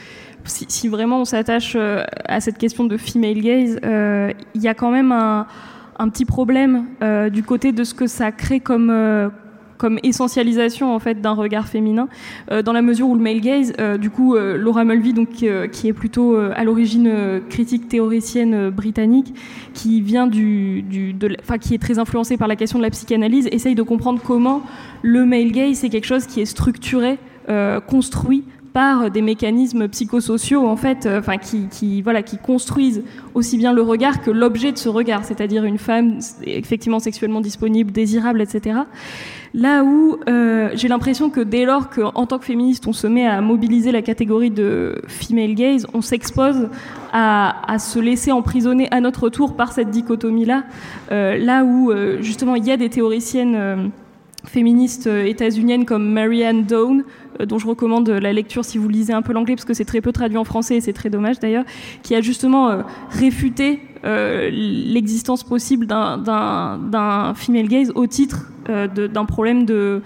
si, 0.45 0.89
vraiment 0.89 1.21
on 1.21 1.25
s'attache 1.25 1.77
à 1.77 2.41
cette 2.41 2.59
question 2.59 2.85
de 2.85 2.97
female 2.97 3.41
gaze, 3.41 3.79
il 4.55 4.63
y 4.63 4.69
a 4.69 4.75
quand 4.75 4.91
même 4.91 5.13
un, 5.13 5.47
un 5.99 6.09
petit 6.09 6.25
problème 6.25 6.87
du 7.31 7.43
côté 7.43 7.73
de 7.73 7.85
ce 7.85 7.95
que 7.95 8.07
ça 8.07 8.33
crée 8.33 8.61
comme 8.61 8.91
comme 9.79 9.99
essentialisation 10.03 10.95
en 10.95 10.99
fait 10.99 11.23
d'un 11.23 11.33
regard 11.33 11.69
féminin, 11.69 12.09
euh, 12.51 12.63
dans 12.63 12.73
la 12.73 12.83
mesure 12.83 13.09
où 13.09 13.15
le 13.15 13.23
male 13.23 13.41
gaze, 13.41 13.73
euh, 13.79 13.97
du 13.97 14.11
coup, 14.11 14.35
euh, 14.35 14.59
Laura 14.59 14.85
Mulvey, 14.85 15.13
donc 15.13 15.29
qui 15.29 15.89
est 15.89 15.93
plutôt 15.93 16.37
à 16.37 16.65
l'origine 16.65 17.41
critique 17.49 17.89
théoricienne 17.89 18.71
britannique, 18.71 19.35
qui 19.73 20.01
vient 20.01 20.27
du, 20.27 20.83
du 20.83 21.13
de, 21.13 21.37
enfin 21.41 21.59
qui 21.59 21.75
est 21.75 21.79
très 21.79 21.99
influencée 21.99 22.37
par 22.37 22.49
la 22.49 22.57
question 22.57 22.79
de 22.79 22.83
la 22.83 22.91
psychanalyse, 22.91 23.49
essaye 23.53 23.77
de 23.77 23.83
comprendre 23.83 24.21
comment 24.23 24.63
le 25.03 25.25
male 25.25 25.53
gaze 25.53 25.77
c'est 25.79 25.89
quelque 25.89 26.07
chose 26.07 26.27
qui 26.27 26.41
est 26.41 26.47
structuré, 26.47 27.19
construit 27.87 28.45
par 28.79 29.11
des 29.11 29.23
mécanismes 29.23 29.89
psychosociaux 29.89 30.65
en 30.65 30.77
fait, 30.77 31.09
enfin 31.11 31.37
qui, 31.37 32.01
voilà 32.01 32.23
qui 32.23 32.39
construisent 32.39 33.03
aussi 33.35 33.59
bien 33.59 33.73
le 33.73 33.83
regard 33.83 34.23
que 34.23 34.31
l'objet 34.31 34.71
de 34.71 34.79
ce 34.79 34.89
regard, 34.89 35.25
c'est-à-dire 35.25 35.65
une 35.65 35.79
femme 35.79 36.21
effectivement 36.45 37.01
sexuellement 37.01 37.41
disponible, 37.41 37.91
désirable, 37.91 38.41
etc. 38.41 38.83
Là 39.53 39.83
où 39.83 40.19
euh, 40.29 40.71
j'ai 40.75 40.87
l'impression 40.87 41.29
que 41.29 41.41
dès 41.41 41.65
lors 41.65 41.91
qu'en 41.91 42.25
tant 42.27 42.39
que 42.39 42.45
féministe, 42.45 42.87
on 42.87 42.93
se 42.93 43.09
met 43.09 43.27
à 43.27 43.41
mobiliser 43.41 43.91
la 43.91 44.01
catégorie 44.01 44.53
de 44.53 45.03
female 45.09 45.57
gaze, 45.57 45.85
on 45.93 46.01
s'expose 46.01 46.69
à, 47.13 47.79
se 47.81 47.99
laisser 47.99 48.31
emprisonner 48.31 48.87
à 48.93 49.01
notre 49.01 49.29
tour 49.29 49.57
par 49.57 49.73
cette 49.73 49.91
dichotomie-là. 49.91 50.63
Euh, 51.11 51.37
là 51.37 51.65
où 51.65 51.91
euh, 51.91 52.23
justement 52.23 52.55
il 52.55 52.65
y 52.65 52.71
a 52.71 52.77
des 52.77 52.91
théoriciennes 52.91 53.91
euh, 54.45 54.49
féministes 54.49 55.07
euh, 55.07 55.25
états-uniennes 55.25 55.85
comme 55.85 56.11
Marianne 56.11 56.65
Down, 56.65 57.05
dont 57.45 57.59
je 57.59 57.67
recommande 57.67 58.09
la 58.09 58.33
lecture 58.33 58.65
si 58.65 58.79
vous 58.79 58.89
lisez 58.89 59.13
un 59.13 59.23
peu 59.23 59.33
l'anglais, 59.33 59.55
parce 59.55 59.65
que 59.65 59.75
c'est 59.75 59.85
très 59.85 60.01
peu 60.01 60.11
traduit 60.11 60.39
en 60.39 60.45
français 60.45 60.77
et 60.77 60.81
c'est 60.81 60.93
très 60.93 61.11
dommage 61.11 61.39
d'ailleurs, 61.39 61.65
qui 62.03 62.15
a 62.15 62.21
justement 62.21 62.83
réfuté 63.11 63.81
euh, 64.05 64.49
l'existence 64.53 65.43
possible 65.43 65.87
d'un 65.87 67.33
female 67.35 67.69
gaze 67.69 67.91
au 67.95 68.07
titre 68.07 68.51
euh, 68.69 68.87
d'un 68.87 69.25
problème 69.25 69.65
de 69.65 70.03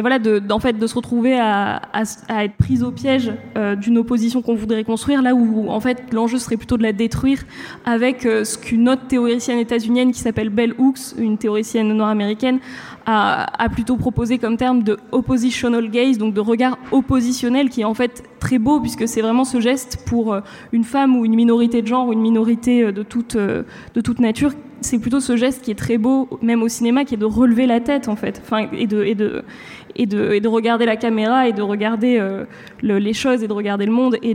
voilà, 0.00 0.18
de, 0.18 0.40
fait, 0.60 0.78
de 0.78 0.86
se 0.86 0.94
retrouver 0.94 1.38
à, 1.38 1.80
être 2.28 2.54
prise 2.54 2.82
au 2.82 2.90
piège 2.90 3.32
euh, 3.56 3.74
d'une 3.74 3.98
opposition 3.98 4.42
qu'on 4.42 4.54
voudrait 4.54 4.84
construire, 4.84 5.22
là 5.22 5.34
où 5.34 5.68
en 5.68 5.80
fait 5.80 6.12
l'enjeu 6.12 6.38
serait 6.38 6.56
plutôt 6.56 6.76
de 6.76 6.82
la 6.82 6.92
détruire 6.92 7.44
avec 7.84 8.22
ce 8.22 8.56
qu'une 8.58 8.88
autre 8.88 9.06
théoricienne 9.06 9.58
états-unienne 9.58 10.12
qui 10.12 10.20
s'appelle 10.20 10.50
Bell 10.50 10.74
Hooks, 10.78 11.16
une 11.18 11.38
théoricienne 11.38 11.92
nord-américaine, 11.92 12.60
a, 13.06 13.68
plutôt 13.72 13.96
proposé 13.96 14.38
comme 14.38 14.56
terme 14.56 14.82
de 14.82 14.98
oppositional 15.12 15.90
gaze, 15.90 16.18
donc 16.18 16.34
de 16.34 16.40
regard 16.40 16.78
oppositionnel, 16.92 17.70
qui 17.70 17.80
est 17.80 17.84
en 17.84 17.94
fait 17.94 18.22
très 18.38 18.58
beau 18.58 18.80
puisque 18.80 19.08
c'est 19.08 19.22
vraiment 19.22 19.44
ce 19.44 19.60
geste 19.60 20.04
pour 20.06 20.36
une 20.72 20.84
femme 20.84 21.16
ou 21.16 21.24
une 21.24 21.34
minorité 21.34 21.82
de 21.82 21.86
genre 21.86 22.08
ou 22.08 22.12
une 22.12 22.20
minorité 22.20 22.92
de 22.92 23.02
toute, 23.02 23.36
de 23.36 24.00
toute 24.00 24.20
nature 24.20 24.52
c'est 24.80 24.98
plutôt 24.98 25.20
ce 25.20 25.36
geste 25.36 25.62
qui 25.62 25.70
est 25.70 25.78
très 25.78 25.98
beau, 25.98 26.28
même 26.42 26.62
au 26.62 26.68
cinéma, 26.68 27.04
qui 27.04 27.14
est 27.14 27.18
de 27.18 27.24
relever 27.24 27.66
la 27.66 27.80
tête 27.80 28.08
en 28.08 28.16
fait, 28.16 28.42
et 28.72 28.86
de, 28.86 30.48
regarder 30.48 30.86
la 30.86 30.96
caméra 30.96 31.48
et 31.48 31.52
de 31.52 31.62
regarder 31.62 32.18
euh, 32.18 32.44
les 32.82 33.12
choses 33.12 33.42
et 33.42 33.48
de 33.48 33.52
regarder 33.52 33.86
le 33.86 33.92
monde 33.92 34.16
et 34.22 34.34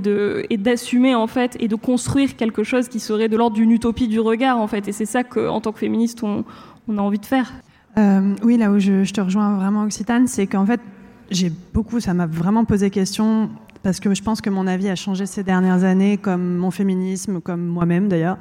d'assumer 0.58 1.16
en 1.16 1.28
fait 1.28 1.56
et 1.60 1.68
de 1.68 1.76
construire 1.76 2.36
quelque 2.36 2.64
chose 2.64 2.88
qui 2.88 3.00
serait 3.00 3.30
de 3.30 3.38
l'ordre 3.38 3.56
d'une 3.56 3.72
utopie 3.72 4.08
du 4.08 4.20
regard 4.20 4.60
en 4.60 4.68
fait. 4.68 4.88
Et 4.88 4.92
c'est 4.92 5.06
ça 5.06 5.24
qu'en 5.24 5.62
tant 5.62 5.72
que 5.72 5.80
féministe, 5.80 6.24
on, 6.24 6.44
on, 6.88 6.98
a 6.98 7.02
envie 7.02 7.20
de 7.20 7.26
faire. 7.26 7.54
Euh, 7.98 8.34
oui, 8.44 8.58
là 8.58 8.72
où 8.72 8.80
je, 8.80 9.04
je, 9.04 9.14
te 9.14 9.22
rejoins 9.22 9.56
vraiment, 9.56 9.84
Occitane, 9.84 10.28
c'est 10.28 10.48
qu'en 10.48 10.66
fait, 10.66 10.82
j'ai 11.30 11.52
beaucoup, 11.74 12.00
ça 12.00 12.14
m'a 12.14 12.26
vraiment 12.26 12.66
posé 12.66 12.90
question 12.90 13.50
parce 13.84 14.00
que 14.00 14.14
je 14.16 14.24
pense 14.24 14.42
que 14.42 14.50
mon 14.50 14.66
avis 14.66 14.90
a 14.90 14.96
changé 14.96 15.26
ces 15.26 15.44
dernières 15.44 15.84
années, 15.84 16.18
comme 16.18 16.56
mon 16.56 16.72
féminisme, 16.72 17.42
comme 17.42 17.66
moi-même 17.66 18.08
d'ailleurs 18.08 18.38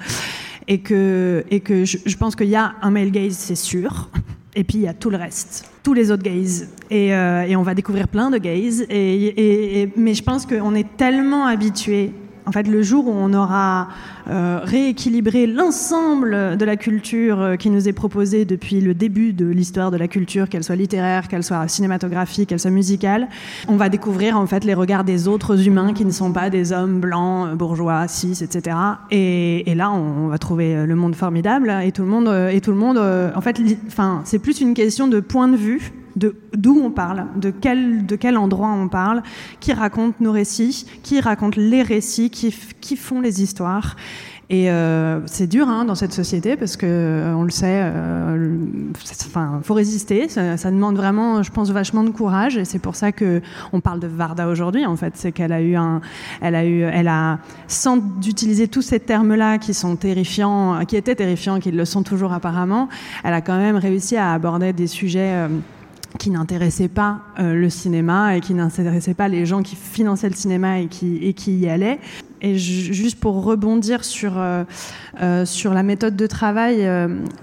et 0.68 0.78
que, 0.78 1.44
et 1.50 1.60
que 1.60 1.84
je, 1.84 2.16
pense 2.16 2.36
qu'il 2.36 2.48
y 2.48 2.56
a 2.56 2.74
un 2.82 2.90
male 2.90 3.10
gaze, 3.10 3.34
c'est 3.36 3.56
sûr, 3.56 4.08
et 4.54 4.64
puis 4.64 4.78
il 4.78 4.82
y 4.82 4.88
a 4.88 4.94
tout 4.94 5.10
le 5.10 5.16
reste, 5.16 5.70
tous 5.82 5.94
les 5.94 6.10
autres 6.10 6.22
gays. 6.22 6.66
Et, 6.90 7.14
euh, 7.14 7.42
et 7.42 7.56
on 7.56 7.62
va 7.62 7.74
découvrir 7.74 8.08
plein 8.08 8.30
de 8.30 8.38
gays. 8.38 8.82
Et, 8.88 9.82
et, 9.82 9.92
mais 9.96 10.14
je 10.14 10.22
pense 10.22 10.46
qu'on 10.46 10.74
est 10.74 10.96
tellement 10.96 11.46
habitué 11.46 12.12
en 12.46 12.52
fait, 12.52 12.66
le 12.66 12.82
jour 12.82 13.06
où 13.06 13.12
on 13.14 13.32
aura 13.34 13.88
euh, 14.28 14.60
rééquilibré 14.62 15.46
l'ensemble 15.46 16.56
de 16.56 16.64
la 16.64 16.76
culture 16.76 17.40
euh, 17.40 17.56
qui 17.56 17.70
nous 17.70 17.88
est 17.88 17.92
proposée 17.92 18.44
depuis 18.44 18.80
le 18.80 18.94
début 18.94 19.32
de 19.32 19.46
l'histoire 19.46 19.90
de 19.90 19.96
la 19.96 20.08
culture, 20.08 20.48
qu'elle 20.48 20.64
soit 20.64 20.76
littéraire, 20.76 21.28
qu'elle 21.28 21.44
soit 21.44 21.66
cinématographique, 21.68 22.48
qu'elle 22.48 22.60
soit 22.60 22.70
musicale, 22.70 23.28
on 23.68 23.76
va 23.76 23.88
découvrir 23.88 24.36
en 24.36 24.46
fait 24.46 24.64
les 24.64 24.74
regards 24.74 25.04
des 25.04 25.28
autres 25.28 25.66
humains 25.66 25.92
qui 25.92 26.04
ne 26.04 26.10
sont 26.10 26.32
pas 26.32 26.50
des 26.50 26.72
hommes 26.72 27.00
blancs, 27.00 27.56
bourgeois, 27.56 28.08
cis, 28.08 28.42
etc. 28.42 28.76
Et, 29.10 29.70
et 29.70 29.74
là, 29.74 29.90
on, 29.90 30.28
va 30.28 30.38
trouver 30.38 30.86
le 30.86 30.94
monde 30.96 31.14
formidable 31.14 31.72
et 31.84 31.92
tout 31.92 32.02
le 32.02 32.08
monde, 32.08 32.28
et 32.50 32.60
tout 32.60 32.70
le 32.70 32.76
monde. 32.76 32.98
En 32.98 33.40
fait, 33.40 33.60
enfin, 33.86 34.22
c'est 34.24 34.38
plus 34.38 34.60
une 34.60 34.74
question 34.74 35.08
de 35.08 35.20
point 35.20 35.48
de 35.48 35.56
vue 35.56 35.92
de 36.16 36.36
d'où 36.54 36.80
on 36.82 36.90
parle, 36.90 37.26
de 37.36 37.50
quel, 37.50 38.06
de 38.06 38.16
quel 38.16 38.36
endroit 38.36 38.70
on 38.70 38.88
parle, 38.88 39.22
qui 39.60 39.72
raconte 39.72 40.20
nos 40.20 40.32
récits, 40.32 40.86
qui 41.02 41.20
raconte 41.20 41.56
les 41.56 41.82
récits, 41.82 42.30
qui, 42.30 42.54
qui 42.80 42.96
font 42.96 43.20
les 43.20 43.42
histoires. 43.42 43.96
Et 44.52 44.70
euh, 44.70 45.26
c'est 45.26 45.46
dur 45.46 45.66
hein, 45.68 45.86
dans 45.86 45.94
cette 45.94 46.12
société 46.12 46.56
parce 46.56 46.76
que 46.76 46.84
euh, 46.86 47.34
on 47.34 47.42
le 47.42 47.50
sait, 47.50 47.80
euh, 47.84 48.58
faut 49.62 49.72
résister. 49.72 50.28
Ça, 50.28 50.58
ça, 50.58 50.70
demande 50.70 50.94
vraiment, 50.94 51.42
je 51.42 51.50
pense, 51.50 51.70
vachement 51.70 52.04
de 52.04 52.10
courage. 52.10 52.58
Et 52.58 52.66
c'est 52.66 52.78
pour 52.78 52.94
ça 52.94 53.12
que 53.12 53.40
on 53.72 53.80
parle 53.80 53.98
de 53.98 54.06
Varda 54.06 54.48
aujourd'hui. 54.48 54.84
En 54.84 54.96
fait, 54.96 55.14
c'est 55.16 55.32
qu'elle 55.32 55.52
a 55.52 55.62
eu 55.62 55.74
un, 55.76 56.02
elle 56.42 56.54
a 56.54 56.66
eu, 56.66 56.80
elle 56.82 57.08
a, 57.08 57.38
sans 57.66 57.96
d'utiliser 57.96 58.68
tous 58.68 58.82
ces 58.82 59.00
termes-là 59.00 59.56
qui 59.56 59.72
sont 59.72 59.96
terrifiants, 59.96 60.84
qui 60.84 60.96
étaient 60.96 61.14
terrifiants, 61.14 61.58
qui 61.58 61.70
le 61.70 61.86
sont 61.86 62.02
toujours 62.02 62.34
apparemment, 62.34 62.90
elle 63.24 63.32
a 63.32 63.40
quand 63.40 63.56
même 63.56 63.76
réussi 63.76 64.18
à 64.18 64.34
aborder 64.34 64.74
des 64.74 64.86
sujets. 64.86 65.32
Euh, 65.32 65.48
qui 66.18 66.30
n'intéressait 66.30 66.88
pas 66.88 67.20
euh, 67.38 67.54
le 67.54 67.70
cinéma 67.70 68.36
et 68.36 68.40
qui 68.40 68.54
n'intéressait 68.54 69.14
pas 69.14 69.28
les 69.28 69.46
gens 69.46 69.62
qui 69.62 69.76
finançaient 69.76 70.28
le 70.28 70.34
cinéma 70.34 70.80
et 70.80 70.86
qui, 70.86 71.34
y 71.46 71.68
allaient. 71.68 71.98
Et 72.44 72.58
juste 72.58 73.20
pour 73.20 73.44
rebondir 73.44 74.04
sur, 74.04 74.36
euh, 74.36 74.64
euh, 75.22 75.46
sur 75.46 75.72
la 75.72 75.84
méthode 75.84 76.16
de 76.16 76.26
travail, 76.26 76.78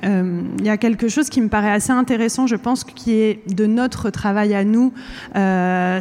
il 0.03 0.65
y 0.65 0.69
a 0.69 0.77
quelque 0.77 1.07
chose 1.07 1.29
qui 1.29 1.39
me 1.39 1.47
paraît 1.47 1.71
assez 1.71 1.91
intéressant, 1.91 2.47
je 2.47 2.57
pense, 2.57 2.83
qui 2.83 3.13
est 3.13 3.41
de 3.47 3.65
notre 3.65 4.09
travail 4.09 4.53
à 4.53 4.65
nous, 4.65 4.93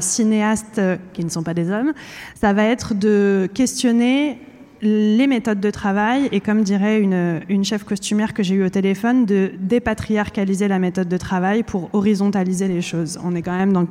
cinéastes 0.01 0.81
qui 1.13 1.25
ne 1.25 1.31
sont 1.31 1.45
pas 1.45 1.55
des 1.55 1.71
hommes. 1.71 1.93
Ça 2.35 2.53
va 2.53 2.65
être 2.65 2.95
de 2.95 3.49
questionner 3.55 4.39
les 4.83 5.27
méthodes 5.27 5.61
de 5.61 5.71
travail 5.71 6.29
et 6.33 6.41
comme 6.41 6.62
dirait 6.62 7.01
une, 7.01 7.41
une 7.49 7.64
chef 7.64 7.85
costumière 7.85 8.35
que 8.35 8.43
j'ai 8.43 8.55
eue 8.55 8.64
au 8.64 8.69
téléphone, 8.69 9.27
de 9.27 9.53
dépatriarcaliser 9.59 10.69
la 10.69 10.79
méthode 10.79 11.09
de 11.09 11.17
travail 11.17 11.62
pour 11.62 11.91
horizontaliser 11.93 12.69
les 12.69 12.83
choses. 12.83 13.19
On 13.25 13.35
est 13.35 13.43
quand 13.43 13.57
même 13.57 13.87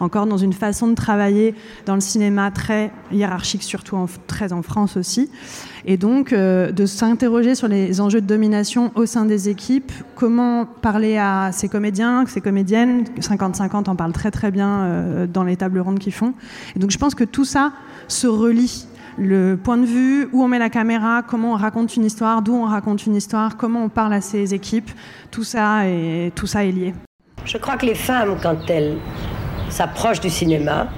encore 0.00 0.26
dans 0.26 0.36
une 0.36 0.52
façon 0.52 0.88
de 0.88 0.94
travailler 0.94 1.54
dans 1.86 1.94
le 1.94 2.00
cinéma 2.00 2.50
très 2.50 2.90
hiérarchique, 3.12 3.62
surtout 3.62 3.96
en, 3.96 4.06
très 4.26 4.52
en 4.52 4.62
France 4.62 4.96
aussi. 4.96 5.30
Et 5.84 5.96
donc 5.96 6.32
euh, 6.32 6.70
de 6.70 6.86
s'interroger 6.86 7.54
sur 7.54 7.68
les 7.68 8.00
enjeux 8.00 8.20
de 8.20 8.26
domination 8.26 8.92
au 8.94 9.06
sein 9.06 9.24
des 9.24 9.48
équipes, 9.48 9.92
comment 10.16 10.66
parler 10.66 11.16
à 11.16 11.50
ces 11.52 11.68
comédiens, 11.68 12.24
ces 12.26 12.40
comédiennes, 12.40 13.04
50-50 13.20 13.88
en 13.88 13.96
parle 13.96 14.12
très 14.12 14.30
très 14.30 14.50
bien 14.50 14.80
euh, 14.80 15.26
dans 15.26 15.44
les 15.44 15.56
tables 15.56 15.80
rondes 15.80 15.98
qu'ils 15.98 16.12
font. 16.12 16.34
Et 16.76 16.78
donc 16.78 16.90
je 16.90 16.98
pense 16.98 17.14
que 17.14 17.24
tout 17.24 17.44
ça 17.44 17.72
se 18.08 18.26
relie 18.26 18.86
le 19.18 19.56
point 19.56 19.76
de 19.76 19.84
vue, 19.84 20.28
où 20.32 20.42
on 20.42 20.48
met 20.48 20.58
la 20.58 20.70
caméra, 20.70 21.22
comment 21.22 21.52
on 21.52 21.56
raconte 21.56 21.96
une 21.96 22.04
histoire, 22.04 22.42
d'où 22.42 22.54
on 22.54 22.66
raconte 22.66 23.04
une 23.06 23.16
histoire, 23.16 23.56
comment 23.56 23.84
on 23.84 23.88
parle 23.88 24.12
à 24.12 24.20
ses 24.20 24.54
équipes, 24.54 24.90
tout 25.30 25.44
ça 25.44 25.86
est, 25.88 26.34
tout 26.34 26.46
ça 26.46 26.64
est 26.64 26.72
lié. 26.72 26.94
Je 27.44 27.58
crois 27.58 27.76
que 27.76 27.86
les 27.86 27.94
femmes, 27.94 28.36
quand 28.42 28.58
elles 28.68 28.96
s'approchent 29.68 30.20
du 30.20 30.30
cinéma, 30.30 30.88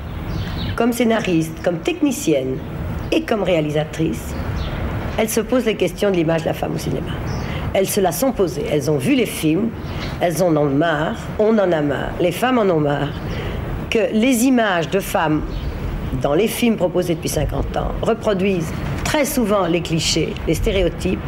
comme 0.76 0.92
scénaristes, 0.92 1.62
comme 1.62 1.78
techniciennes 1.78 2.58
et 3.10 3.22
comme 3.22 3.42
réalisatrices, 3.42 4.34
elles 5.18 5.28
se 5.28 5.40
posent 5.40 5.66
les 5.66 5.76
questions 5.76 6.10
de 6.10 6.16
l'image 6.16 6.42
de 6.42 6.46
la 6.46 6.54
femme 6.54 6.74
au 6.74 6.78
cinéma. 6.78 7.12
Elles 7.72 7.88
se 7.88 8.00
la 8.00 8.12
sont 8.12 8.32
posées. 8.32 8.64
Elles 8.70 8.90
ont 8.90 8.96
vu 8.96 9.14
les 9.14 9.26
films, 9.26 9.70
elles 10.20 10.42
en 10.42 10.56
ont 10.56 10.68
marre, 10.68 11.16
on 11.38 11.56
en 11.58 11.72
a 11.72 11.82
marre, 11.82 12.12
les 12.20 12.32
femmes 12.32 12.58
en 12.58 12.68
ont 12.68 12.80
marre, 12.80 13.12
que 13.90 14.12
les 14.12 14.44
images 14.44 14.88
de 14.88 15.00
femmes 15.00 15.42
dans 16.22 16.34
les 16.34 16.48
films 16.48 16.76
proposés 16.76 17.14
depuis 17.14 17.28
50 17.28 17.76
ans, 17.76 17.92
reproduisent 18.02 18.72
très 19.04 19.24
souvent 19.24 19.66
les 19.66 19.80
clichés, 19.80 20.34
les 20.46 20.54
stéréotypes. 20.54 21.20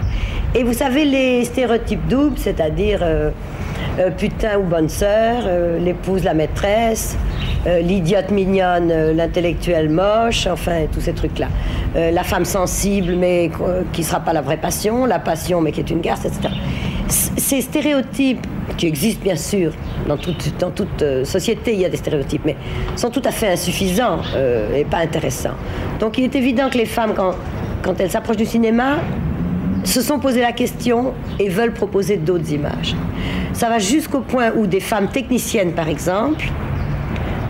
Et 0.54 0.64
vous 0.64 0.72
savez, 0.72 1.04
les 1.04 1.44
stéréotypes 1.44 2.06
doubles, 2.08 2.38
c'est-à-dire 2.38 3.00
euh, 3.02 3.30
euh, 3.98 4.10
putain 4.10 4.58
ou 4.58 4.64
bonne 4.64 4.88
sœur, 4.88 5.44
euh, 5.46 5.78
l'épouse, 5.78 6.24
la 6.24 6.34
maîtresse, 6.34 7.16
l'idiote 7.64 8.32
mignonne, 8.32 9.12
l'intellectuel 9.12 9.88
moche, 9.88 10.48
enfin, 10.48 10.86
tous 10.92 11.00
ces 11.00 11.12
trucs-là. 11.12 11.46
La 11.94 12.24
femme 12.24 12.44
sensible, 12.44 13.14
mais 13.14 13.52
qui 13.92 14.00
ne 14.00 14.06
sera 14.06 14.18
pas 14.18 14.32
la 14.32 14.40
vraie 14.40 14.56
passion, 14.56 15.06
la 15.06 15.20
passion, 15.20 15.60
mais 15.60 15.70
qui 15.70 15.78
est 15.78 15.90
une 15.90 16.00
garce, 16.00 16.24
etc. 16.24 16.48
Ces 17.06 17.60
stéréotypes, 17.60 18.44
qui 18.82 18.88
existent 18.88 19.22
bien 19.22 19.36
sûr 19.36 19.70
dans 20.08 20.16
toute, 20.16 20.58
dans 20.58 20.72
toute 20.72 21.02
euh, 21.02 21.24
société, 21.24 21.72
il 21.72 21.78
y 21.78 21.84
a 21.84 21.88
des 21.88 21.98
stéréotypes, 21.98 22.42
mais 22.44 22.56
sont 22.96 23.10
tout 23.10 23.22
à 23.24 23.30
fait 23.30 23.46
insuffisants 23.46 24.18
euh, 24.34 24.74
et 24.74 24.84
pas 24.84 24.96
intéressants. 24.96 25.54
Donc 26.00 26.18
il 26.18 26.24
est 26.24 26.34
évident 26.34 26.68
que 26.68 26.78
les 26.78 26.86
femmes, 26.86 27.12
quand, 27.14 27.36
quand 27.80 28.00
elles 28.00 28.10
s'approchent 28.10 28.38
du 28.38 28.44
cinéma, 28.44 28.96
se 29.84 30.02
sont 30.02 30.18
posé 30.18 30.40
la 30.40 30.50
question 30.50 31.14
et 31.38 31.48
veulent 31.48 31.74
proposer 31.74 32.16
d'autres 32.16 32.50
images. 32.50 32.96
Ça 33.52 33.68
va 33.68 33.78
jusqu'au 33.78 34.18
point 34.18 34.50
où 34.56 34.66
des 34.66 34.80
femmes 34.80 35.06
techniciennes, 35.06 35.74
par 35.74 35.86
exemple, 35.86 36.44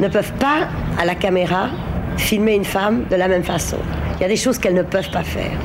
ne 0.01 0.09
peuvent 0.09 0.35
pas, 0.35 0.69
à 0.99 1.07
la 1.07 1.15
caméra, 1.15 1.71
filmer 2.19 2.57
une 2.57 2.67
femme 2.67 3.05
de 3.11 3.17
la 3.17 3.27
même 3.27 3.43
façon. 3.43 3.79
Il 4.19 4.21
y 4.21 4.27
a 4.27 4.29
des 4.29 4.37
choses 4.37 4.59
qu'elles 4.59 4.75
ne 4.75 4.83
peuvent 4.83 5.11
pas 5.11 5.23
faire. 5.23 5.57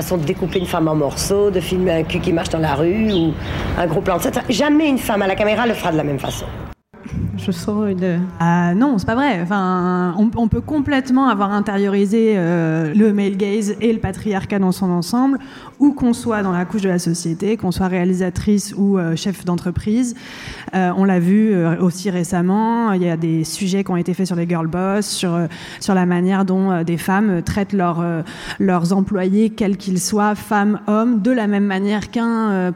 Façon 0.00 0.16
de 0.16 0.24
découper 0.24 0.60
une 0.60 0.66
femme 0.66 0.88
en 0.88 0.94
morceaux, 0.94 1.50
de 1.50 1.60
filmer 1.60 1.92
un 1.92 2.02
cul 2.04 2.20
qui 2.20 2.32
marche 2.32 2.48
dans 2.48 2.58
la 2.58 2.74
rue 2.74 3.12
ou 3.12 3.34
un 3.76 3.86
gros 3.86 4.00
plan 4.00 4.16
de. 4.16 4.40
Jamais 4.48 4.88
une 4.88 4.96
femme 4.96 5.20
à 5.20 5.26
la 5.26 5.34
caméra 5.34 5.66
le 5.66 5.74
fera 5.74 5.92
de 5.92 5.98
la 5.98 6.04
même 6.04 6.18
façon. 6.18 6.46
Je 7.46 7.52
sens 7.52 7.88
une. 7.88 8.20
Ah 8.38 8.74
non, 8.74 8.98
c'est 8.98 9.06
pas 9.06 9.14
vrai. 9.14 9.40
Enfin, 9.40 10.14
on, 10.18 10.48
peut 10.48 10.60
complètement 10.60 11.28
avoir 11.28 11.52
intériorisé 11.52 12.34
euh, 12.36 12.92
le 12.92 13.14
male 13.14 13.36
gaze 13.36 13.76
et 13.80 13.92
le 13.92 13.98
patriarcat 13.98 14.58
dans 14.58 14.72
son 14.72 14.90
ensemble, 14.90 15.38
où 15.78 15.92
qu'on 15.92 16.12
soit 16.12 16.42
dans 16.42 16.52
la 16.52 16.66
couche 16.66 16.82
de 16.82 16.88
la 16.88 16.98
société, 16.98 17.56
qu'on 17.56 17.70
soit 17.70 17.86
réalisatrice 17.86 18.74
ou 18.76 18.98
euh, 18.98 19.16
chef 19.16 19.46
d'entreprise. 19.46 20.14
Euh, 20.74 20.92
on 20.96 21.04
l'a 21.04 21.18
vu 21.18 21.54
aussi 21.80 22.10
récemment. 22.10 22.92
Il 22.92 23.02
y 23.02 23.08
a 23.08 23.16
des 23.16 23.44
sujets 23.44 23.84
qui 23.84 23.90
ont 23.90 23.96
été 23.96 24.12
faits 24.12 24.26
sur 24.26 24.36
les 24.36 24.46
girl 24.46 24.66
boss, 24.66 25.06
sur 25.06 25.38
sur 25.80 25.94
la 25.94 26.04
manière 26.04 26.44
dont 26.44 26.82
des 26.82 26.98
femmes 26.98 27.42
traitent 27.42 27.72
leurs 27.72 28.04
leurs 28.58 28.92
employés, 28.92 29.50
quels 29.50 29.76
qu'ils 29.76 30.00
soient, 30.00 30.34
femmes, 30.34 30.80
hommes, 30.86 31.22
de 31.22 31.30
la 31.30 31.46
même 31.46 31.64
manière 31.64 32.10
qu'un 32.10 32.72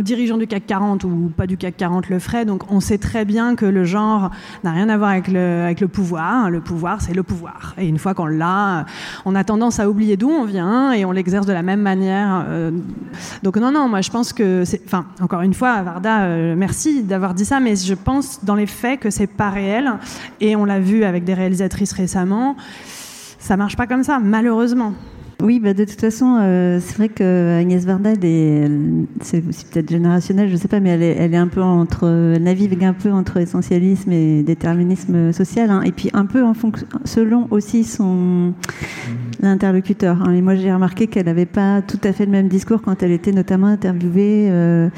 dirigeant 0.00 0.38
du 0.38 0.46
CAC 0.46 0.66
40 0.66 1.04
ou 1.04 1.30
pas 1.36 1.46
du 1.46 1.56
CAC 1.56 1.76
40 1.76 2.08
le 2.08 2.18
ferait. 2.18 2.44
Donc, 2.44 2.70
on 2.70 2.80
sait 2.80 2.98
très 2.98 3.24
bien 3.24 3.54
que 3.54 3.66
le 3.66 3.84
genre 3.84 3.97
n'a 4.64 4.72
rien 4.72 4.88
à 4.88 4.96
voir 4.96 5.10
avec 5.10 5.28
le, 5.28 5.62
avec 5.64 5.80
le 5.80 5.88
pouvoir. 5.88 6.50
Le 6.50 6.60
pouvoir, 6.60 7.00
c'est 7.00 7.14
le 7.14 7.22
pouvoir. 7.22 7.74
Et 7.78 7.86
une 7.86 7.98
fois 7.98 8.14
qu'on 8.14 8.26
l'a, 8.26 8.86
on 9.24 9.34
a 9.34 9.44
tendance 9.44 9.80
à 9.80 9.88
oublier 9.88 10.16
d'où 10.16 10.30
on 10.30 10.44
vient 10.44 10.92
et 10.92 11.04
on 11.04 11.12
l'exerce 11.12 11.46
de 11.46 11.52
la 11.52 11.62
même 11.62 11.80
manière. 11.80 12.44
Euh. 12.48 12.70
donc 13.42 13.56
non, 13.56 13.70
non, 13.70 13.88
moi 13.88 14.00
je 14.00 14.10
pense 14.10 14.32
que 14.32 14.64
c'est... 14.64 14.82
Enfin, 14.84 15.06
encore 15.20 15.42
une 15.42 15.54
fois, 15.54 15.82
Varda, 15.82 16.22
euh, 16.22 16.54
merci 16.56 17.02
d'avoir 17.02 17.34
dit 17.34 17.44
ça, 17.44 17.60
mais 17.60 17.76
je 17.76 17.94
pense 17.94 18.44
dans 18.44 18.54
les 18.54 18.66
faits 18.66 19.00
que 19.00 19.10
c'est 19.10 19.26
pas 19.26 19.50
réel. 19.50 19.92
Et 20.40 20.56
on 20.56 20.64
l'a 20.64 20.80
vu 20.80 21.04
avec 21.04 21.24
des 21.24 21.34
réalisatrices 21.34 21.92
récemment. 21.92 22.56
Ça 23.38 23.56
marche 23.56 23.76
pas 23.76 23.86
comme 23.86 24.04
ça, 24.04 24.18
malheureusement. 24.18 24.94
Oui, 25.40 25.60
bah 25.60 25.72
de 25.72 25.84
toute 25.84 26.00
façon, 26.00 26.36
euh, 26.40 26.80
c'est 26.80 26.96
vrai 26.96 27.08
que 27.08 27.60
Agnès 27.60 27.84
Varda, 27.84 28.14
c'est 29.20 29.40
peut-être 29.40 29.88
générationnel, 29.88 30.48
je 30.48 30.54
ne 30.54 30.58
sais 30.58 30.66
pas, 30.66 30.80
mais 30.80 30.90
elle 30.90 31.02
est, 31.04 31.16
elle 31.16 31.32
est, 31.32 31.36
un 31.38 31.46
peu 31.46 31.62
entre, 31.62 32.08
elle 32.34 32.42
navigue 32.42 32.84
un 32.84 32.92
peu 32.92 33.12
entre 33.12 33.36
essentialisme 33.36 34.10
et 34.10 34.42
déterminisme 34.42 35.32
social, 35.32 35.70
hein, 35.70 35.82
et 35.82 35.92
puis 35.92 36.10
un 36.12 36.26
peu 36.26 36.42
en 36.42 36.54
fonction, 36.54 36.88
selon 37.04 37.46
aussi 37.52 37.84
son 37.84 38.52
l'interlocuteur. 39.40 40.22
Hein. 40.22 40.32
Et 40.32 40.42
moi, 40.42 40.56
j'ai 40.56 40.72
remarqué 40.72 41.06
qu'elle 41.06 41.26
n'avait 41.26 41.46
pas 41.46 41.82
tout 41.82 42.00
à 42.02 42.12
fait 42.12 42.26
le 42.26 42.32
même 42.32 42.48
discours 42.48 42.82
quand 42.82 43.02
elle 43.04 43.12
était 43.12 43.32
notamment 43.32 43.68
interviewée. 43.68 44.48
Euh, 44.50 44.88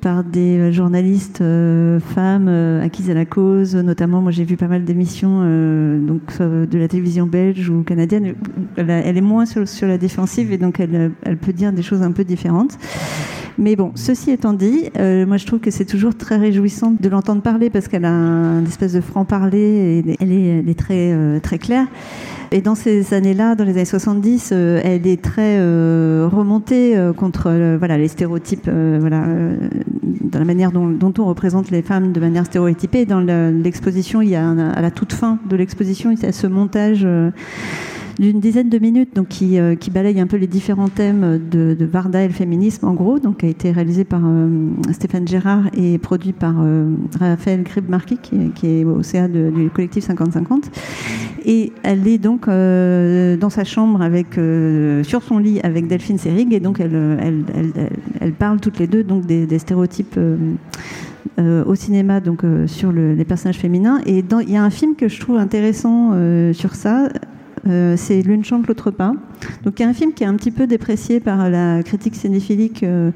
par 0.00 0.24
des 0.24 0.58
euh, 0.58 0.72
journalistes 0.72 1.40
euh, 1.40 2.00
femmes 2.00 2.48
euh, 2.48 2.84
acquises 2.84 3.10
à 3.10 3.14
la 3.14 3.24
cause. 3.24 3.74
Notamment, 3.74 4.20
moi 4.20 4.32
j'ai 4.32 4.44
vu 4.44 4.56
pas 4.56 4.68
mal 4.68 4.84
d'émissions 4.84 5.38
donc 5.38 6.38
de 6.40 6.78
la 6.78 6.88
télévision 6.88 7.26
belge 7.26 7.68
ou 7.68 7.82
canadienne. 7.82 8.34
Elle, 8.76 9.16
est 9.16 9.20
moins 9.20 9.46
sur, 9.46 9.66
sur, 9.68 9.88
la 9.88 9.98
défensive 9.98 10.52
et 10.52 10.58
donc 10.58 10.80
elle, 10.80 11.12
elle, 11.22 11.36
peut 11.36 11.52
dire 11.52 11.72
des 11.72 11.82
choses 11.82 12.02
un 12.02 12.12
peu 12.12 12.24
différentes. 12.24 12.78
Mais 13.58 13.74
bon, 13.74 13.90
ceci 13.96 14.30
étant 14.30 14.52
dit, 14.52 14.90
moi 14.96 15.36
je 15.36 15.46
trouve 15.46 15.58
que 15.58 15.70
c'est 15.70 15.84
toujours 15.84 16.16
très 16.16 16.36
réjouissant 16.36 16.94
de 16.98 17.08
l'entendre 17.08 17.42
parler 17.42 17.70
parce 17.70 17.88
qu'elle 17.88 18.04
a 18.04 18.12
un, 18.12 18.64
espèce 18.64 18.92
de 18.92 19.00
franc-parler 19.00 20.04
et 20.06 20.16
elle 20.20 20.32
est, 20.68 20.78
très, 20.78 21.40
très 21.40 21.58
claire. 21.58 21.86
Et 22.50 22.62
dans 22.62 22.74
ces 22.74 23.12
années-là, 23.12 23.56
dans 23.56 23.64
les 23.64 23.72
années 23.72 23.84
70, 23.84 24.50
euh, 24.52 24.80
elle 24.82 25.06
est 25.06 25.20
très 25.20 25.58
remontée 25.58 26.96
contre 27.16 27.76
voilà, 27.76 27.98
les 27.98 28.08
stéréotypes, 28.08 28.70
voilà, 28.70 29.24
dans 30.20 30.38
la 30.38 30.44
manière 30.44 30.72
dont, 30.72 31.14
on 31.18 31.24
représente 31.24 31.70
les 31.70 31.82
femmes 31.82 32.12
de 32.12 32.20
manière 32.20 32.46
stéréotypée. 32.46 33.06
Dans 33.06 33.20
l'exposition, 33.20 34.22
il 34.22 34.30
y 34.30 34.36
a 34.36 34.48
à 34.48 34.80
la 34.80 34.90
toute 34.90 35.12
fin 35.12 35.38
de 35.48 35.56
l'exposition, 35.56 36.10
il 36.10 36.20
y 36.20 36.26
a 36.26 36.32
ce 36.32 36.46
montage 36.46 37.06
d'une 38.18 38.40
dizaine 38.40 38.68
de 38.68 38.78
minutes, 38.78 39.14
donc 39.14 39.28
qui, 39.28 39.58
euh, 39.58 39.76
qui, 39.76 39.90
balaye 39.90 40.20
un 40.20 40.26
peu 40.26 40.36
les 40.36 40.46
différents 40.46 40.88
thèmes 40.88 41.40
de, 41.50 41.76
Varda 41.84 42.22
et 42.22 42.26
le 42.26 42.34
féminisme, 42.34 42.86
en 42.86 42.94
gros, 42.94 43.18
donc 43.18 43.38
qui 43.38 43.46
a 43.46 43.48
été 43.48 43.70
réalisé 43.70 44.04
par 44.04 44.22
euh, 44.24 44.48
Stéphane 44.92 45.26
Gérard 45.26 45.68
et 45.74 45.98
produit 45.98 46.32
par 46.32 46.56
euh, 46.60 46.90
Raphaël 47.18 47.62
Grib-Marquis, 47.62 48.18
qui, 48.18 48.66
est 48.66 48.84
au 48.84 49.02
CA 49.02 49.28
du 49.28 49.70
collectif 49.72 50.08
50-50. 50.08 50.64
Et 51.44 51.72
elle 51.82 52.06
est 52.08 52.18
donc 52.18 52.46
dans 52.46 53.50
sa 53.50 53.64
chambre 53.64 54.02
avec, 54.02 54.34
sur 55.04 55.22
son 55.22 55.38
lit 55.38 55.60
avec 55.60 55.86
Delphine 55.86 56.18
Serig, 56.18 56.52
et 56.52 56.60
donc 56.60 56.80
elle, 56.80 56.94
elle, 57.20 57.44
elle, 57.54 57.90
elle 58.20 58.32
parle 58.32 58.60
toutes 58.60 58.78
les 58.78 58.86
deux 58.86 59.04
donc 59.04 59.24
des, 59.26 59.58
stéréotypes. 59.58 60.18
au 61.38 61.74
cinéma 61.74 62.20
donc 62.20 62.42
sur 62.66 62.92
le, 62.92 63.14
les 63.14 63.24
personnages 63.24 63.58
féminins 63.58 64.00
et 64.04 64.24
il 64.42 64.50
y 64.50 64.56
a 64.56 64.64
un 64.64 64.70
film 64.70 64.96
que 64.96 65.08
je 65.08 65.20
trouve 65.20 65.36
intéressant 65.36 66.12
sur 66.52 66.74
ça 66.74 67.08
euh, 67.66 67.96
c'est 67.96 68.22
L'une 68.22 68.44
chante, 68.44 68.66
l'autre 68.66 68.90
pas. 68.90 69.12
Donc 69.64 69.78
il 69.78 69.82
y 69.82 69.86
a 69.86 69.88
un 69.88 69.94
film 69.94 70.12
qui 70.12 70.24
est 70.24 70.26
un 70.26 70.34
petit 70.34 70.50
peu 70.50 70.66
déprécié 70.66 71.20
par 71.20 71.48
la 71.48 71.82
critique 71.82 72.14
cinéphilique 72.14 72.82
euh, 72.82 73.10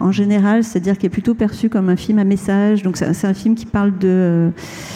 en 0.00 0.12
général, 0.12 0.64
c'est-à-dire 0.64 0.98
qui 0.98 1.06
est 1.06 1.10
plutôt 1.10 1.34
perçu 1.34 1.68
comme 1.68 1.88
un 1.88 1.96
film 1.96 2.18
à 2.18 2.24
message. 2.24 2.82
Donc 2.82 2.96
c'est 2.96 3.26
un 3.26 3.34
film 3.34 3.54
qui 3.54 3.66
parle 3.66 3.96
de, 3.98 4.50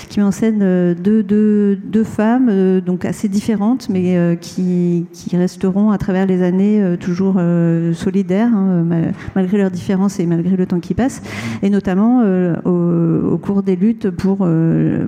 qui 0.08 0.18
met 0.20 0.24
en 0.24 0.30
scène 0.30 0.60
euh, 0.62 0.94
deux, 0.94 1.22
deux, 1.22 1.76
deux 1.76 2.04
femmes, 2.04 2.80
donc 2.80 3.04
assez 3.04 3.28
différentes, 3.28 3.88
mais 3.88 4.38
qui, 4.40 5.06
qui, 5.12 5.36
resteront 5.36 5.90
à 5.90 5.98
travers 5.98 6.26
les 6.26 6.42
années 6.42 6.96
toujours 6.98 7.40
solidaires, 7.94 8.52
hein, 8.52 8.84
malgré 9.34 9.58
leurs 9.58 9.70
différences 9.70 10.20
et 10.20 10.26
malgré 10.26 10.56
le 10.56 10.66
temps 10.66 10.80
qui 10.80 10.94
passe, 10.94 11.22
et 11.62 11.70
notamment 11.70 12.22
au, 12.64 13.32
au, 13.32 13.38
cours 13.38 13.62
des 13.62 13.76
luttes 13.76 14.10
pour, 14.10 14.48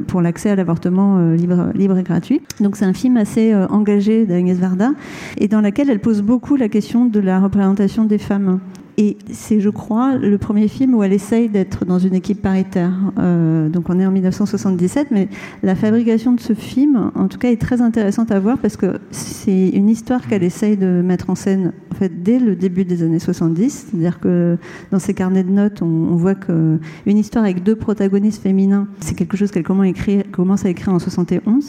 pour 0.06 0.22
l'accès 0.22 0.50
à 0.50 0.56
l'avortement 0.56 1.32
libre, 1.32 1.70
libre 1.74 1.98
et 1.98 2.02
gratuit. 2.02 2.40
Donc 2.60 2.76
c'est 2.76 2.84
un 2.84 2.94
film 2.94 3.16
assez 3.16 3.54
engagée 3.54 4.24
d'Agnès 4.26 4.58
Varda 4.58 4.92
et 5.38 5.48
dans 5.48 5.60
laquelle 5.60 5.90
elle 5.90 6.00
pose 6.00 6.22
beaucoup 6.22 6.56
la 6.56 6.68
question 6.68 7.06
de 7.06 7.20
la 7.20 7.40
représentation 7.40 8.04
des 8.04 8.18
femmes. 8.18 8.60
Et 8.98 9.16
c'est, 9.30 9.60
je 9.60 9.70
crois, 9.70 10.16
le 10.16 10.36
premier 10.36 10.68
film 10.68 10.94
où 10.94 11.02
elle 11.02 11.12
essaye 11.14 11.48
d'être 11.48 11.86
dans 11.86 11.98
une 11.98 12.14
équipe 12.14 12.42
paritaire. 12.42 12.92
Euh, 13.18 13.68
donc 13.68 13.88
on 13.88 13.98
est 13.98 14.04
en 14.04 14.10
1977, 14.10 15.08
mais 15.10 15.28
la 15.62 15.74
fabrication 15.74 16.32
de 16.32 16.40
ce 16.40 16.52
film, 16.52 17.10
en 17.14 17.28
tout 17.28 17.38
cas, 17.38 17.50
est 17.50 17.60
très 17.60 17.80
intéressante 17.80 18.30
à 18.30 18.38
voir 18.38 18.58
parce 18.58 18.76
que 18.76 18.98
c'est 19.10 19.70
une 19.70 19.88
histoire 19.88 20.26
qu'elle 20.28 20.42
essaye 20.42 20.76
de 20.76 21.02
mettre 21.02 21.30
en 21.30 21.34
scène 21.34 21.72
dès 22.08 22.38
le 22.38 22.56
début 22.56 22.84
des 22.84 23.02
années 23.02 23.18
70. 23.18 23.86
C'est-à-dire 23.90 24.20
que 24.20 24.58
dans 24.90 24.98
ses 24.98 25.14
carnets 25.14 25.44
de 25.44 25.50
notes, 25.50 25.82
on, 25.82 26.16
voit 26.16 26.34
qu'une 26.34 26.80
histoire 27.06 27.44
avec 27.44 27.62
deux 27.62 27.76
protagonistes 27.76 28.42
féminins, 28.42 28.88
c'est 29.00 29.14
quelque 29.14 29.36
chose 29.36 29.50
qu'elle 29.50 29.62
commence 29.62 30.64
à 30.64 30.68
écrire 30.68 30.92
en 30.92 30.98
71. 30.98 31.68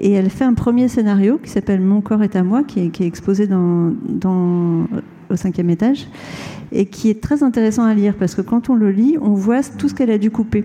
Et 0.00 0.12
elle 0.12 0.30
fait 0.30 0.44
un 0.44 0.54
premier 0.54 0.88
scénario 0.88 1.38
qui 1.42 1.50
s'appelle 1.50 1.80
Mon 1.80 2.00
corps 2.00 2.22
est 2.22 2.36
à 2.36 2.42
moi, 2.42 2.62
qui 2.62 2.80
est, 2.80 3.00
exposé 3.00 3.46
dans, 3.46 3.92
au 5.30 5.36
cinquième 5.36 5.70
étage, 5.70 6.08
et 6.72 6.86
qui 6.86 7.10
est 7.10 7.22
très 7.22 7.42
intéressant 7.42 7.84
à 7.84 7.94
lire 7.94 8.14
parce 8.18 8.34
que 8.34 8.42
quand 8.42 8.70
on 8.70 8.74
le 8.74 8.90
lit, 8.90 9.16
on 9.20 9.34
voit 9.34 9.62
tout 9.62 9.88
ce 9.88 9.94
qu'elle 9.94 10.10
a 10.10 10.18
dû 10.18 10.30
couper 10.30 10.64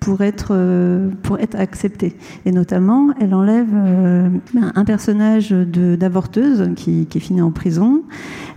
pour 0.00 0.20
être, 0.22 0.48
euh, 0.52 1.10
pour 1.22 1.38
être 1.38 1.56
acceptée. 1.56 2.14
Et 2.46 2.52
notamment, 2.52 3.10
elle 3.20 3.34
enlève 3.34 3.68
euh, 3.74 4.28
un 4.74 4.84
personnage 4.84 5.50
d'avorteuse 5.50 6.70
qui, 6.76 7.06
qui 7.06 7.18
est 7.18 7.20
fini 7.20 7.40
en 7.40 7.50
prison. 7.50 8.02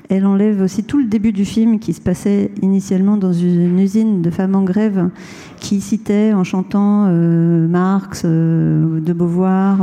Elle 0.09 0.25
enlève 0.25 0.61
aussi 0.61 0.83
tout 0.83 0.97
le 0.97 1.05
début 1.05 1.31
du 1.31 1.45
film 1.45 1.79
qui 1.79 1.93
se 1.93 2.01
passait 2.01 2.51
initialement 2.61 3.17
dans 3.17 3.33
une 3.33 3.79
usine 3.79 4.21
de 4.21 4.29
femmes 4.29 4.55
en 4.55 4.63
grève 4.63 5.09
qui 5.59 5.79
citait 5.79 6.33
en 6.33 6.43
chantant 6.43 7.05
euh, 7.07 7.67
Marx, 7.67 8.25
de 8.25 9.13
Beauvoir. 9.13 9.79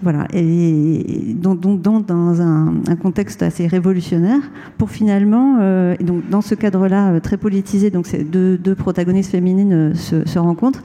Euh, 0.00 0.02
voilà, 0.02 0.26
et 0.32 1.34
donc, 1.34 1.60
dans 1.60 2.40
un, 2.40 2.96
contexte 3.02 3.42
assez 3.42 3.66
révolutionnaire, 3.66 4.40
pour 4.78 4.90
finalement, 4.90 5.56
donc 6.00 6.28
dans 6.28 6.40
ce 6.40 6.54
cadre-là 6.54 7.20
très 7.20 7.36
politisé, 7.36 7.90
donc 7.90 8.06
ces 8.06 8.24
deux, 8.24 8.58
deux 8.58 8.74
protagonistes 8.74 9.30
féminines 9.30 9.94
se, 9.94 10.26
se 10.26 10.38
rencontrent, 10.38 10.82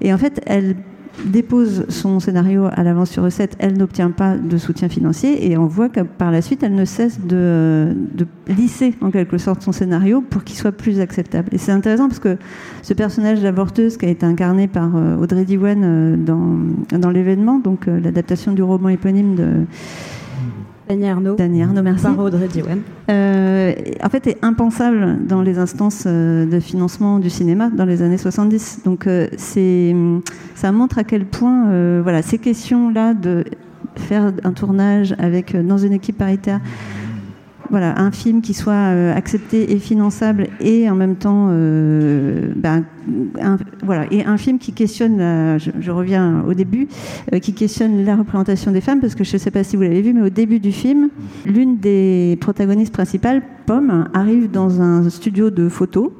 et 0.00 0.12
en 0.12 0.18
fait, 0.18 0.40
elles 0.46 0.76
dépose 1.24 1.86
son 1.88 2.20
scénario 2.20 2.66
à 2.72 2.82
l'avance 2.82 3.10
sur 3.10 3.22
recette, 3.22 3.56
elle 3.58 3.76
n'obtient 3.76 4.10
pas 4.10 4.36
de 4.36 4.56
soutien 4.58 4.88
financier 4.88 5.50
et 5.50 5.56
on 5.56 5.66
voit 5.66 5.88
que 5.88 6.00
par 6.00 6.30
la 6.30 6.42
suite, 6.42 6.62
elle 6.62 6.74
ne 6.74 6.84
cesse 6.84 7.20
de, 7.20 7.94
lisser 8.48 8.94
en 9.00 9.10
quelque 9.10 9.38
sorte 9.38 9.62
son 9.62 9.72
scénario 9.72 10.22
pour 10.22 10.44
qu'il 10.44 10.56
soit 10.56 10.72
plus 10.72 11.00
acceptable. 11.00 11.48
Et 11.52 11.58
c'est 11.58 11.72
intéressant 11.72 12.08
parce 12.08 12.18
que 12.18 12.36
ce 12.82 12.94
personnage 12.94 13.40
d'avorteuse 13.40 13.96
qui 13.96 14.06
a 14.06 14.08
été 14.08 14.26
incarné 14.26 14.68
par 14.68 14.96
euh, 14.96 15.16
Audrey 15.16 15.44
Diwan 15.44 15.80
euh, 15.82 16.16
dans, 16.16 16.98
dans 16.98 17.10
l'événement, 17.10 17.58
donc 17.58 17.88
euh, 17.88 18.00
l'adaptation 18.00 18.52
du 18.52 18.62
roman 18.62 18.88
éponyme 18.88 19.34
de 19.34 19.50
Daniel 20.88 21.12
Arnaud. 21.12 21.34
Daniel 21.36 21.68
Arnaud, 21.68 21.82
merci. 21.82 22.04
Par 22.04 22.18
Audrey. 22.18 22.48
Euh, 23.10 23.72
en 24.02 24.08
fait, 24.08 24.26
est 24.26 24.38
impensable 24.42 25.26
dans 25.26 25.42
les 25.42 25.58
instances 25.58 26.04
euh, 26.06 26.44
de 26.46 26.60
financement 26.60 27.18
du 27.18 27.30
cinéma 27.30 27.70
dans 27.70 27.86
les 27.86 28.02
années 28.02 28.18
70. 28.18 28.82
Donc, 28.84 29.06
euh, 29.06 29.28
c'est, 29.36 29.94
ça 30.54 30.72
montre 30.72 30.98
à 30.98 31.04
quel 31.04 31.24
point, 31.24 31.68
euh, 31.68 32.00
voilà, 32.02 32.22
ces 32.22 32.38
questions-là 32.38 33.14
de 33.14 33.44
faire 33.96 34.32
un 34.42 34.52
tournage 34.52 35.14
avec 35.18 35.56
dans 35.56 35.78
une 35.78 35.92
équipe 35.92 36.18
paritaire 36.18 36.60
voilà, 37.70 37.98
un 37.98 38.10
film 38.10 38.42
qui 38.42 38.54
soit 38.54 38.72
euh, 38.72 39.14
accepté 39.14 39.72
et 39.72 39.78
finançable 39.78 40.48
et 40.60 40.88
en 40.90 40.94
même 40.94 41.16
temps, 41.16 41.48
euh, 41.50 42.52
ben, 42.56 42.84
un, 43.40 43.56
voilà, 43.82 44.06
et 44.10 44.24
un 44.24 44.36
film 44.36 44.58
qui 44.58 44.72
questionne, 44.72 45.18
je, 45.58 45.90
reviens 45.90 46.44
au 46.46 46.54
début, 46.54 46.88
euh, 47.32 47.38
qui 47.38 47.52
questionne 47.54 48.04
la 48.04 48.16
représentation 48.16 48.70
des 48.72 48.80
femmes, 48.80 49.00
parce 49.00 49.14
que 49.14 49.24
je 49.24 49.34
ne 49.34 49.38
sais 49.38 49.50
pas 49.50 49.64
si 49.64 49.76
vous 49.76 49.82
l'avez 49.82 50.02
vu, 50.02 50.12
mais 50.12 50.22
au 50.22 50.30
début 50.30 50.58
du 50.58 50.72
film, 50.72 51.10
l'une 51.44 51.78
des 51.78 52.38
protagonistes 52.40 52.92
principales, 52.92 53.42
Pomme, 53.66 54.08
arrive 54.12 54.50
dans 54.50 54.82
un 54.82 55.08
studio 55.08 55.48
de 55.48 55.70
photos 55.70 56.10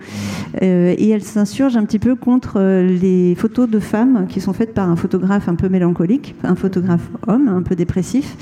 et 0.61 1.11
elle 1.11 1.23
s'insurge 1.23 1.77
un 1.77 1.85
petit 1.85 1.99
peu 1.99 2.15
contre 2.15 2.61
les 2.83 3.35
photos 3.35 3.69
de 3.69 3.79
femmes 3.81 4.27
qui 4.29 4.41
sont 4.41 4.53
faites 4.53 4.75
par 4.75 4.89
un 4.89 4.97
photographe 4.97 5.49
un 5.49 5.55
peu 5.55 5.69
mélancolique, 5.69 6.35
un 6.45 6.55
photographe 6.55 7.09
homme, 7.27 7.49
un 7.49 7.63
peu 7.63 7.75
dépressif. 7.75 8.37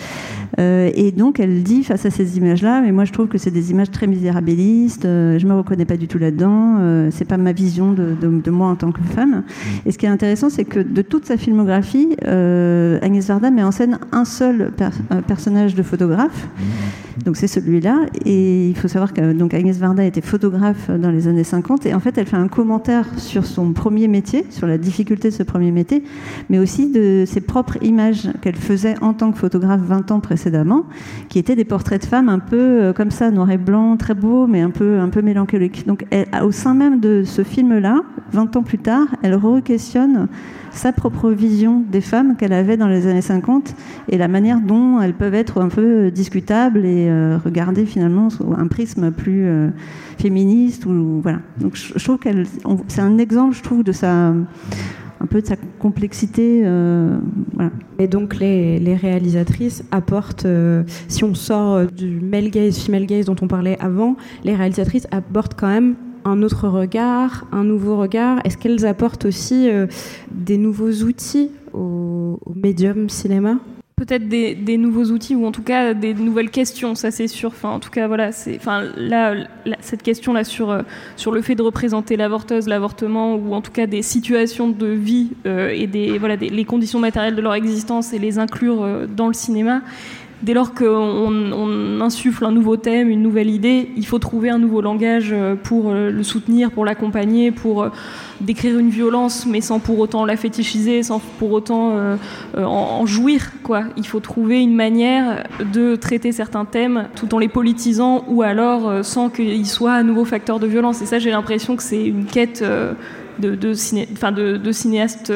et 0.59 1.13
donc 1.17 1.41
elle 1.41 1.63
dit 1.63 1.85
face 1.85 2.07
à 2.07 2.11
ces 2.11 2.37
images-là, 2.39 2.81
mais 2.83 2.93
moi 2.93 3.05
je 3.05 3.13
trouve 3.13 3.29
que 3.29 3.39
c'est 3.39 3.51
des 3.51 3.71
images 3.71 3.91
très 3.91 4.07
misérabilistes, 4.07 5.05
euh, 5.05 5.39
je 5.39 5.47
me 5.47 5.55
reconnais 5.55 5.85
pas 5.85 5.97
du 5.97 6.09
tout 6.09 6.19
là-dedans, 6.19 6.79
euh, 6.81 7.09
c'est 7.11 7.25
pas 7.25 7.37
ma 7.37 7.53
vision 7.53 7.93
de, 7.93 8.51
moi 8.51 8.69
en 8.69 8.77
tant 8.77 8.93
que 8.93 9.03
femme. 9.03 9.43
Et 9.87 9.93
ce 9.93 9.99
qui 9.99 10.07
est 10.07 10.11
intéressant, 10.11 10.51
c'est 10.51 10.65
que 10.65 10.81
de 10.81 11.03
toute 11.03 11.27
sa 11.27 11.37
filmographie, 11.37 12.17
euh, 12.27 12.99
Agnès 13.03 13.27
Varda 13.27 13.51
met 13.51 13.63
en 13.63 13.71
scène 13.71 13.99
un 14.13 14.25
seul 14.25 14.73
per 14.77 14.91
personnage 15.27 15.75
de 15.75 15.83
photographe, 15.83 16.49
donc 17.25 17.37
c'est 17.37 17.47
celui-là. 17.47 18.07
Et 18.25 18.69
il 18.69 18.77
faut 18.77 18.89
savoir 18.89 19.13
que 19.13 19.33
donc 19.33 19.55
Agnès 19.55 19.79
Varda 19.79 20.05
était 20.05 20.21
photographe 20.21 20.91
dans 20.91 21.11
les 21.11 21.29
années 21.29 21.45
50, 21.45 21.87
et 21.87 21.95
en 21.95 22.01
fait 22.03 22.19
elle 22.19 22.27
fait 22.27 22.37
un 22.37 22.49
commentaire 22.49 23.07
sur 23.17 23.47
son 23.47 23.73
premier 23.73 24.09
métier, 24.09 24.45
sur 24.51 24.67
la 24.67 24.77
difficulté 24.77 25.31
de 25.31 25.35
ce 25.35 25.43
premier 25.43 25.71
métier, 25.71 26.03
mais 26.51 26.59
aussi 26.59 26.91
de 26.91 27.25
ses 27.27 27.41
propres 27.41 27.79
images 27.83 28.29
qu'elle 28.41 28.57
faisait 28.57 28.95
en 29.03 29.15
tant 29.15 29.33
que 29.33 29.39
photographe 29.39 29.81
20 29.81 30.11
ans 30.11 30.21
précédemment, 30.21 30.85
qui 31.29 31.39
étaient 31.39 31.57
des 31.57 31.65
portraits 31.65 32.03
de 32.03 32.07
femmes 32.07 32.29
un 32.29 32.41
peu 32.41 32.93
comme 32.97 33.11
ça, 33.11 33.31
noir 33.31 33.51
et 33.51 33.59
blanc, 33.59 33.97
très 33.97 34.15
beau, 34.15 34.47
mais 34.47 34.61
un 34.61 34.71
peu, 34.71 34.99
un 34.99 35.09
peu 35.09 35.23
mélancolique. 35.23 35.87
Donc, 35.87 36.05
au 36.43 36.51
sein 36.51 36.75
même 36.75 37.01
de 37.01 37.23
ce 37.25 37.45
film-là, 37.45 38.03
20 38.33 38.57
ans 38.57 38.63
plus 38.63 38.79
tard, 38.79 39.07
elle 39.23 39.35
re-questionne 39.35 40.29
sa 40.73 40.93
propre 40.93 41.31
vision 41.31 41.85
des 41.91 42.01
femmes 42.01 42.37
qu'elle 42.37 42.53
avait 42.53 42.77
dans 42.77 42.89
les 42.89 43.07
années 43.07 43.23
50 43.23 43.75
et 44.09 44.19
la 44.19 44.29
manière 44.29 44.61
dont 44.61 45.01
elles 45.01 45.15
peuvent 45.15 45.35
être 45.35 45.61
un 45.61 45.69
peu 45.69 46.11
discutables 46.11 46.85
et 46.85 47.09
euh, 47.09 47.39
regardées 47.45 47.87
finalement 47.87 48.31
sous 48.31 48.53
un 48.57 48.67
prisme 48.67 49.11
plus 49.11 49.47
euh, 49.47 49.69
féministe. 50.19 50.87
Ou, 50.87 51.21
voilà. 51.23 51.41
Donc, 51.59 51.77
je, 51.77 52.03
trouve 52.03 52.19
qu'elle, 52.19 52.47
c'est 52.89 53.01
un 53.01 53.19
exemple, 53.19 53.55
je 53.55 53.63
trouve, 53.63 53.85
de 53.85 53.93
sa 53.93 54.33
un 55.23 55.27
peu 55.27 55.41
de 55.41 55.47
sa 55.47 55.57
complexité. 55.79 56.63
Euh. 56.65 57.17
Et 57.99 58.09
donc 58.09 58.37
les, 58.41 58.81
les 58.81 58.97
réalisatrices 58.97 59.85
apportent, 59.93 60.47
euh, 60.47 60.83
si 61.07 61.23
on 61.23 61.35
sort 61.35 61.87
du 61.87 62.21
male 62.21 62.51
gaze, 62.51 62.79
female 62.79 63.07
gaze 63.07 63.27
dont 63.27 63.37
on 63.41 63.47
parlait 63.47 63.79
avant, 63.79 64.17
les 64.43 64.57
réalisatrices 64.57 65.07
apportent 65.13 65.55
quand 65.55 65.69
même 65.69 65.95
un 66.25 66.43
autre 66.43 66.69
regard, 66.69 67.47
un 67.53 67.65
nouveau 67.65 67.97
regard. 67.97 68.41
Est-ce 68.45 68.57
qu'elles 68.57 68.87
apportent 68.87 69.25
aussi 69.25 69.69
euh, 69.69 69.87
des 70.31 70.59
nouveaux 70.59 70.93
outils 71.05 71.51
au, 71.73 72.39
médium 72.55 73.09
cinéma? 73.09 73.59
Peut-être 73.97 74.29
des, 74.29 74.77
nouveaux 74.79 75.05
outils 75.13 75.37
ou 75.37 75.47
en 75.47 75.53
tout 75.53 75.63
cas 75.63 75.95
des 75.95 76.13
nouvelles 76.13 76.51
questions, 76.51 76.97
ça 76.97 77.13
c'est 77.13 77.29
sûr. 77.29 77.51
Enfin, 77.51 77.71
en 77.71 77.79
tout 77.79 77.91
cas, 77.91 78.09
voilà, 78.09 78.33
c'est, 78.33 78.57
enfin, 78.57 78.83
là, 78.97 79.35
cette 79.81 80.03
question 80.03 80.33
là 80.33 80.43
sur 80.43 80.71
euh, 80.71 80.83
sur 81.17 81.31
le 81.31 81.41
fait 81.41 81.55
de 81.55 81.63
représenter 81.63 82.17
l'avorteuse, 82.17 82.67
l'avortement 82.67 83.37
ou 83.37 83.55
en 83.55 83.61
tout 83.61 83.71
cas 83.71 83.87
des 83.87 84.03
situations 84.03 84.69
de 84.69 84.87
vie 84.87 85.31
euh, 85.47 85.69
et 85.69 85.87
des 85.87 86.19
voilà 86.19 86.35
les 86.35 86.65
conditions 86.65 86.99
matérielles 86.99 87.37
de 87.37 87.43
leur 87.43 87.55
existence 87.55 88.13
et 88.13 88.19
les 88.19 88.39
inclure 88.39 89.07
dans 89.09 89.29
le 89.29 89.35
cinéma. 89.35 89.83
Dès 90.43 90.55
lors 90.55 90.75
qu'on 90.75 90.87
on 90.87 92.01
insuffle 92.01 92.45
un 92.45 92.53
nouveau 92.53 92.77
thème, 92.77 93.09
une 93.09 93.23
nouvelle 93.23 93.51
idée, 93.51 93.91
il 93.97 94.07
faut 94.07 94.19
trouver 94.19 94.51
un 94.51 94.59
nouveau 94.59 94.81
langage 94.81 95.35
pour 95.63 95.93
le 95.93 96.23
soutenir, 96.23 96.71
pour 96.71 96.85
l'accompagner, 96.85 97.53
pour 97.53 97.89
décrire 98.43 98.79
une 98.79 98.91
violence, 98.91 99.47
mais 99.47 99.61
sans 99.61 99.79
pour 99.79 99.99
autant 99.99 100.25
la 100.25 100.37
fétichiser, 100.37 101.03
sans 101.03 101.21
pour 101.39 101.53
autant 101.53 101.93
euh, 101.97 102.17
en, 102.57 103.07
jouir. 103.07 103.51
Il 103.97 104.07
faut 104.07 104.21
trouver 104.21 104.61
une 104.61 104.75
manière 104.75 105.45
de 105.73 105.97
traiter 105.97 106.33
certains 106.33 106.65
thèmes 106.65 107.09
tout 107.17 107.35
en 107.35 107.39
les 107.39 107.49
politisant 107.49 108.25
ou 108.29 108.43
alors 108.43 108.89
euh, 108.89 109.03
sans 109.03 109.31
qu'ils 109.31 109.67
soient 109.67 109.95
à 109.95 110.03
nouveau 110.03 110.25
facteur 110.25 110.59
de 110.59 110.67
violence. 110.67 111.01
Et 111.03 111.07
ça, 111.07 111.19
j'ai 111.19 111.31
l'impression 111.31 111.77
que 111.77 111.83
c'est 111.83 112.05
une 112.05 112.27
quête. 112.27 112.65
Euh, 113.45 113.57
de, 113.57 113.75
ciné, 113.75 114.07
de, 114.07 114.57
de 114.57 114.73
cinéastes 114.73 115.33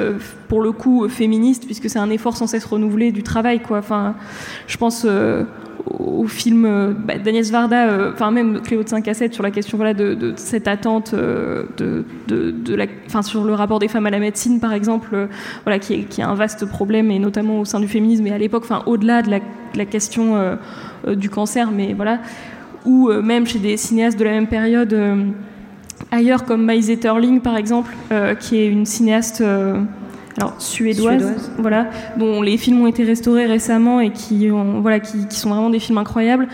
pour 0.49 0.63
le 0.63 0.73
coup 0.73 1.09
féministes 1.09 1.65
puisque 1.65 1.89
c'est 1.89 1.99
un 1.99 2.11
effort 2.11 2.37
sans 2.37 2.47
cesse 2.47 2.65
renouvelé 2.65 3.13
du 3.13 3.23
travail 3.23 3.61
quoi. 3.61 3.79
Enfin 3.79 4.15
je 4.67 4.77
pense 4.77 5.05
euh, 5.09 5.45
au 5.99 6.27
film 6.27 6.65
euh, 6.65 6.93
bah, 6.93 7.19
d'Agnès 7.19 7.51
Varda, 7.51 8.11
enfin 8.13 8.29
euh, 8.29 8.31
même 8.31 8.61
Cléo 8.61 8.83
de 8.83 8.89
5 8.89 9.07
à 9.09 9.15
7 9.15 9.35
sur 9.35 9.43
la 9.43 9.51
question 9.51 9.77
voilà, 9.77 9.95
de, 9.95 10.33
cette 10.37 10.69
attente 10.69 11.15
euh, 11.15 11.65
de, 11.77 12.05
de, 12.29 12.89
sur 13.23 13.45
le 13.45 13.55
rapport 13.55 13.79
des 13.79 13.89
femmes 13.89 14.07
à 14.07 14.11
la 14.11 14.19
médecine 14.19 14.61
par 14.61 14.73
exemple, 14.73 15.29
voilà 15.65 15.79
qui 15.79 15.95
est, 15.95 16.03
qui 16.05 16.21
est 16.21 16.25
un 16.25 16.35
vaste 16.35 16.67
problème 16.67 17.11
et 17.11 17.19
notamment 17.19 17.61
au 17.61 17.65
sein 17.65 17.81
du 17.81 17.89
féminisme 17.89 18.27
et 18.27 18.33
à 18.33 18.39
l'époque, 18.39 18.65
enfin 18.65 18.83
au-delà 18.87 19.23
de 19.23 19.31
la, 19.31 19.39
la 19.75 19.85
question 19.85 20.37
euh, 20.37 20.57
du 21.15 21.31
cancer, 21.31 21.71
mais 21.71 21.93
voilà, 21.95 22.21
ou 22.85 23.11
même 23.11 23.47
chez 23.47 23.59
des 23.59 23.77
cinéastes 23.77 24.19
de 24.19 24.25
la 24.25 24.31
même 24.31 24.47
période 24.47 24.95
ailleurs 26.11 26.45
comme 26.45 26.65
Maïs 26.65 26.89
Etterling 26.89 27.41
par 27.41 27.57
exemple, 27.57 27.95
qui 28.41 28.59
est 28.59 28.67
une 28.67 28.87
cinéaste 28.87 29.43
alors 30.39 30.55
suédoise, 30.59 31.23
suédoise, 31.23 31.51
voilà, 31.57 31.89
dont 32.19 32.43
les 32.43 32.59
films 32.59 32.83
ont 32.83 32.87
été 32.87 33.05
restaurés 33.05 33.47
récemment 33.47 34.01
et 34.01 34.11
qui, 34.11 34.51
ont, 34.51 34.81
voilà, 34.83 35.01
qui, 35.01 35.27
qui 35.27 35.39
sont 35.39 35.49
vraiment 35.49 35.71
des 35.71 35.79
films 35.79 35.97
incroyables 35.97 36.47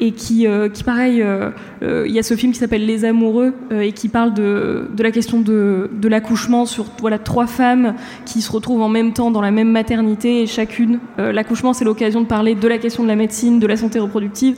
et 0.00 0.12
qui, 0.12 0.46
euh, 0.46 0.70
qui 0.70 0.84
pareil, 0.84 1.16
il 1.16 1.22
euh, 1.22 1.50
euh, 1.82 2.08
y 2.08 2.18
a 2.18 2.22
ce 2.22 2.34
film 2.34 2.52
qui 2.52 2.58
s'appelle 2.58 2.86
Les 2.86 3.04
Amoureux 3.04 3.52
euh, 3.72 3.80
et 3.80 3.92
qui 3.92 4.08
parle 4.08 4.32
de, 4.32 4.88
de 4.94 5.02
la 5.02 5.10
question 5.10 5.40
de, 5.40 5.90
de 5.92 6.08
l'accouchement 6.08 6.64
sur 6.64 6.86
voilà 7.00 7.18
trois 7.18 7.46
femmes 7.46 7.94
qui 8.24 8.40
se 8.40 8.50
retrouvent 8.50 8.82
en 8.82 8.88
même 8.88 9.12
temps 9.12 9.30
dans 9.30 9.42
la 9.42 9.50
même 9.50 9.70
maternité 9.70 10.42
et 10.42 10.46
chacune 10.46 10.98
l'accouchement 11.18 11.72
c'est 11.72 11.84
l'occasion 11.84 12.20
de 12.22 12.26
parler 12.26 12.54
de 12.54 12.68
la 12.68 12.78
question 12.78 13.02
de 13.02 13.08
la 13.08 13.16
médecine, 13.16 13.58
de 13.58 13.66
la 13.66 13.76
santé 13.76 13.98
reproductive 13.98 14.56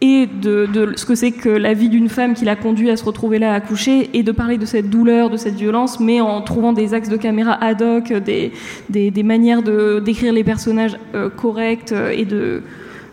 et 0.00 0.26
de, 0.26 0.92
ce 0.96 1.04
que 1.04 1.14
c'est 1.14 1.32
que 1.32 1.48
la 1.48 1.74
vie 1.74 1.88
d'une 1.88 2.08
femme 2.08 2.34
qui 2.34 2.44
l'a 2.44 2.54
conduit 2.54 2.88
à 2.90 2.96
se 2.96 3.04
retrouver 3.04 3.38
là 3.38 3.52
à 3.52 3.56
accoucher 3.56 4.10
et 4.14 4.22
de 4.22 4.30
parler 4.30 4.56
de 4.56 4.66
cette 4.66 4.90
douleur, 4.90 5.28
de 5.28 5.36
cette 5.36 5.56
violence, 5.56 5.98
mais 5.98 6.20
en 6.20 6.40
trouvant 6.42 6.72
des 6.72 6.94
axes 6.94 7.08
de 7.08 7.16
caméra 7.16 7.52
ad 7.52 7.82
hoc, 7.82 8.12
des, 8.12 8.52
manières 9.24 9.62
de 9.62 10.00
d'écrire 10.04 10.32
les 10.32 10.44
personnages 10.44 10.96
euh, 11.14 11.28
corrects 11.28 11.92
et 12.12 12.24
de 12.24 12.62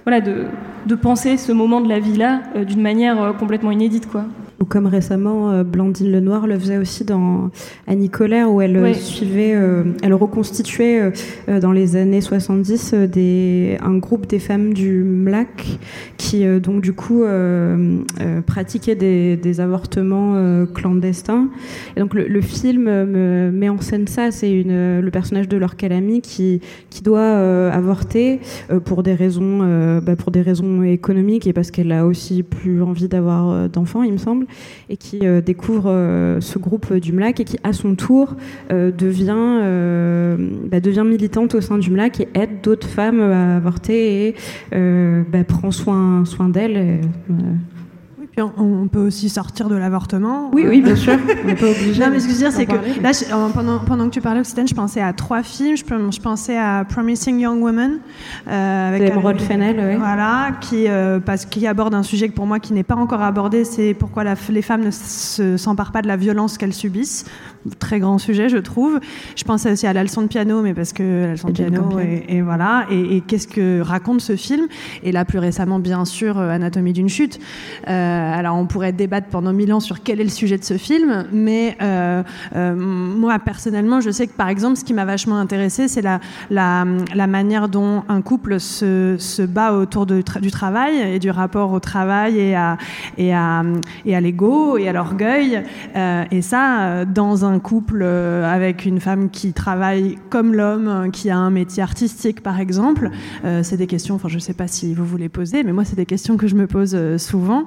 voilà 0.06 0.22
de, 0.22 0.96
penser 0.96 1.38
ce 1.38 1.52
moment 1.52 1.82
de 1.82 1.90
la 1.90 2.00
vie 2.00 2.16
là 2.16 2.42
euh, 2.56 2.64
d'une 2.64 2.82
manière 2.82 3.22
euh, 3.22 3.34
complètement 3.34 3.72
inédite 3.72 4.08
quoi. 4.08 4.26
Ou 4.62 4.66
comme 4.66 4.88
récemment, 4.88 5.52
euh, 5.52 5.64
Blandine 5.64 6.12
Lenoir 6.12 6.48
le 6.48 6.58
faisait 6.58 6.78
aussi 6.78 7.04
dans 7.04 7.50
Annie 7.88 8.10
Colère, 8.10 8.50
où 8.52 8.62
elle 8.62 8.78
ouais. 8.78 8.94
suivait, 8.94 9.54
euh, 9.54 9.84
elle 10.02 10.14
reconstituait 10.14 11.12
euh, 11.50 11.60
dans 11.60 11.74
les 11.74 11.98
années 11.98 12.22
70 12.22 12.94
des, 12.94 13.78
un 13.84 13.98
groupe 13.98 14.28
des 14.28 14.40
femmes 14.40 14.74
du 14.74 15.04
MLAC 15.04 15.80
qui, 16.16 16.46
donc, 16.60 16.82
du 16.82 16.94
coup, 16.94 17.24
pratiquaient 18.46 18.96
des, 18.96 19.36
des 19.36 19.60
avortements 19.60 20.66
clandestins. 20.74 21.50
Et 21.96 22.00
donc, 22.00 22.14
le, 22.14 22.28
le 22.28 22.42
film 22.42 22.84
me 22.84 23.52
met 23.52 23.70
en 23.70 23.82
scène 23.82 24.08
ça. 24.08 24.32
C'est 24.32 24.52
une, 24.52 25.00
le 25.02 25.12
personnage 25.12 25.48
de 25.48 25.58
Laure 25.58 25.76
Calamy 25.76 26.22
qui, 26.22 26.62
qui 26.90 27.04
doit 27.04 27.70
avorter 27.70 28.40
pour 28.86 29.04
des 29.04 29.14
raisons, 29.14 30.00
bah, 30.02 30.16
pour 30.16 30.32
des 30.32 30.42
raisons 30.42 30.84
économiques 30.84 31.48
et 31.48 31.54
parce 31.54 31.72
qu'elle 31.72 31.92
a 31.92 32.06
aussi 32.06 32.44
plus 32.44 32.82
envie 32.82 33.08
d'avoir 33.08 33.70
d'enfants, 33.70 34.04
il 34.04 34.14
me 34.14 34.18
semble 34.18 34.45
et 34.90 34.98
qui 34.98 35.20
euh, 35.24 35.42
découvre 35.42 35.90
euh, 35.90 36.42
ce 36.42 36.60
groupe 36.60 36.94
du 36.94 37.12
MLAC 37.12 37.40
et 37.40 37.44
qui, 37.44 37.58
à 37.64 37.74
son 37.74 37.96
tour, 37.96 38.36
euh, 38.72 38.92
devient, 38.92 39.26
bah, 40.70 40.80
devient 40.80 41.04
militante 41.06 41.56
au 41.56 41.62
sein 41.62 41.78
du 41.78 41.92
MLAC 41.92 42.22
et 42.22 42.28
aide 42.34 42.62
d'autres 42.64 42.88
femmes 42.88 43.20
à 43.20 43.58
avorter 43.58 44.28
et 44.28 44.36
bah, 44.72 45.44
prend 45.44 45.72
soin 45.72 46.24
d'elles 46.50 47.02
Puis 48.36 48.44
on, 48.44 48.52
on 48.84 48.88
peut 48.88 49.00
aussi 49.00 49.30
sortir 49.30 49.70
de 49.70 49.76
l'avortement. 49.76 50.50
Oui, 50.54 50.66
oui, 50.68 50.82
bien 50.82 50.96
sûr. 50.96 51.14
On 51.44 51.48
n'est 51.48 51.56
pas 51.56 51.68
obligé. 51.70 52.04
Non, 52.04 52.10
mais 52.12 52.20
ce 52.20 52.26
que 52.26 52.32
je 52.32 52.36
veux 52.36 52.42
dire, 52.44 52.52
c'est 52.52 52.66
que 52.66 52.74
parler, 52.74 52.94
là, 53.02 53.12
je- 53.14 53.54
pendant, 53.54 53.80
pendant 53.80 54.06
que 54.10 54.14
tu 54.14 54.20
parlais, 54.20 54.42
Occitane, 54.42 54.68
je 54.68 54.74
pensais 54.76 55.00
à 55.02 55.14
trois 55.14 55.42
films. 55.42 55.78
Je, 55.78 55.86
pe- 55.86 56.12
je 56.12 56.20
pensais 56.20 56.58
à 56.58 56.84
Promising 56.84 57.40
Young 57.40 57.62
Woman. 57.64 58.00
Euh, 58.50 58.90
avec 58.90 59.04
D'émeraude 59.04 59.40
Fennell, 59.40 59.78
oui. 59.80 59.96
Voilà, 59.98 60.50
qui, 60.60 60.86
euh, 60.90 61.20
parce 61.22 61.46
qu'il 61.46 61.66
aborde 61.66 61.94
un 61.94 62.04
sujet 62.04 62.28
que 62.28 62.34
pour 62.34 62.46
moi 62.46 62.60
qui 62.60 62.74
n'est 62.74 62.84
pas 62.84 62.96
encore 62.96 63.22
abordé, 63.22 63.64
c'est 63.64 63.94
pourquoi 63.94 64.26
la- 64.26 64.36
les 64.50 64.62
femmes 64.62 64.84
ne 64.84 64.92
se- 64.92 65.56
s'emparent 65.56 65.94
pas 65.94 66.02
de 66.02 66.08
la 66.08 66.18
violence 66.18 66.58
qu'elles 66.58 66.74
subissent. 66.74 67.24
Très 67.80 68.00
grand 68.00 68.18
sujet, 68.20 68.48
je 68.50 68.58
trouve. 68.58 69.00
Je 69.36 69.44
pensais 69.44 69.72
aussi 69.72 69.88
à 69.88 69.94
la 69.94 70.04
leçon 70.04 70.22
de 70.22 70.28
piano, 70.28 70.62
mais 70.62 70.74
parce 70.76 70.94
que 70.94 71.22
la 71.24 71.32
leçon 71.32 71.48
de 71.48 71.54
piano, 71.54 72.00
et, 72.00 72.26
et 72.36 72.42
voilà. 72.42 72.86
Et, 72.92 73.16
et 73.18 73.22
qu'est-ce 73.22 73.48
que 73.48 73.80
raconte 73.82 74.20
ce 74.22 74.36
film? 74.36 74.66
Et 75.04 75.12
là, 75.12 75.26
plus 75.26 75.40
récemment, 75.40 75.80
bien 75.80 76.06
sûr, 76.06 76.38
euh, 76.38 76.50
Anatomie 76.50 76.94
d'une 76.94 77.10
chute. 77.10 77.40
Euh, 77.88 78.25
alors, 78.34 78.56
on 78.56 78.66
pourrait 78.66 78.94
débattre 78.94 79.28
pendant 79.28 79.54
mille 79.54 79.74
ans 79.74 79.80
sur 79.80 80.04
quel 80.04 80.20
est 80.20 80.24
le 80.24 80.30
sujet 80.30 80.58
de 80.58 80.64
ce 80.64 80.78
film, 80.78 81.26
mais 81.32 81.78
euh, 81.82 82.24
euh, 82.56 82.76
moi, 82.76 83.40
personnellement, 83.40 84.02
je 84.02 84.10
sais 84.10 84.28
que, 84.28 84.34
par 84.34 84.50
exemple, 84.50 84.78
ce 84.78 84.84
qui 84.84 84.94
m'a 84.94 85.06
vachement 85.06 85.38
intéressé, 85.38 85.88
c'est 85.88 86.02
la, 86.02 86.86
manière 87.28 87.70
dont 87.70 88.04
un 88.08 88.22
couple 88.22 88.60
se, 88.60 89.46
bat 89.46 89.74
autour 89.74 90.06
du 90.06 90.52
travail 90.52 91.16
et 91.16 91.20
du 91.20 91.30
rapport 91.30 91.72
au 91.72 91.80
travail 91.80 92.40
et 92.40 92.56
à, 92.56 92.78
et 93.18 93.34
à, 93.34 93.64
l'ego 94.06 94.78
et 94.78 94.88
à 94.88 94.94
l'orgueil. 94.94 95.64
Euh, 95.96 96.24
et 96.32 96.42
ça, 96.42 96.82
euh, 96.82 97.06
dans 97.06 97.46
un 97.46 97.60
couple 97.60 98.02
euh, 98.04 98.52
avec 98.52 98.86
une 98.86 99.00
femme 99.00 99.30
qui 99.30 99.54
travaille 99.54 100.18
comme 100.30 100.54
l'homme, 100.54 100.88
euh, 100.88 101.10
qui 101.10 101.30
a 101.30 101.38
un 101.38 101.50
métier 101.50 101.84
artistique, 101.84 102.42
par 102.42 102.60
exemple, 102.60 103.10
euh, 103.44 103.62
c'est 103.64 103.78
des 103.78 103.88
questions, 103.88 104.16
enfin, 104.16 104.28
je 104.28 104.36
ne 104.36 104.40
sais 104.40 104.54
pas 104.54 104.68
si 104.68 104.94
vous 104.94 105.18
les 105.18 105.30
posez, 105.30 105.64
mais 105.64 105.74
moi, 105.74 105.86
c'est 105.86 105.96
des 105.96 106.06
questions 106.06 106.38
que 106.38 106.48
je 106.48 106.56
me 106.56 106.68
pose 106.68 106.94
euh, 106.96 107.18
souvent. 107.18 107.66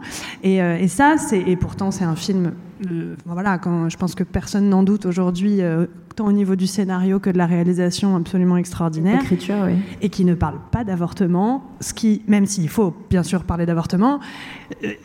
Euh, 0.61 0.78
et 0.78 0.88
ça, 0.88 1.16
c'est, 1.18 1.40
et 1.40 1.57
pourtant, 1.57 1.90
c'est 1.90 2.05
un 2.05 2.16
film. 2.16 2.53
euh, 2.90 3.16
voilà, 3.26 3.59
quand, 3.59 3.88
je 3.88 3.96
pense 3.96 4.14
que 4.14 4.24
personne 4.24 4.68
n'en 4.68 4.82
doute 4.82 5.07
aujourd'hui, 5.07 5.62
euh, 5.62 5.86
tant 6.16 6.26
au 6.26 6.32
niveau 6.32 6.57
du 6.57 6.66
scénario 6.66 7.18
que 7.18 7.30
de 7.30 7.38
la 7.38 7.46
réalisation, 7.46 8.16
absolument 8.16 8.57
extraordinaire 8.57 9.20
L'écriture, 9.20 9.57
oui. 9.66 9.74
et 10.01 10.09
qui 10.09 10.24
ne 10.24 10.34
parle 10.34 10.59
pas 10.70 10.84
d'avortement, 10.84 11.64
ce 11.80 11.92
qui, 11.92 12.22
même 12.28 12.46
s'il 12.46 12.68
faut 12.68 12.94
bien 13.11 13.22
sûr 13.22 13.44
parler 13.44 13.66
d'avortement, 13.66 14.20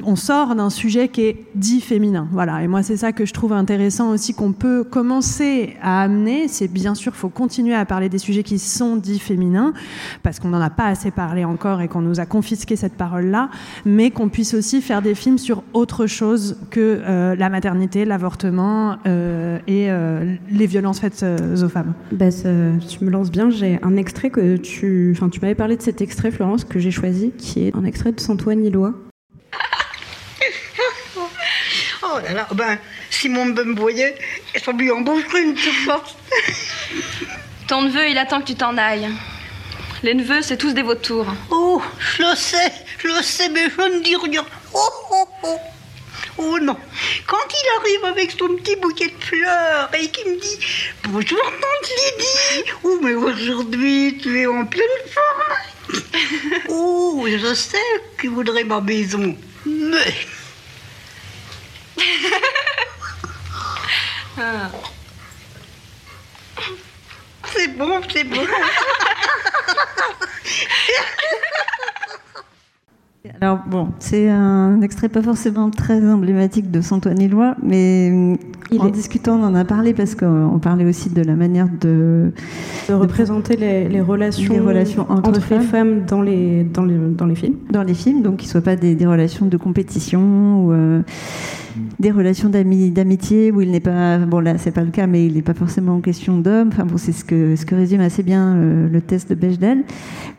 on 0.03 0.15
sort 0.15 0.55
d'un 0.55 0.69
sujet 0.69 1.07
qui 1.07 1.21
est 1.21 1.45
dit 1.55 1.81
féminin. 1.81 2.27
Voilà. 2.31 2.63
Et 2.63 2.67
moi, 2.67 2.83
c'est 2.83 2.97
ça 2.97 3.11
que 3.11 3.25
je 3.25 3.33
trouve 3.33 3.53
intéressant 3.53 4.11
aussi 4.11 4.33
qu'on 4.33 4.51
peut 4.51 4.83
commencer 4.83 5.75
à 5.81 6.01
amener. 6.01 6.47
C'est 6.47 6.67
bien 6.67 6.95
sûr, 6.95 7.15
faut 7.15 7.29
continuer 7.29 7.75
à 7.75 7.85
parler 7.85 8.09
des 8.09 8.17
sujets 8.17 8.43
qui 8.43 8.59
sont 8.59 8.97
dits 8.97 9.19
féminins, 9.19 9.73
parce 10.21 10.39
qu'on 10.39 10.49
n'en 10.49 10.61
a 10.61 10.69
pas 10.69 10.87
assez 10.87 11.11
parlé 11.11 11.45
encore 11.45 11.81
et 11.81 11.87
qu'on 11.87 12.01
nous 12.01 12.19
a 12.19 12.25
confisqué 12.25 12.75
cette 12.75 12.93
parole-là, 12.93 13.49
mais 13.85 14.11
qu'on 14.11 14.29
puisse 14.29 14.53
aussi 14.53 14.81
faire 14.81 15.01
des 15.01 15.15
films 15.15 15.37
sur 15.37 15.63
autre 15.73 16.07
chose 16.07 16.57
que 16.69 17.01
euh, 17.03 17.35
la 17.35 17.49
maternité, 17.49 18.05
l'avortement 18.05 18.97
euh, 19.05 19.59
et 19.67 19.89
euh, 19.89 20.35
les 20.51 20.65
violences 20.65 20.99
faites 20.99 21.23
euh, 21.23 21.63
aux 21.63 21.69
femmes. 21.69 21.93
Bah, 22.11 22.31
tu 22.31 23.03
me 23.03 23.09
lances 23.09 23.31
bien. 23.31 23.49
J'ai 23.49 23.79
un 23.83 23.95
extrait 23.95 24.29
que 24.29 24.57
tu. 24.57 25.13
Enfin, 25.15 25.29
tu 25.29 25.39
m'avais 25.41 25.55
parlé 25.55 25.77
de 25.77 25.81
cet 25.81 26.01
extrait, 26.01 26.31
Florence, 26.31 26.63
que 26.63 26.79
j'ai 26.79 26.91
choisi, 26.91 27.31
qui 27.37 27.67
est 27.67 27.75
un 27.75 27.85
extrait 27.85 28.11
de 28.11 28.19
Santoine 28.19 28.63
Illois. 28.63 28.93
Oh 32.15 32.19
là 32.19 32.33
là, 32.33 32.47
ben, 32.53 32.77
Simon 33.09 33.45
me 33.45 33.75
voyait, 33.75 34.15
et 34.53 34.59
son 34.59 34.73
lui 34.73 34.91
embaucherait 34.91 35.41
une 35.41 35.57
surface. 35.57 36.15
Ton 37.67 37.83
neveu, 37.83 38.07
il 38.09 38.17
attend 38.19 38.41
que 38.41 38.47
tu 38.47 38.55
t'en 38.55 38.77
ailles. 38.77 39.09
Les 40.03 40.13
neveux, 40.13 40.43
c'est 40.43 40.57
tous 40.57 40.73
des 40.73 40.83
vautours. 40.83 41.25
Oh, 41.49 41.81
je 41.97 42.21
le 42.21 42.35
sais, 42.35 42.71
je 42.99 43.07
le 43.07 43.23
sais, 43.23 43.49
mais 43.49 43.67
je 43.69 43.81
ne 43.81 44.03
dis 44.03 44.15
rien. 44.15 44.45
Oh, 44.75 44.89
oh, 45.11 45.27
oh. 45.43 45.57
Oh 46.37 46.59
non, 46.59 46.75
quand 47.27 47.37
il 47.37 47.79
arrive 47.79 48.05
avec 48.05 48.31
son 48.31 48.47
petit 48.55 48.75
bouquet 48.75 49.07
de 49.07 49.23
fleurs 49.23 49.89
et 49.93 50.07
qu'il 50.09 50.31
me 50.31 50.39
dit 50.39 50.59
Bonjour 51.09 51.39
tante 51.43 51.89
Lydie, 51.89 52.71
oh 52.83 52.99
mais 53.03 53.13
aujourd'hui 53.13 54.17
tu 54.19 54.39
es 54.39 54.47
en 54.47 54.65
pleine 54.65 54.85
forme. 55.11 56.01
Oh, 56.69 57.27
je 57.27 57.53
sais 57.53 57.77
qu'il 58.19 58.31
voudrait 58.31 58.63
ma 58.63 58.81
maison, 58.81 59.35
mais 59.65 60.13
Ah. 64.35 64.71
c'est 67.55 67.77
bon, 67.77 68.01
c'est 68.11 68.23
bon. 68.23 68.41
Alors 73.39 73.59
bon, 73.67 73.87
c'est 73.99 74.29
un 74.29 74.81
extrait 74.81 75.07
pas 75.07 75.21
forcément 75.21 75.69
très 75.69 76.05
emblématique 76.05 76.71
de 76.71 76.81
Santoine 76.81 77.21
Éloi, 77.21 77.55
mais 77.63 78.09
euh, 78.11 78.35
en 78.79 78.89
discutant, 78.89 79.39
on 79.39 79.43
en 79.43 79.55
a 79.55 79.63
parlé 79.63 79.93
parce 79.93 80.15
qu'on 80.15 80.59
parlait 80.61 80.85
aussi 80.85 81.09
de 81.09 81.21
la 81.21 81.35
manière 81.35 81.67
de, 81.69 82.31
de 82.89 82.93
représenter 82.93 83.55
les, 83.55 83.87
les 83.87 84.01
relations, 84.01 84.53
les 84.53 84.59
relations 84.59 85.09
entre, 85.09 85.31
les 85.31 85.39
femmes. 85.39 85.61
femmes 85.61 86.05
dans 86.05 86.21
les, 86.21 86.63
dans 86.63 86.83
les, 86.83 86.97
dans 86.97 87.25
les 87.25 87.35
films. 87.35 87.55
Dans 87.69 87.83
les 87.83 87.93
films, 87.93 88.23
donc 88.23 88.37
qui 88.37 88.45
ne 88.47 88.51
soient 88.51 88.61
pas 88.61 88.75
des, 88.75 88.95
des 88.95 89.05
relations 89.05 89.45
de 89.45 89.57
compétition 89.57 90.65
ou 90.65 90.73
euh, 90.73 91.01
des 92.03 92.11
relations 92.11 92.49
d'ami- 92.49 92.91
d'amitié 92.91 93.51
où 93.51 93.61
il 93.61 93.71
n'est 93.71 93.79
pas, 93.79 94.17
bon 94.19 94.39
là 94.41 94.57
c'est 94.57 94.71
pas 94.71 94.83
le 94.83 94.91
cas, 94.91 95.07
mais 95.07 95.25
il 95.25 95.33
n'est 95.33 95.41
pas 95.41 95.53
forcément 95.53 95.95
en 95.95 96.01
question 96.01 96.37
d'homme. 96.37 96.67
Enfin 96.71 96.85
bon, 96.85 96.97
c'est 96.97 97.13
ce 97.13 97.23
que, 97.23 97.55
ce 97.55 97.65
que 97.65 97.73
résume 97.75 98.01
assez 98.01 98.21
bien 98.23 98.55
euh, 98.55 98.87
le 98.91 99.01
test 99.01 99.29
de 99.29 99.35
Bechdel. 99.35 99.83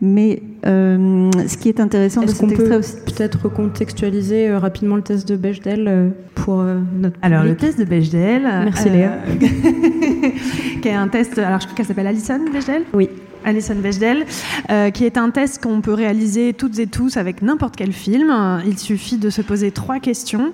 Mais 0.02 0.42
euh, 0.66 1.30
ce 1.48 1.56
qui 1.56 1.68
est 1.70 1.80
intéressant 1.80 2.20
de 2.20 2.26
Est-ce 2.26 2.38
qu'on 2.38 2.48
cet 2.50 2.58
peut 2.58 2.76
aussi. 2.76 2.96
peut-être 3.06 3.42
recontextualiser 3.44 4.48
euh, 4.50 4.58
rapidement 4.58 4.96
le 4.96 5.02
test 5.02 5.26
de 5.26 5.36
Bechdel 5.36 5.86
euh, 5.88 6.08
pour 6.34 6.60
euh, 6.60 6.78
notre 7.00 7.16
Alors, 7.22 7.42
le 7.44 7.56
test 7.56 7.78
de 7.78 7.84
Bechdel. 7.84 8.42
Merci, 8.42 8.88
euh, 8.88 8.92
Léa. 8.92 9.12
qui 10.82 10.88
est 10.88 10.94
un 10.94 11.08
test, 11.08 11.38
alors 11.38 11.60
je 11.60 11.64
crois 11.66 11.76
qu'elle 11.76 11.86
s'appelle 11.86 12.06
Alison 12.06 12.38
Bechdel? 12.52 12.82
Oui. 12.92 13.08
Alison 13.46 13.74
Bechdel, 13.74 14.24
euh, 14.70 14.88
qui 14.90 15.04
est 15.04 15.18
un 15.18 15.28
test 15.28 15.62
qu'on 15.62 15.82
peut 15.82 15.92
réaliser 15.92 16.54
toutes 16.54 16.78
et 16.78 16.86
tous 16.86 17.18
avec 17.18 17.42
n'importe 17.42 17.76
quel 17.76 17.92
film. 17.92 18.32
Il 18.66 18.78
suffit 18.78 19.18
de 19.18 19.28
se 19.28 19.42
poser 19.42 19.70
trois 19.70 19.98
questions. 20.00 20.52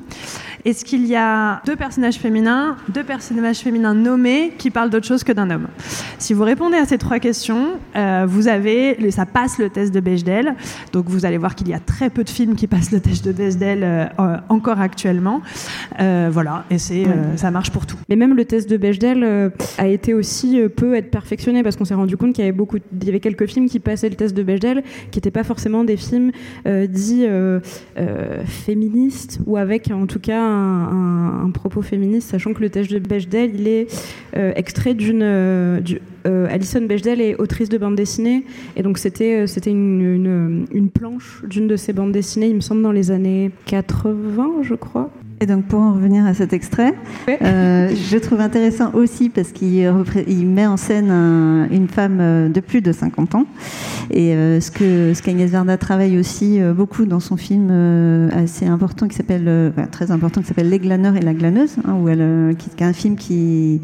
Est-ce 0.64 0.84
qu'il 0.84 1.06
y 1.06 1.16
a 1.16 1.62
deux 1.64 1.76
personnages 1.76 2.16
féminins, 2.16 2.76
deux 2.88 3.04
personnages 3.04 3.58
féminins 3.58 3.94
nommés 3.94 4.52
qui 4.58 4.70
parlent 4.70 4.90
d'autre 4.90 5.06
chose 5.06 5.24
que 5.24 5.32
d'un 5.32 5.50
homme? 5.50 5.68
Si 6.18 6.34
vous 6.34 6.44
répondez 6.44 6.76
à 6.76 6.84
ces 6.84 6.98
trois 6.98 7.18
questions, 7.18 7.78
euh, 7.96 8.26
vous 8.28 8.46
avez, 8.48 9.10
ça 9.10 9.24
passe 9.24 9.58
le 9.58 9.70
test 9.70 9.94
de 9.94 10.00
Bechdel. 10.00 10.54
Donc 10.92 11.06
vous 11.08 11.24
allez 11.24 11.38
voir 11.38 11.54
qu'il 11.54 11.68
y 11.68 11.74
a 11.74 11.78
très 11.78 12.10
peu 12.10 12.24
de 12.24 12.30
films 12.30 12.56
qui 12.56 12.66
passent 12.66 12.92
le 12.92 13.00
test 13.00 13.24
de 13.24 13.32
Bechdel 13.32 13.80
euh, 13.82 14.36
encore 14.48 14.80
actuellement. 14.80 15.40
Euh, 16.00 16.28
voilà, 16.30 16.64
et 16.70 16.78
c'est, 16.78 17.04
ça 17.36 17.50
marche 17.50 17.70
pour 17.70 17.86
tout. 17.86 17.96
Mais 18.08 18.16
même 18.16 18.36
le 18.36 18.44
test 18.44 18.68
de 18.68 18.76
Bechdel 18.76 19.50
a 19.78 19.86
été 19.86 20.14
aussi 20.14 20.60
euh, 20.60 20.68
peu 20.68 20.94
être 20.94 21.10
perfectionné 21.10 21.62
parce 21.62 21.76
qu'on 21.76 21.84
s'est 21.84 21.94
rendu 21.94 22.16
compte 22.16 22.34
qu'il 22.34 22.44
y 22.44 22.48
avait 22.48 22.56
beaucoup, 22.56 22.76
il 23.00 23.04
y 23.04 23.08
avait 23.08 23.20
quelques 23.20 23.46
films 23.46 23.68
qui 23.68 23.80
passaient 23.80 24.08
le 24.08 24.14
test 24.14 24.36
de 24.36 24.42
Bechdel 24.42 24.82
qui 25.10 25.18
n'étaient 25.18 25.30
pas 25.30 25.44
forcément 25.44 25.84
des 25.84 25.96
films 25.96 26.32
dits 26.66 27.26
féministes 28.44 29.40
ou 29.46 29.56
avec 29.56 29.90
en 29.90 30.06
tout 30.06 30.18
cas 30.18 30.49
un, 30.50 31.50
propos 31.52 31.82
féministe, 31.82 32.30
sachant 32.30 32.52
que 32.54 32.60
le 32.60 32.70
test 32.70 32.90
de 32.90 32.98
Bechdel 32.98 33.52
il 33.54 33.68
est 33.68 33.86
euh, 34.36 34.52
extrait 34.54 34.94
d'une 34.94 35.22
euh, 35.22 35.80
euh, 36.26 36.46
Alison 36.48 36.82
Bechdel 36.82 37.20
est 37.20 37.34
autrice 37.36 37.68
de 37.68 37.76
bande 37.76 37.96
dessinée 37.96 38.44
et 38.76 38.82
donc 38.82 38.98
c'était 38.98 39.44
une, 39.66 40.66
une 40.70 40.90
planche 40.90 41.42
d'une 41.48 41.66
de 41.66 41.76
ses 41.76 41.92
bandes 41.92 42.12
dessinées, 42.12 42.48
il 42.48 42.54
me 42.54 42.60
semble 42.60 42.82
dans 42.82 42.92
les 42.92 43.10
années 43.10 43.50
80, 43.66 44.62
je 44.62 44.74
crois. 44.74 45.10
Et 45.42 45.46
donc 45.46 45.64
pour 45.64 45.80
en 45.80 45.94
revenir 45.94 46.26
à 46.26 46.34
cet 46.34 46.52
extrait, 46.52 46.92
euh, 47.42 47.88
je 47.94 48.18
trouve 48.18 48.40
intéressant 48.40 48.92
aussi 48.92 49.30
parce 49.30 49.52
qu'il 49.52 49.90
il 50.28 50.46
met 50.46 50.66
en 50.66 50.76
scène 50.76 51.10
un- 51.10 51.66
une 51.70 51.88
femme 51.88 52.18
euh, 52.20 52.48
de 52.50 52.60
plus 52.60 52.82
de 52.82 52.92
50 52.92 53.34
ans. 53.34 53.46
Et 54.10 54.34
euh, 54.34 54.60
ce 54.60 54.70
que 54.70 55.14
ce 55.14 55.22
qu'Agnès 55.22 55.50
Varda 55.50 55.78
travaille 55.78 56.18
aussi 56.18 56.60
euh, 56.60 56.74
beaucoup 56.74 57.06
dans 57.06 57.20
son 57.20 57.38
film 57.38 57.70
assez 58.32 58.66
important 58.66 59.08
qui 59.08 59.16
s'appelle, 59.16 59.72
enfin, 59.74 59.86
très 59.86 60.10
important, 60.10 60.42
qui 60.42 60.46
s'appelle 60.48 60.68
Les 60.68 60.78
glaneurs 60.78 61.16
et 61.16 61.20
la 61.22 61.32
glaneuse, 61.32 61.76
hein, 61.86 61.94
où 62.02 62.08
elle, 62.10 62.54
qui 62.58 62.68
est 62.78 62.84
un 62.84 62.92
film 62.92 63.16
qui 63.16 63.80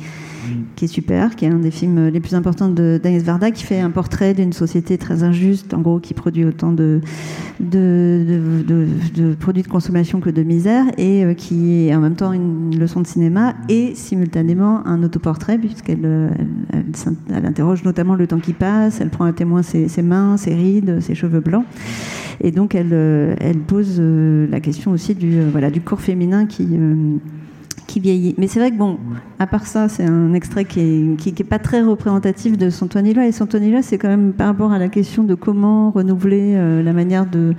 qui 0.77 0.85
est 0.85 0.89
super, 0.89 1.37
qui 1.37 1.45
est 1.45 1.49
un 1.49 1.59
des 1.59 1.71
films 1.71 2.09
les 2.09 2.21
plus 2.21 2.35
importants 2.35 2.69
d'Agnès 2.69 3.23
Varda, 3.23 3.51
qui 3.51 3.65
fait 3.65 3.81
un 3.81 3.91
portrait 3.91 4.35
d'une 4.35 4.53
société 4.53 4.99
très 4.99 5.23
injuste, 5.23 5.75
en 5.75 5.81
gros, 5.81 5.99
qui 5.99 6.15
produit 6.15 6.45
autant 6.45 6.73
de, 6.73 7.01
produits 9.41 9.63
de 9.63 9.69
consommation 9.69 10.21
que 10.21 10.31
de 10.31 10.43
misère, 10.43 10.85
et 10.99 11.25
euh, 11.25 11.35
qui 11.35 11.89
est 11.89 11.95
en 11.95 12.01
même 12.01 12.15
temps 12.15 12.33
une 12.33 12.79
leçon 12.79 13.01
de 13.01 13.07
cinéma 13.07 13.55
et 13.69 13.95
simultanément 13.95 14.87
un 14.87 15.03
autoportrait, 15.03 15.59
puisqu'elle 15.59 16.05
euh, 16.05 16.31
interroge 17.31 17.85
notamment 17.85 18.15
le 18.15 18.27
temps 18.27 18.41
qui 18.41 18.53
passe, 18.53 19.01
elle 19.01 19.11
prend 19.11 19.25
à 19.25 19.33
témoin 19.33 19.63
ses, 19.63 19.89
mains, 20.03 20.37
ses 20.37 20.55
rides, 20.55 21.01
ses 21.01 21.15
cheveux 21.15 21.41
blancs. 21.41 21.65
Et 22.43 22.51
donc, 22.51 22.75
elle, 22.75 22.91
euh, 22.93 23.35
elle 23.41 23.59
pose 23.59 24.01
la 24.01 24.61
question 24.61 24.91
aussi 24.91 25.15
du, 25.15 25.41
voilà, 25.51 25.71
du 25.71 25.81
corps 25.81 26.01
féminin 26.01 26.47
qui, 26.47 26.67
qui 27.87 28.01
vieillit. 28.01 28.35
Mais 28.39 28.47
c'est 28.47 28.59
vrai 28.59 28.71
que, 28.71 28.77
bon, 28.77 28.99
à 29.39 29.47
part 29.47 29.67
ça, 29.67 29.89
c'est 29.89 30.05
un 30.05 30.35
extrait 30.35 30.65
qui 30.65 30.81
est, 30.81 31.17
qui, 31.17 31.33
pas 31.45 31.59
très 31.59 31.83
représentatif 31.83 32.59
de 32.59 32.71
Santoine-Ilois. 32.71 33.27
Et 33.27 33.33
Santoine-Ilois, 33.33 33.83
c'est 33.83 33.99
quand 33.99 34.09
même 34.09 34.33
par 34.33 34.49
rapport 34.49 34.73
à 34.73 34.79
la 34.79 34.89
question 34.89 35.25
de 35.25 35.35
comment 35.35 35.91
renouveler 35.91 36.55
euh, 36.55 36.83
la 36.83 36.93
manière 36.93 37.27
de, 37.27 37.55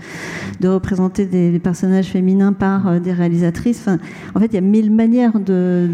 de 0.60 0.68
représenter 0.68 1.26
des, 1.26 1.60
personnages 1.60 2.08
féminins 2.08 2.54
par 2.54 2.88
euh, 2.88 3.00
des 3.00 3.14
réalisatrices. 3.14 3.80
Enfin, 3.82 3.98
en 4.36 4.40
fait, 4.40 4.48
il 4.48 4.56
y 4.56 4.58
a 4.58 4.62
mille 4.62 4.92
manières 4.92 5.40
de, 5.40 5.90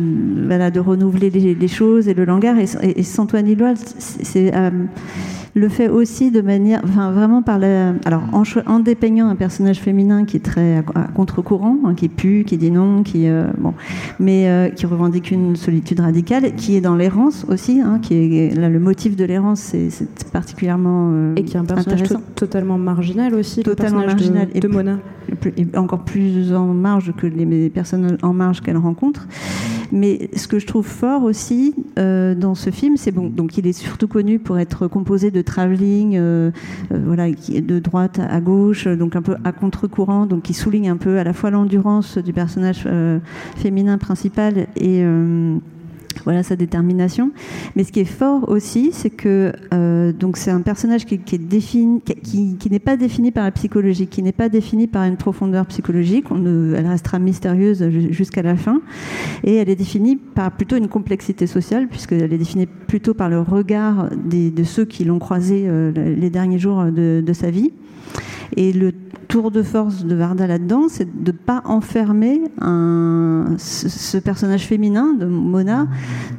voilà, 0.47 0.71
de 0.71 0.79
renouveler 0.79 1.29
les, 1.29 1.67
choses 1.67 2.07
et 2.07 2.13
le 2.13 2.25
langage. 2.25 2.57
Et, 2.81 2.99
et, 2.99 3.03
Santoine-Ilois, 3.03 3.73
c'est. 3.75 4.51
Le 5.55 5.69
fait 5.69 5.87
aussi 5.87 6.31
de 6.31 6.41
manière, 6.41 6.81
enfin 6.83 7.11
vraiment 7.11 7.43
par 7.43 7.59
la, 7.59 7.93
alors 8.05 8.23
en, 8.33 8.41
en 8.65 8.79
dépeignant 8.79 9.29
un 9.29 9.35
personnage 9.35 9.79
féminin 9.79 10.25
qui 10.25 10.37
est 10.37 10.43
très 10.43 10.77
à, 10.95 11.03
contre-courant, 11.13 11.77
hein, 11.85 11.93
qui 11.93 12.09
pue, 12.09 12.43
qui 12.43 12.57
dit 12.57 12.71
non, 12.71 13.03
qui 13.03 13.27
euh, 13.27 13.45
bon, 13.59 13.75
mais 14.19 14.49
euh, 14.49 14.69
qui 14.69 14.87
revendique 14.87 15.29
une 15.29 15.55
solitude 15.55 15.99
radicale, 15.99 16.55
qui 16.55 16.75
est 16.75 16.81
dans 16.81 16.95
l'errance 16.95 17.45
aussi, 17.49 17.81
hein, 17.81 17.99
qui 18.01 18.15
est 18.15 18.55
là 18.57 18.67
le 18.67 18.79
motif 18.79 19.15
de 19.15 19.25
l'errance, 19.25 19.59
c'est 19.59 20.31
particulièrement 20.31 21.11
euh, 21.13 21.35
et 21.35 21.43
qui 21.43 21.55
est 21.55 21.59
un 21.59 21.65
personnage 21.65 22.09
totalement 22.35 22.79
marginal 22.79 23.35
aussi, 23.35 23.61
totalement 23.61 24.05
marginal 24.05 24.49
de, 24.53 24.59
de 24.59 24.67
Mona, 24.67 24.97
et 25.55 25.67
encore 25.77 26.03
plus 26.03 26.51
en 26.51 26.73
marge 26.73 27.13
que 27.15 27.27
les 27.27 27.69
personnes 27.69 28.17
en 28.23 28.33
marge 28.33 28.61
qu'elle 28.61 28.77
rencontre. 28.77 29.27
Mais 29.93 30.31
ce 30.35 30.47
que 30.47 30.57
je 30.57 30.65
trouve 30.65 30.87
fort 30.87 31.23
aussi 31.23 31.75
euh, 31.99 32.33
dans 32.33 32.55
ce 32.55 32.71
film, 32.71 32.97
c'est 32.97 33.11
bon, 33.11 33.29
donc 33.29 33.59
il 33.59 33.67
est 33.67 33.73
surtout 33.73 34.07
connu 34.07 34.39
pour 34.39 34.57
être 34.57 34.87
composé 34.87 35.29
de 35.29 35.43
travelling, 35.43 36.17
euh, 36.17 36.49
euh, 36.91 36.99
voilà, 37.05 37.29
de 37.29 37.77
droite 37.77 38.19
à 38.19 38.41
gauche, 38.41 38.87
donc 38.87 39.15
un 39.15 39.21
peu 39.21 39.35
à 39.43 39.51
contre-courant, 39.51 40.25
donc 40.25 40.41
qui 40.41 40.55
souligne 40.55 40.89
un 40.89 40.97
peu 40.97 41.19
à 41.19 41.23
la 41.23 41.31
fois 41.31 41.51
l'endurance 41.51 42.17
du 42.17 42.33
personnage 42.33 42.87
féminin 43.55 43.99
principal 43.99 44.65
et 44.75 45.05
voilà 46.23 46.43
sa 46.43 46.55
détermination. 46.55 47.31
Mais 47.75 47.83
ce 47.83 47.91
qui 47.91 48.01
est 48.01 48.05
fort 48.05 48.49
aussi, 48.49 48.91
c'est 48.91 49.09
que 49.09 49.51
euh, 49.73 50.11
donc 50.13 50.37
c'est 50.37 50.51
un 50.51 50.61
personnage 50.61 51.05
qui, 51.05 51.15
est 51.15 51.37
défini, 51.37 52.01
qui, 52.01 52.57
qui 52.57 52.69
n'est 52.69 52.79
pas 52.79 52.97
défini 52.97 53.31
par 53.31 53.43
la 53.43 53.51
psychologie, 53.51 54.07
qui 54.07 54.23
n'est 54.23 54.31
pas 54.31 54.49
défini 54.49 54.87
par 54.87 55.03
une 55.03 55.17
profondeur 55.17 55.65
psychologique. 55.67 56.25
Elle 56.31 56.87
restera 56.87 57.19
mystérieuse 57.19 57.87
jusqu'à 58.11 58.41
la 58.41 58.55
fin, 58.55 58.81
et 59.43 59.55
elle 59.55 59.69
est 59.69 59.75
définie 59.75 60.15
par 60.15 60.51
plutôt 60.51 60.77
une 60.77 60.87
complexité 60.87 61.47
sociale, 61.47 61.87
puisqu'elle 61.87 62.33
est 62.33 62.37
définie 62.37 62.65
plutôt 62.65 63.13
par 63.13 63.29
le 63.29 63.41
regard 63.41 64.09
des, 64.15 64.51
de 64.51 64.63
ceux 64.63 64.85
qui 64.85 65.03
l'ont 65.03 65.19
croisée 65.19 65.65
euh, 65.67 65.91
les 65.91 66.29
derniers 66.29 66.59
jours 66.59 66.85
de, 66.85 67.23
de 67.25 67.33
sa 67.33 67.51
vie. 67.51 67.71
Et 68.55 68.73
le 68.73 68.91
tour 69.27 69.49
de 69.49 69.63
force 69.63 70.05
de 70.05 70.13
Varda 70.15 70.45
là-dedans, 70.45 70.83
c'est 70.89 71.05
de 71.05 71.31
ne 71.31 71.35
pas 71.35 71.63
enfermer 71.65 72.41
ce, 73.57 74.17
personnage 74.19 74.65
féminin 74.67 75.13
de 75.13 75.25
Mona 75.25 75.87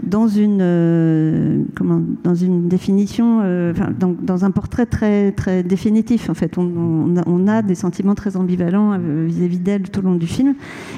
dans 0.03 0.29
une, 0.29 0.61
euh, 0.61 1.63
comment, 1.75 2.01
dans 2.23 2.35
une 2.35 2.69
définition, 2.69 3.41
euh, 3.43 3.73
dans, 3.99 4.45
un 4.45 4.51
portrait 4.51 4.87
très, 4.87 5.33
très 5.33 5.63
définitif. 5.63 6.31
En 6.31 6.35
fait, 6.35 6.57
on, 6.57 7.49
a, 7.49 7.63
des 7.63 7.75
sentiments 7.75 8.15
très 8.15 8.37
ambivalents 8.37 8.93
euh, 8.93 9.25
vis-à-vis 9.27 9.59
d'elle 9.59 9.83
tout 9.83 9.99
au 9.99 10.03
long 10.03 10.15
du 10.15 10.27
film. 10.27 10.55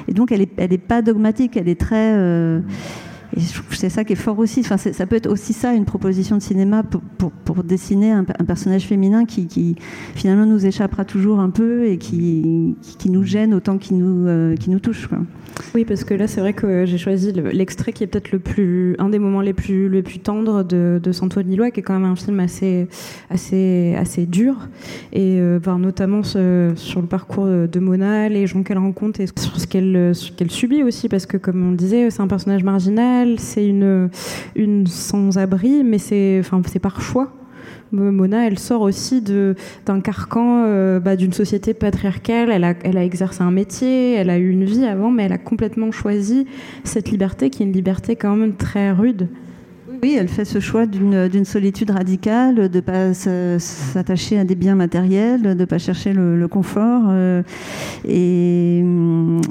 Et 0.07 0.13
donc, 0.13 0.31
elle 0.31 0.41
n'est 0.41 0.49
elle 0.57 0.73
est 0.73 0.77
pas 0.77 1.01
dogmatique, 1.01 1.57
elle 1.57 1.69
est 1.69 1.79
très 1.79 2.15
et 2.15 2.61
c'est 3.71 3.89
ça 3.89 4.03
qui 4.03 4.13
est 4.13 4.17
fort 4.17 4.37
aussi. 4.39 4.61
Enfin, 4.61 4.77
ça 4.77 5.05
peut 5.05 5.15
être 5.15 5.29
aussi 5.29 5.53
ça, 5.53 5.73
une 5.73 5.85
proposition 5.85 6.37
de 6.37 6.41
cinéma 6.41 6.83
pour, 6.83 7.63
dessiner 7.63 8.11
un, 8.11 8.23
personnage 8.23 8.85
féminin 8.85 9.25
qui, 9.25 9.75
finalement 10.15 10.45
nous 10.45 10.65
échappera 10.65 11.05
toujours 11.05 11.39
un 11.39 11.49
peu 11.49 11.87
et 11.87 11.97
qui, 11.97 12.75
nous 13.05 13.23
gêne 13.23 13.53
autant 13.53 13.77
qu'il 13.77 13.97
nous, 13.97 14.27
euh, 14.27 14.55
nous 14.67 14.79
touche. 14.79 15.09
Oui, 15.75 15.85
parce 15.85 16.03
que 16.03 16.13
là, 16.13 16.27
c'est 16.27 16.39
vrai 16.39 16.53
que 16.53 16.85
j'ai 16.85 16.97
choisi 16.97 17.31
l'extrait 17.31 17.93
qui 17.93 18.03
est 18.03 18.07
peut-être 18.07 18.31
le 18.31 18.39
plus, 18.39 18.95
un 18.99 19.09
des 19.09 19.19
moments 19.19 19.41
les 19.41 19.53
plus, 19.53 19.89
les 19.89 20.01
plus 20.01 20.19
tendres 20.19 20.63
de, 20.63 20.99
de 21.01 21.11
Santo 21.11 21.41
Nilois, 21.41 21.71
qui 21.71 21.81
est 21.81 21.83
quand 21.83 21.93
même 21.93 22.09
un 22.09 22.15
film 22.15 22.39
assez, 22.39 22.87
assez, 23.29 23.95
assez 23.97 24.25
dur, 24.25 24.55
et 25.13 25.37
euh, 25.39 25.59
notamment 25.77 26.23
ce, 26.23 26.71
sur 26.75 27.01
le 27.01 27.07
parcours 27.07 27.45
de 27.45 27.79
Mona, 27.79 28.29
les 28.29 28.47
gens 28.47 28.63
qu'elle 28.63 28.77
rencontre 28.77 29.19
et 29.19 29.27
sur 29.27 29.59
ce 29.59 29.67
qu'elle 29.67 30.13
qu'elle 30.35 30.51
subit 30.51 30.83
aussi, 30.83 31.09
parce 31.09 31.25
que 31.25 31.37
comme 31.37 31.67
on 31.67 31.71
le 31.71 31.77
disait, 31.77 32.09
c'est 32.09 32.21
un 32.21 32.27
personnage 32.27 32.63
marginal, 32.63 33.39
c'est 33.39 33.67
une, 33.67 34.09
une 34.55 34.87
sans-abri, 34.87 35.83
mais 35.83 35.97
c'est, 35.97 36.37
enfin, 36.39 36.61
par 36.79 37.01
choix. 37.01 37.31
Mona, 37.91 38.47
elle 38.47 38.59
sort 38.59 38.81
aussi 38.81 39.21
d'un 39.21 40.01
carcan 40.01 40.63
euh, 40.65 40.99
bah, 40.99 41.15
d'une 41.15 41.33
société 41.33 41.73
patriarcale. 41.73 42.49
Elle 42.51 42.63
a, 42.63 42.73
elle 42.83 42.97
a 42.97 43.03
exercé 43.03 43.41
un 43.41 43.51
métier, 43.51 44.13
elle 44.13 44.29
a 44.29 44.37
eu 44.37 44.49
une 44.49 44.65
vie 44.65 44.85
avant, 44.85 45.11
mais 45.11 45.23
elle 45.23 45.33
a 45.33 45.37
complètement 45.37 45.91
choisi 45.91 46.47
cette 46.83 47.09
liberté 47.11 47.49
qui 47.49 47.63
est 47.63 47.65
une 47.65 47.73
liberté 47.73 48.15
quand 48.15 48.35
même 48.35 48.55
très 48.55 48.91
rude. 48.91 49.27
Oui, 50.03 50.15
elle 50.19 50.27
fait 50.27 50.45
ce 50.45 50.59
choix 50.59 50.85
d'une 50.85 51.45
solitude 51.45 51.89
radicale, 51.89 52.69
de 52.69 52.77
ne 52.77 52.81
pas 52.81 53.13
s'attacher 53.15 54.37
à 54.37 54.43
des 54.43 54.53
biens 54.53 54.75
matériels, 54.75 55.41
de 55.41 55.53
ne 55.53 55.65
pas 55.65 55.79
chercher 55.79 56.13
le, 56.13 56.47
confort. 56.47 57.03
Euh, 57.07 57.41
et, 58.07 58.83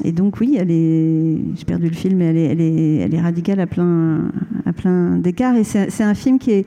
et, 0.05 0.13
donc 0.13 0.39
oui, 0.41 0.57
elle 0.59 0.71
est, 0.71 1.39
j'ai 1.57 1.65
perdu 1.65 1.89
le 1.89 1.95
film, 1.95 2.19
mais 2.19 2.27
elle 2.27 2.37
est, 2.37 2.45
elle 2.45 2.61
est, 2.61 2.97
elle 2.97 3.15
est 3.15 3.21
radicale 3.21 3.61
à 3.61 3.67
plein, 3.67 4.31
à 4.65 4.73
plein 4.73 5.17
d'écarts. 5.17 5.57
Et 5.57 5.65
c'est 5.65 6.05
un 6.05 6.15
film 6.15 6.39
qui 6.39 6.53
est 6.53 6.67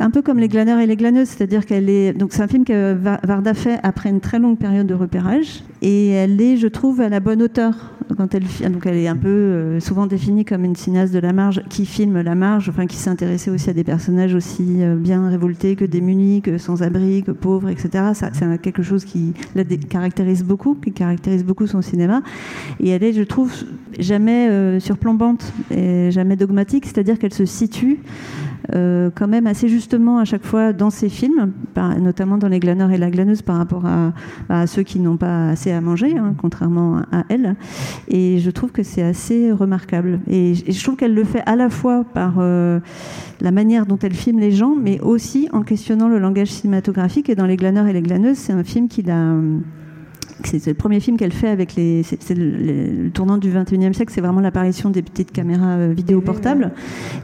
un 0.00 0.10
peu 0.10 0.22
comme 0.22 0.38
Les 0.38 0.48
glaneurs 0.48 0.78
et 0.78 0.86
les 0.86 0.96
glaneuses, 0.96 1.28
c'est-à-dire 1.28 1.66
qu'elle 1.66 1.88
est. 1.88 2.12
Donc, 2.12 2.32
c'est 2.32 2.42
un 2.42 2.48
film 2.48 2.64
que 2.64 2.94
Varda 2.94 3.54
fait 3.54 3.78
après 3.82 4.08
une 4.08 4.20
très 4.20 4.38
longue 4.38 4.58
période 4.58 4.86
de 4.86 4.94
repérage. 4.94 5.62
Et 5.82 6.10
elle 6.10 6.40
est, 6.40 6.56
je 6.56 6.68
trouve, 6.68 7.00
à 7.00 7.08
la 7.08 7.20
bonne 7.20 7.42
hauteur. 7.42 7.92
Quand 8.16 8.34
elle, 8.34 8.44
donc, 8.70 8.86
elle 8.86 8.96
est 8.96 9.08
un 9.08 9.16
peu 9.16 9.28
euh, 9.28 9.80
souvent 9.80 10.06
définie 10.06 10.44
comme 10.44 10.64
une 10.64 10.76
cinéaste 10.76 11.14
de 11.14 11.18
la 11.18 11.32
marge 11.32 11.62
qui 11.68 11.86
filme 11.86 12.20
la 12.20 12.34
marge, 12.34 12.68
enfin, 12.68 12.86
qui 12.86 12.96
s'intéressait 12.96 13.50
aussi 13.50 13.70
à 13.70 13.72
des 13.72 13.84
personnages 13.84 14.34
aussi 14.34 14.82
euh, 14.82 14.96
bien 14.96 15.28
révoltés 15.28 15.76
que 15.76 15.84
démunis, 15.84 16.42
que 16.42 16.58
sans-abri, 16.58 17.22
que 17.22 17.30
pauvres, 17.30 17.68
etc. 17.68 18.12
Ça, 18.14 18.30
c'est 18.32 18.60
quelque 18.60 18.82
chose 18.82 19.04
qui 19.04 19.32
la 19.54 19.64
caractérise 19.64 20.44
beaucoup, 20.44 20.74
qui 20.74 20.92
caractérise 20.92 21.44
beaucoup 21.44 21.66
son 21.66 21.82
cinéma. 21.82 22.22
Et 22.80 22.90
elle 22.90 23.02
est, 23.02 23.12
je 23.12 23.22
trouve, 23.22 23.52
jamais 23.98 24.48
euh, 24.48 24.80
surplombante 24.80 25.52
et 25.70 26.10
jamais 26.10 26.36
dogmatique, 26.36 26.86
c'est-à-dire 26.86 27.18
qu'elle 27.18 27.34
se 27.34 27.44
situe 27.44 27.98
euh, 28.74 29.10
quand 29.14 29.28
même 29.28 29.46
assez 29.46 29.68
justement 29.68 30.18
à 30.18 30.24
chaque 30.24 30.44
fois 30.44 30.72
dans 30.72 30.90
ses 30.90 31.08
films, 31.08 31.52
notamment 32.00 32.38
dans 32.38 32.48
Les 32.48 32.60
glaneurs 32.60 32.90
et 32.90 32.98
la 32.98 33.10
glaneuse 33.10 33.42
par 33.42 33.56
rapport 33.56 33.84
à, 33.86 34.66
ceux 34.66 34.82
qui 34.82 35.00
n'ont 35.00 35.16
pas 35.16 35.48
assez 35.48 35.72
à 35.72 35.80
manger, 35.80 36.16
hein, 36.16 36.34
contrairement 36.38 36.98
à 37.10 37.24
elle. 37.28 37.56
Et 38.08 38.38
je 38.38 38.50
trouve 38.50 38.72
que 38.72 38.82
c'est 38.82 39.02
assez 39.02 39.52
remarquable. 39.52 40.20
Et, 40.28 40.54
je 40.54 40.82
trouve 40.82 40.96
qu'elle 40.96 41.14
le 41.14 41.24
fait 41.24 41.42
à 41.46 41.56
la 41.56 41.70
fois 41.70 42.04
par 42.04 42.34
euh, 42.38 42.80
la 43.40 43.50
manière 43.50 43.86
dont 43.86 43.98
elle 43.98 44.14
filme 44.14 44.38
les 44.38 44.52
gens, 44.52 44.74
mais 44.74 45.00
aussi 45.00 45.48
en 45.52 45.62
questionnant 45.62 46.08
le 46.08 46.18
langage 46.18 46.48
cinématographique. 46.48 47.28
Et 47.28 47.34
dans 47.34 47.46
Les 47.46 47.56
glaneurs 47.56 47.86
et 47.86 47.92
les 47.92 48.02
glaneuses, 48.02 48.38
c'est 48.38 48.52
un 48.52 48.64
film 48.64 48.88
qui 48.88 49.08
a 49.10 49.34
c'est 50.46 50.66
le 50.66 50.74
premier 50.74 51.00
film 51.00 51.16
qu'elle 51.16 51.32
fait 51.32 51.48
avec 51.48 51.74
les. 51.74 52.02
C'est 52.02 52.34
le, 52.34 53.10
tournant 53.10 53.38
du 53.38 53.50
21e 53.50 53.92
siècle, 53.92 54.12
c'est 54.14 54.20
vraiment 54.20 54.40
l'apparition 54.40 54.90
des 54.90 55.02
petites 55.02 55.32
caméras 55.32 55.76
euh, 55.76 55.92
vidéo 55.92 56.20
portables. 56.20 56.72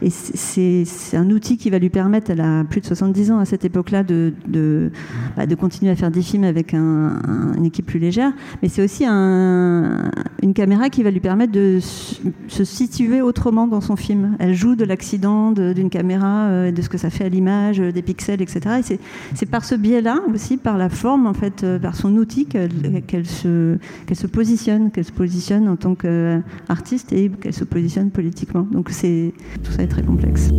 Et 0.01 0.09
c'est 0.09 0.85
un 1.17 1.29
outil 1.29 1.57
qui 1.57 1.69
va 1.69 1.79
lui 1.79 1.89
permettre, 1.89 2.31
elle 2.31 2.41
a 2.41 2.63
plus 2.63 2.81
de 2.81 2.85
70 2.85 3.31
ans 3.31 3.39
à 3.39 3.45
cette 3.45 3.65
époque-là, 3.65 4.03
de, 4.03 4.33
de, 4.47 4.91
bah, 5.35 5.45
de, 5.45 5.55
continuer 5.55 5.91
à 5.91 5.95
faire 5.95 6.11
des 6.11 6.21
films 6.21 6.43
avec 6.43 6.73
un, 6.73 7.53
une 7.57 7.65
équipe 7.65 7.85
plus 7.85 7.99
légère. 7.99 8.31
Mais 8.61 8.69
c'est 8.69 8.83
aussi 8.83 9.05
un, 9.07 10.11
une 10.41 10.53
caméra 10.53 10.89
qui 10.89 11.03
va 11.03 11.11
lui 11.11 11.19
permettre 11.19 11.51
de 11.51 11.79
se 12.47 12.63
situer 12.63 13.21
autrement 13.21 13.67
dans 13.67 13.81
son 13.81 13.95
film. 13.95 14.35
Elle 14.39 14.53
joue 14.53 14.75
de 14.75 14.85
l'accident 14.85 15.51
d'une 15.51 15.89
caméra, 15.89 16.47
euh, 16.47 16.71
de 16.71 16.81
ce 16.81 16.89
que 16.89 16.97
ça 16.97 17.09
fait 17.09 17.25
à 17.25 17.29
l'image, 17.29 17.79
des 17.79 18.01
pixels, 18.01 18.41
etc. 18.41 18.81
Et 18.91 18.99
c'est 19.35 19.45
par 19.45 19.65
ce 19.65 19.75
biais-là 19.75 20.19
aussi, 20.33 20.57
par 20.57 20.77
la 20.77 20.89
forme, 20.89 21.27
en 21.27 21.33
fait, 21.33 21.63
euh, 21.63 21.79
par 21.79 21.95
son 21.95 22.15
outil, 22.15 22.45
qu'elle 22.45 22.69
qu'elle 23.09 23.25
se, 23.25 23.77
qu'elle 24.05 24.17
se 24.17 24.27
positionne, 24.27 24.91
qu'elle 24.91 25.05
se 25.05 25.11
positionne 25.11 25.67
en 25.67 25.75
tant 25.75 25.95
qu'artiste 25.95 27.11
et 27.11 27.29
qu'elle 27.29 27.53
se 27.53 27.63
positionne 27.63 28.11
politiquement. 28.11 28.67
Donc 28.71 28.89
tout 28.89 29.71
ça 29.71 29.83
est 29.83 29.87
très 29.87 30.03
complexe. 30.03 30.49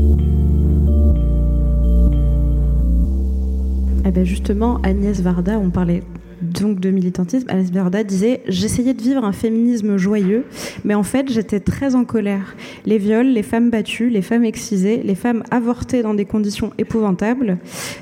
Eh 4.04 4.10
ben 4.10 4.24
justement, 4.24 4.80
Agnès 4.82 5.20
Varda, 5.20 5.58
on 5.60 5.70
parlait 5.70 6.02
donc 6.42 6.80
de 6.80 6.90
militantisme, 6.90 7.46
Alice 7.50 7.70
Berda 7.70 8.02
disait 8.02 8.42
J'essayais 8.48 8.94
de 8.94 9.02
vivre 9.02 9.24
un 9.24 9.32
féminisme 9.32 9.96
joyeux, 9.96 10.44
mais 10.84 10.94
en 10.94 11.02
fait 11.02 11.30
j'étais 11.30 11.60
très 11.60 11.94
en 11.94 12.04
colère. 12.04 12.56
Les 12.86 12.98
viols, 12.98 13.28
les 13.28 13.42
femmes 13.42 13.70
battues, 13.70 14.08
les 14.08 14.22
femmes 14.22 14.44
excisées, 14.44 15.02
les 15.04 15.14
femmes 15.14 15.42
avortées 15.50 16.02
dans 16.02 16.14
des 16.14 16.24
conditions 16.24 16.72
épouvantables, 16.78 17.58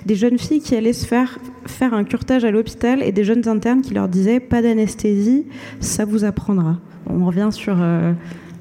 des 0.07 0.15
jeunes 0.15 0.39
filles 0.39 0.61
qui 0.61 0.77
allaient 0.77 0.93
se 0.93 1.07
faire 1.07 1.39
faire 1.69 1.95
un 1.95 2.05
curtage 2.05 2.45
à 2.45 2.51
l'hôpital 2.51 3.03
et 3.03 3.13
des 3.13 3.25
jeunes 3.25 3.49
internes 3.49 3.83
qui 3.83 3.95
leur 3.95 4.09
disaient 4.09 4.41
Pas 4.41 4.63
d'anesthésie, 4.63 5.47
ça 5.81 6.05
vous 6.05 6.25
apprendra. 6.25 6.79
On 7.09 7.25
revient 7.27 7.49
sur. 7.51 7.77
Euh, 7.81 8.13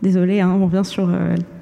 désolé, 0.01 0.41
hein, 0.41 0.55
on 0.59 0.65
revient 0.65 0.85
sur 0.85 1.09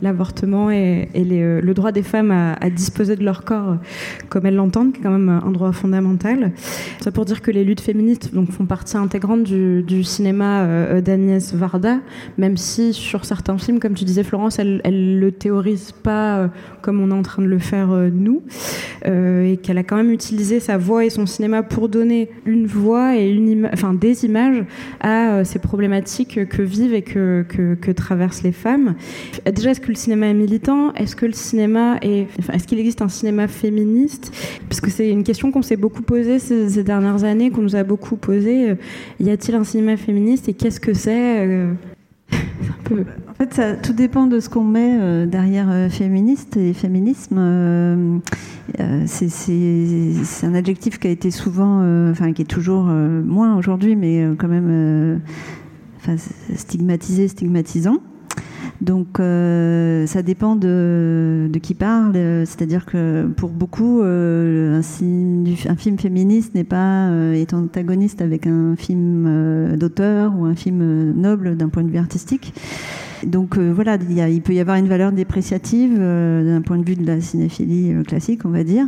l'avortement 0.02 0.72
et, 0.72 1.10
le 1.16 1.74
droit 1.74 1.92
des 1.92 2.04
femmes 2.04 2.32
à, 2.32 2.70
disposer 2.70 3.16
de 3.16 3.24
leur 3.24 3.44
corps 3.44 3.78
comme 4.30 4.46
elles 4.46 4.56
l'entendent, 4.56 4.94
qui 4.94 5.00
est 5.00 5.04
quand 5.04 5.12
même 5.12 5.30
un 5.30 5.52
droit 5.52 5.72
fondamental. 5.72 6.52
Ça 7.02 7.12
pour 7.12 7.26
dire 7.26 7.42
que 7.42 7.52
les 7.52 7.64
luttes 7.64 7.82
féministes 7.82 8.32
font 8.52 8.66
partie 8.66 8.98
intégrante 8.98 9.44
du, 9.44 10.04
cinéma 10.04 11.00
d'Agnès 11.02 11.54
Varda, 11.54 12.00
même 12.38 12.58
si 12.58 12.94
sur 12.94 13.26
certains 13.26 13.58
films, 13.58 13.80
comme 13.80 13.94
tu 13.94 14.06
disais 14.06 14.24
Florence, 14.24 14.60
elle, 14.60 14.82
elle 14.84 15.20
le 15.20 15.32
théorise 15.32 15.92
pas 15.92 16.50
comme 16.82 17.02
on 17.02 17.10
est 17.10 17.20
en 17.20 17.24
train 17.24 17.42
de 17.42 17.48
le 17.48 17.60
faire 17.60 17.88
nous, 18.12 18.44
et 19.06 19.58
qu'elle 19.62 19.78
a 19.78 19.84
quand 19.84 19.96
même 19.96 20.12
utilisé 20.12 20.60
sa 20.60 20.78
voix 20.78 21.06
et 21.06 21.10
son 21.10 21.26
cinéma 21.26 21.64
pour 21.64 21.90
donner 21.90 22.30
une 22.46 22.68
voix 22.68 23.16
et 23.16 23.30
des 23.94 24.26
images 24.26 24.64
à 25.02 25.44
ces 25.44 25.60
problématiques 25.60 26.48
que 26.48 26.62
vivent 26.62 26.94
et 26.94 27.02
que, 27.02 27.46
que, 27.48 27.92
traversent 27.92 28.25
les 28.44 28.52
femmes. 28.52 28.96
Déjà, 29.46 29.72
est-ce 29.72 29.82
que 29.82 29.90
le 29.90 29.96
cinéma 29.96 30.28
est 30.28 30.34
militant? 30.34 30.94
Est-ce 30.94 31.16
que 31.16 31.26
le 31.26 31.34
cinéma 31.34 31.98
est, 32.02 32.28
est-ce 32.54 32.68
qu'il 32.68 32.80
existe 32.80 33.02
un 33.02 33.10
cinéma 33.10 33.48
féministe? 33.48 34.32
Parce 34.70 34.82
que 34.82 34.90
c'est 34.90 35.10
une 35.10 35.24
question 35.24 35.52
qu'on 35.52 35.62
s'est 35.62 35.76
beaucoup 35.76 36.02
posée 36.02 36.40
ces, 36.40 36.84
dernières 36.84 37.24
années, 37.24 37.52
qu'on 37.52 37.62
nous 37.62 37.76
a 37.76 37.84
beaucoup 37.84 38.16
posée. 38.16 38.76
Y 39.20 39.30
a-t-il 39.30 39.56
un 39.56 39.64
cinéma 39.64 39.98
féministe 39.98 40.50
et 40.50 40.54
qu'est-ce 40.54 40.80
que 40.80 40.94
c'est 40.94 41.46
euh, 41.46 41.74
En 42.92 43.34
fait, 43.34 43.54
ça, 43.54 43.74
tout 43.74 43.94
dépend 43.94 44.28
de 44.28 44.40
ce 44.40 44.50
qu'on 44.50 44.64
met 44.64 44.98
euh, 45.00 45.26
derrière 45.26 45.70
euh, 45.70 45.90
féministe 45.90 46.58
et 46.58 46.74
féminisme. 46.74 48.22
c'est 49.06 50.46
un 50.46 50.54
adjectif 50.54 51.00
qui 51.00 51.08
a 51.08 51.12
été 51.12 51.32
souvent, 51.32 52.10
enfin 52.12 52.34
qui 52.34 52.42
est 52.44 52.46
toujours 52.46 52.86
moins 52.86 53.58
aujourd'hui, 53.58 53.96
mais 53.96 54.26
quand 54.38 54.48
même 54.48 55.22
stigmatisé, 56.56 57.28
stigmatisant. 57.28 57.98
Donc 58.82 59.18
ça 59.18 60.22
dépend 60.22 60.56
de, 60.56 61.50
qui 61.62 61.74
parle. 61.74 62.14
C'est-à-dire 62.46 62.86
que 62.86 63.26
pour 63.38 63.50
beaucoup, 63.50 64.02
un, 64.04 64.80
un, 64.80 65.76
film 65.76 65.98
féministe 65.98 66.54
n'est 66.56 66.64
pas 66.64 67.10
est 67.34 67.54
antagoniste 67.54 68.22
avec 68.22 68.48
un 68.48 68.76
film 68.76 69.76
d'auteur 69.78 70.34
ou 70.38 70.46
un 70.46 70.56
film 70.56 71.14
noble 71.16 71.56
d'un 71.58 71.70
point 71.70 71.84
de 71.84 71.90
vue 71.90 71.98
artistique. 71.98 72.54
Donc 73.24 73.58
euh, 73.58 73.72
voilà, 73.74 73.98
il, 74.30 74.42
peut 74.42 74.54
y 74.54 74.60
avoir 74.60 74.78
une 74.78 74.88
valeur 74.88 75.12
dépréciative 75.12 75.96
euh, 75.98 76.54
d'un 76.54 76.62
point 76.62 76.78
de 76.78 76.86
vue 76.86 76.96
de 76.96 77.06
la 77.06 77.22
cinéphilie 77.22 77.94
euh, 77.94 78.04
classique, 78.04 78.42
on 78.46 78.50
va 78.50 78.64
dire. 78.64 78.88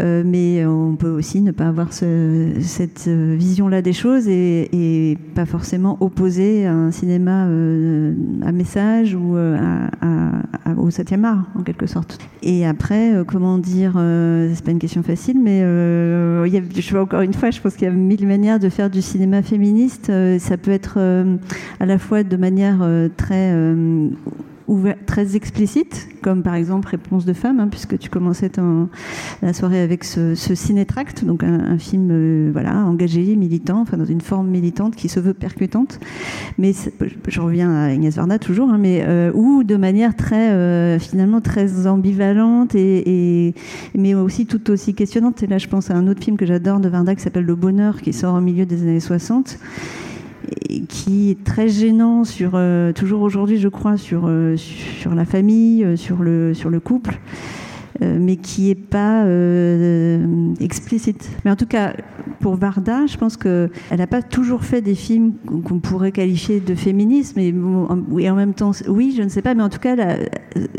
mais 0.00 0.64
on 0.66 0.96
peut 0.96 1.10
aussi 1.10 1.40
ne 1.40 1.52
pas 1.52 1.66
avoir 1.66 1.92
cette 1.92 3.08
vision-là 3.08 3.82
des 3.82 3.92
choses 3.92 4.28
et, 4.28 5.18
pas 5.34 5.46
forcément 5.46 5.96
opposer 6.00 6.66
un 6.66 6.90
cinéma 6.90 7.44
à 7.44 8.52
message 8.52 9.14
ou 9.14 9.36
au 9.36 10.88
7e 10.88 11.24
art, 11.24 11.46
en 11.58 11.62
quelque 11.62 11.86
sorte. 11.86 12.18
Et 12.42 12.66
après, 12.66 13.12
comment 13.26 13.58
dire, 13.58 13.92
c'est 13.94 14.64
pas 14.64 14.72
une 14.72 14.78
question 14.78 15.02
facile, 15.02 15.40
mais 15.42 15.60
je 15.60 16.90
vois 16.90 17.02
encore 17.02 17.20
une 17.22 17.34
fois, 17.34 17.50
je 17.50 17.60
pense 17.60 17.74
qu'il 17.74 17.88
y 17.88 17.90
a 17.90 17.94
mille 17.94 18.26
manières 18.26 18.58
de 18.58 18.68
faire 18.68 18.90
du 18.90 19.02
cinéma 19.02 19.42
féministe. 19.42 20.10
ça 20.38 20.56
peut 20.56 20.72
être 20.72 20.98
à 21.80 21.86
la 21.86 21.98
fois 21.98 22.22
de 22.22 22.36
manière 22.36 22.86
très 23.16 23.51
euh, 23.52 24.08
très 25.06 25.36
explicite, 25.36 26.08
comme 26.22 26.42
par 26.42 26.54
exemple 26.54 26.88
Réponse 26.88 27.24
de 27.24 27.32
femme, 27.32 27.60
hein, 27.60 27.68
puisque 27.68 27.98
tu 27.98 28.08
commençais 28.08 28.50
la 29.42 29.52
soirée 29.52 29.80
avec 29.80 30.04
ce, 30.04 30.34
ce 30.34 30.54
cinétract, 30.54 31.24
donc 31.24 31.42
un, 31.42 31.78
film 31.78 32.08
euh, 32.10 32.50
voilà, 32.52 32.76
engagé, 32.76 33.36
militant, 33.36 33.80
enfin 33.80 33.96
dans 33.96 34.04
une 34.04 34.20
forme 34.20 34.48
militante 34.48 34.96
qui 34.96 35.08
se 35.08 35.20
veut 35.20 35.34
percutante. 35.34 36.00
Mais 36.58 36.72
je 37.28 37.40
reviens 37.40 37.70
à 37.70 37.84
Agnès 37.86 38.14
Varda 38.14 38.38
toujours, 38.38 38.70
hein, 38.70 38.78
mais 38.78 39.02
euh, 39.06 39.32
ou 39.34 39.64
de 39.64 39.76
manière 39.76 40.16
très 40.16 40.98
finalement 40.98 41.40
très 41.40 41.86
ambivalente 41.86 42.74
et, 42.74 43.54
mais 43.96 44.14
aussi 44.14 44.46
tout 44.46 44.70
aussi 44.70 44.94
questionnante. 44.94 45.42
Et 45.42 45.46
là, 45.46 45.58
je 45.58 45.68
pense 45.68 45.90
à 45.90 45.94
un 45.94 46.06
autre 46.08 46.22
film 46.22 46.36
que 46.36 46.46
j'adore 46.46 46.80
de 46.80 46.88
Varda 46.88 47.14
qui 47.14 47.22
s'appelle 47.22 47.44
Le 47.44 47.54
Bonheur, 47.54 48.00
qui 48.00 48.12
sort 48.12 48.34
au 48.34 48.40
milieu 48.40 48.66
des 48.66 48.82
années 48.82 49.00
60 49.00 49.58
qui 50.88 51.30
est 51.30 51.44
très 51.44 51.68
gênant 51.68 52.24
sur 52.24 52.52
euh, 52.54 52.92
toujours 52.92 53.22
aujourd'hui, 53.22 53.58
je 53.58 53.68
crois, 53.68 53.96
sur 53.96 54.24
euh, 54.26 54.56
sur 54.56 55.14
la 55.14 55.24
famille, 55.24 55.84
euh, 55.84 55.96
sur 55.96 56.22
le 56.22 56.54
sur 56.54 56.70
le 56.70 56.80
couple, 56.80 57.18
mais 58.00 58.36
qui 58.36 58.68
est 58.70 58.74
pas 58.74 59.24
explicite. 60.58 61.30
Mais 61.44 61.52
en 61.52 61.56
tout 61.56 61.66
cas, 61.66 61.92
pour 62.40 62.56
Varda, 62.56 63.06
je 63.06 63.16
pense 63.16 63.36
que 63.36 63.70
elle 63.90 63.98
n'a 63.98 64.08
pas 64.08 64.22
toujours 64.22 64.64
fait 64.64 64.80
des 64.80 64.96
films 64.96 65.34
qu'on 65.46 65.78
pourrait 65.78 66.10
qualifier 66.10 66.58
de 66.58 66.74
féminisme, 66.74 67.38
et, 67.38 67.54
en 68.28 68.34
même 68.34 68.54
temps, 68.54 68.72
oui, 68.88 69.14
je 69.16 69.22
ne 69.22 69.28
sais 69.28 69.42
pas, 69.42 69.54
mais 69.54 69.62
en 69.62 69.68
tout 69.68 69.78
cas, 69.78 69.94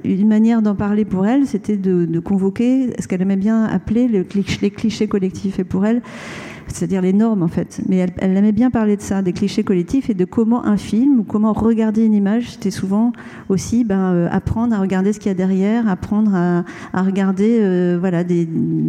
une 0.04 0.28
manière 0.28 0.62
d'en 0.62 0.76
parler 0.76 1.06
pour 1.06 1.26
elle, 1.26 1.46
c'était 1.46 1.78
de, 1.78 2.04
de, 2.04 2.20
convoquer 2.20 2.90
ce 3.00 3.08
qu'elle 3.08 3.22
aimait 3.22 3.38
bien 3.38 3.64
appeler 3.64 4.10
le, 4.10 4.26
les 4.62 4.72
clichés 4.72 5.08
collectifs. 5.08 5.60
Et 5.60 5.64
pour 5.64 5.86
elle, 5.86 6.02
c'est-à-dire 6.68 7.02
les 7.02 7.14
normes 7.14 7.44
en 7.44 7.48
fait. 7.48 7.82
Mais 7.88 8.06
elle, 8.18 8.38
aimait 8.38 8.52
bien 8.52 8.72
parler 8.72 8.98
de 8.98 9.02
ça, 9.02 9.22
des 9.22 9.34
clichés 9.34 9.64
collectifs 9.64 10.10
et 10.10 10.14
de 10.14 10.26
comment 10.26 10.66
un 10.66 10.78
film 10.78 11.20
ou 11.20 11.24
comment 11.24 11.54
regarder 11.54 12.06
une 12.06 12.14
image, 12.14 12.52
c'était 12.52 12.72
souvent 12.72 13.14
aussi 13.50 13.84
ben, 13.84 14.14
euh, 14.14 14.28
apprendre 14.32 14.76
à 14.76 14.80
regarder 14.80 15.14
ce 15.14 15.20
qu'il 15.20 15.30
y 15.30 15.32
a 15.32 15.36
derrière, 15.36 15.88
apprendre 15.88 16.34
à, 16.34 16.64
regarder 17.02 17.60
euh, 17.62 17.98
voilà, 18.00 18.24
des, 18.24 18.48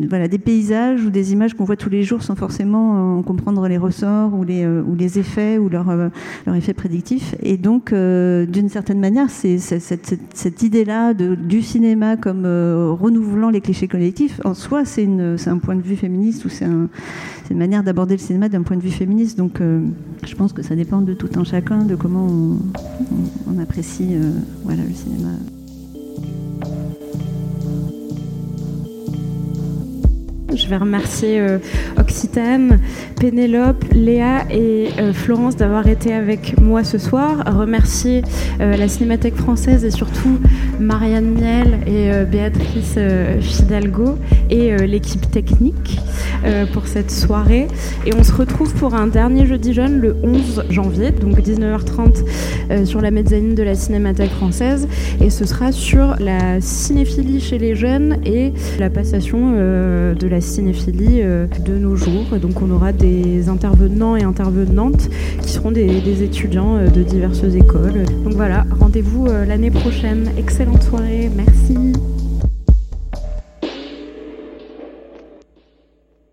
voilà, 0.08 0.28
des 0.28 0.38
paysages 0.38 1.04
ou 1.04 1.10
des 1.10 1.32
images 1.32 1.54
qu'on 1.54 1.64
voit 1.64 1.76
tous 1.76 1.90
les 1.90 2.02
jours 2.02 2.22
sans 2.22 2.36
forcément 2.36 3.22
comprendre 3.22 3.66
les 3.68 3.78
ressorts 3.78 4.34
ou 4.34 4.44
les, 4.44 4.64
euh, 4.64 4.82
ou 4.86 4.94
les 4.94 5.18
effets 5.18 5.58
ou 5.58 5.68
leur, 5.68 5.86
leur 6.46 6.54
effet 6.54 6.74
prédictif. 6.74 7.34
Et 7.42 7.56
donc, 7.56 7.92
d'une 7.92 8.68
certaine 8.68 9.00
manière, 9.00 9.30
c'est 9.30 9.58
cette, 9.58 10.16
cette, 10.34 10.62
idée-là 10.62 11.14
du 11.14 11.62
cinéma 11.62 12.16
comme 12.16 12.44
renouvelant 12.44 13.50
les 13.50 13.60
clichés 13.60 13.88
collectifs, 13.88 14.40
en 14.44 14.54
soi, 14.54 14.84
c'est 14.84 15.06
un 15.06 15.58
point 15.58 15.76
de 15.76 15.82
vue 15.82 15.96
féministe 15.96 16.44
ou 16.44 16.48
c'est 16.48 16.64
un, 16.64 16.88
une 17.52 17.58
manière 17.58 17.82
d'aborder 17.82 18.14
le 18.14 18.20
cinéma 18.20 18.48
d'un 18.48 18.62
point 18.62 18.76
de 18.76 18.82
vue 18.82 18.90
féministe. 18.90 19.36
Donc 19.36 19.60
euh, 19.60 19.80
je 20.26 20.34
pense 20.34 20.52
que 20.52 20.62
ça 20.62 20.74
dépend 20.74 21.00
de 21.02 21.14
tout 21.14 21.30
un 21.36 21.44
chacun, 21.44 21.84
de 21.84 21.94
comment 21.94 22.26
on, 22.26 23.58
apprécie 23.58 24.08
euh, 24.12 24.32
voilà, 24.64 24.82
le 24.82 24.94
cinéma. 24.94 25.30
Je 30.52 30.68
vais 30.68 30.76
remercier 30.76 31.40
euh, 31.40 31.58
Occitane, 31.98 32.78
Pénélope, 33.18 33.82
Léa 33.92 34.44
et 34.50 34.88
euh, 34.98 35.12
Florence 35.12 35.56
d'avoir 35.56 35.88
été 35.88 36.12
avec 36.12 36.60
moi 36.60 36.84
ce 36.84 36.98
soir. 36.98 37.42
Remercier 37.46 38.22
euh, 38.60 38.76
la 38.76 38.86
Cinémathèque 38.86 39.36
française 39.36 39.84
et 39.84 39.90
surtout 39.90 40.38
Marianne 40.78 41.34
Miel 41.34 41.78
et 41.86 42.24
Béatrice 42.26 42.98
Fidalgo 43.40 44.18
et 44.50 44.76
l'équipe 44.86 45.30
technique 45.30 46.00
pour 46.72 46.86
cette 46.88 47.10
soirée. 47.10 47.68
Et 48.06 48.14
on 48.14 48.22
se 48.22 48.32
retrouve 48.32 48.74
pour 48.74 48.94
un 48.94 49.06
dernier 49.06 49.46
jeudi 49.46 49.72
jeune 49.72 50.00
le 50.00 50.16
11 50.22 50.64
janvier, 50.70 51.10
donc 51.12 51.38
19h30 51.38 52.84
sur 52.84 53.00
la 53.00 53.10
mezzanine 53.10 53.54
de 53.54 53.62
la 53.62 53.74
Cinémathèque 53.74 54.32
française. 54.32 54.88
Et 55.20 55.30
ce 55.30 55.46
sera 55.46 55.70
sur 55.70 56.16
la 56.18 56.60
cinéphilie 56.60 57.40
chez 57.40 57.58
les 57.58 57.74
jeunes 57.76 58.18
et 58.24 58.52
la 58.78 58.90
passation 58.90 59.52
de 59.52 60.26
la 60.26 60.33
cinéphilie 60.40 61.22
euh, 61.22 61.46
de 61.64 61.76
nos 61.76 61.96
jours. 61.96 62.38
Donc 62.40 62.62
on 62.62 62.70
aura 62.70 62.92
des 62.92 63.48
intervenants 63.48 64.16
et 64.16 64.22
intervenantes 64.22 65.08
qui 65.42 65.52
seront 65.52 65.70
des, 65.70 66.22
étudiants 66.22 66.76
euh, 66.76 66.88
de 66.88 67.02
diverses 67.02 67.44
écoles. 67.54 68.04
Donc 68.24 68.34
voilà, 68.34 68.64
rendez-vous 68.78 69.26
euh, 69.26 69.44
l'année 69.44 69.70
prochaine. 69.70 70.30
Excellente 70.38 70.82
soirée, 70.82 71.30
merci. 71.34 71.94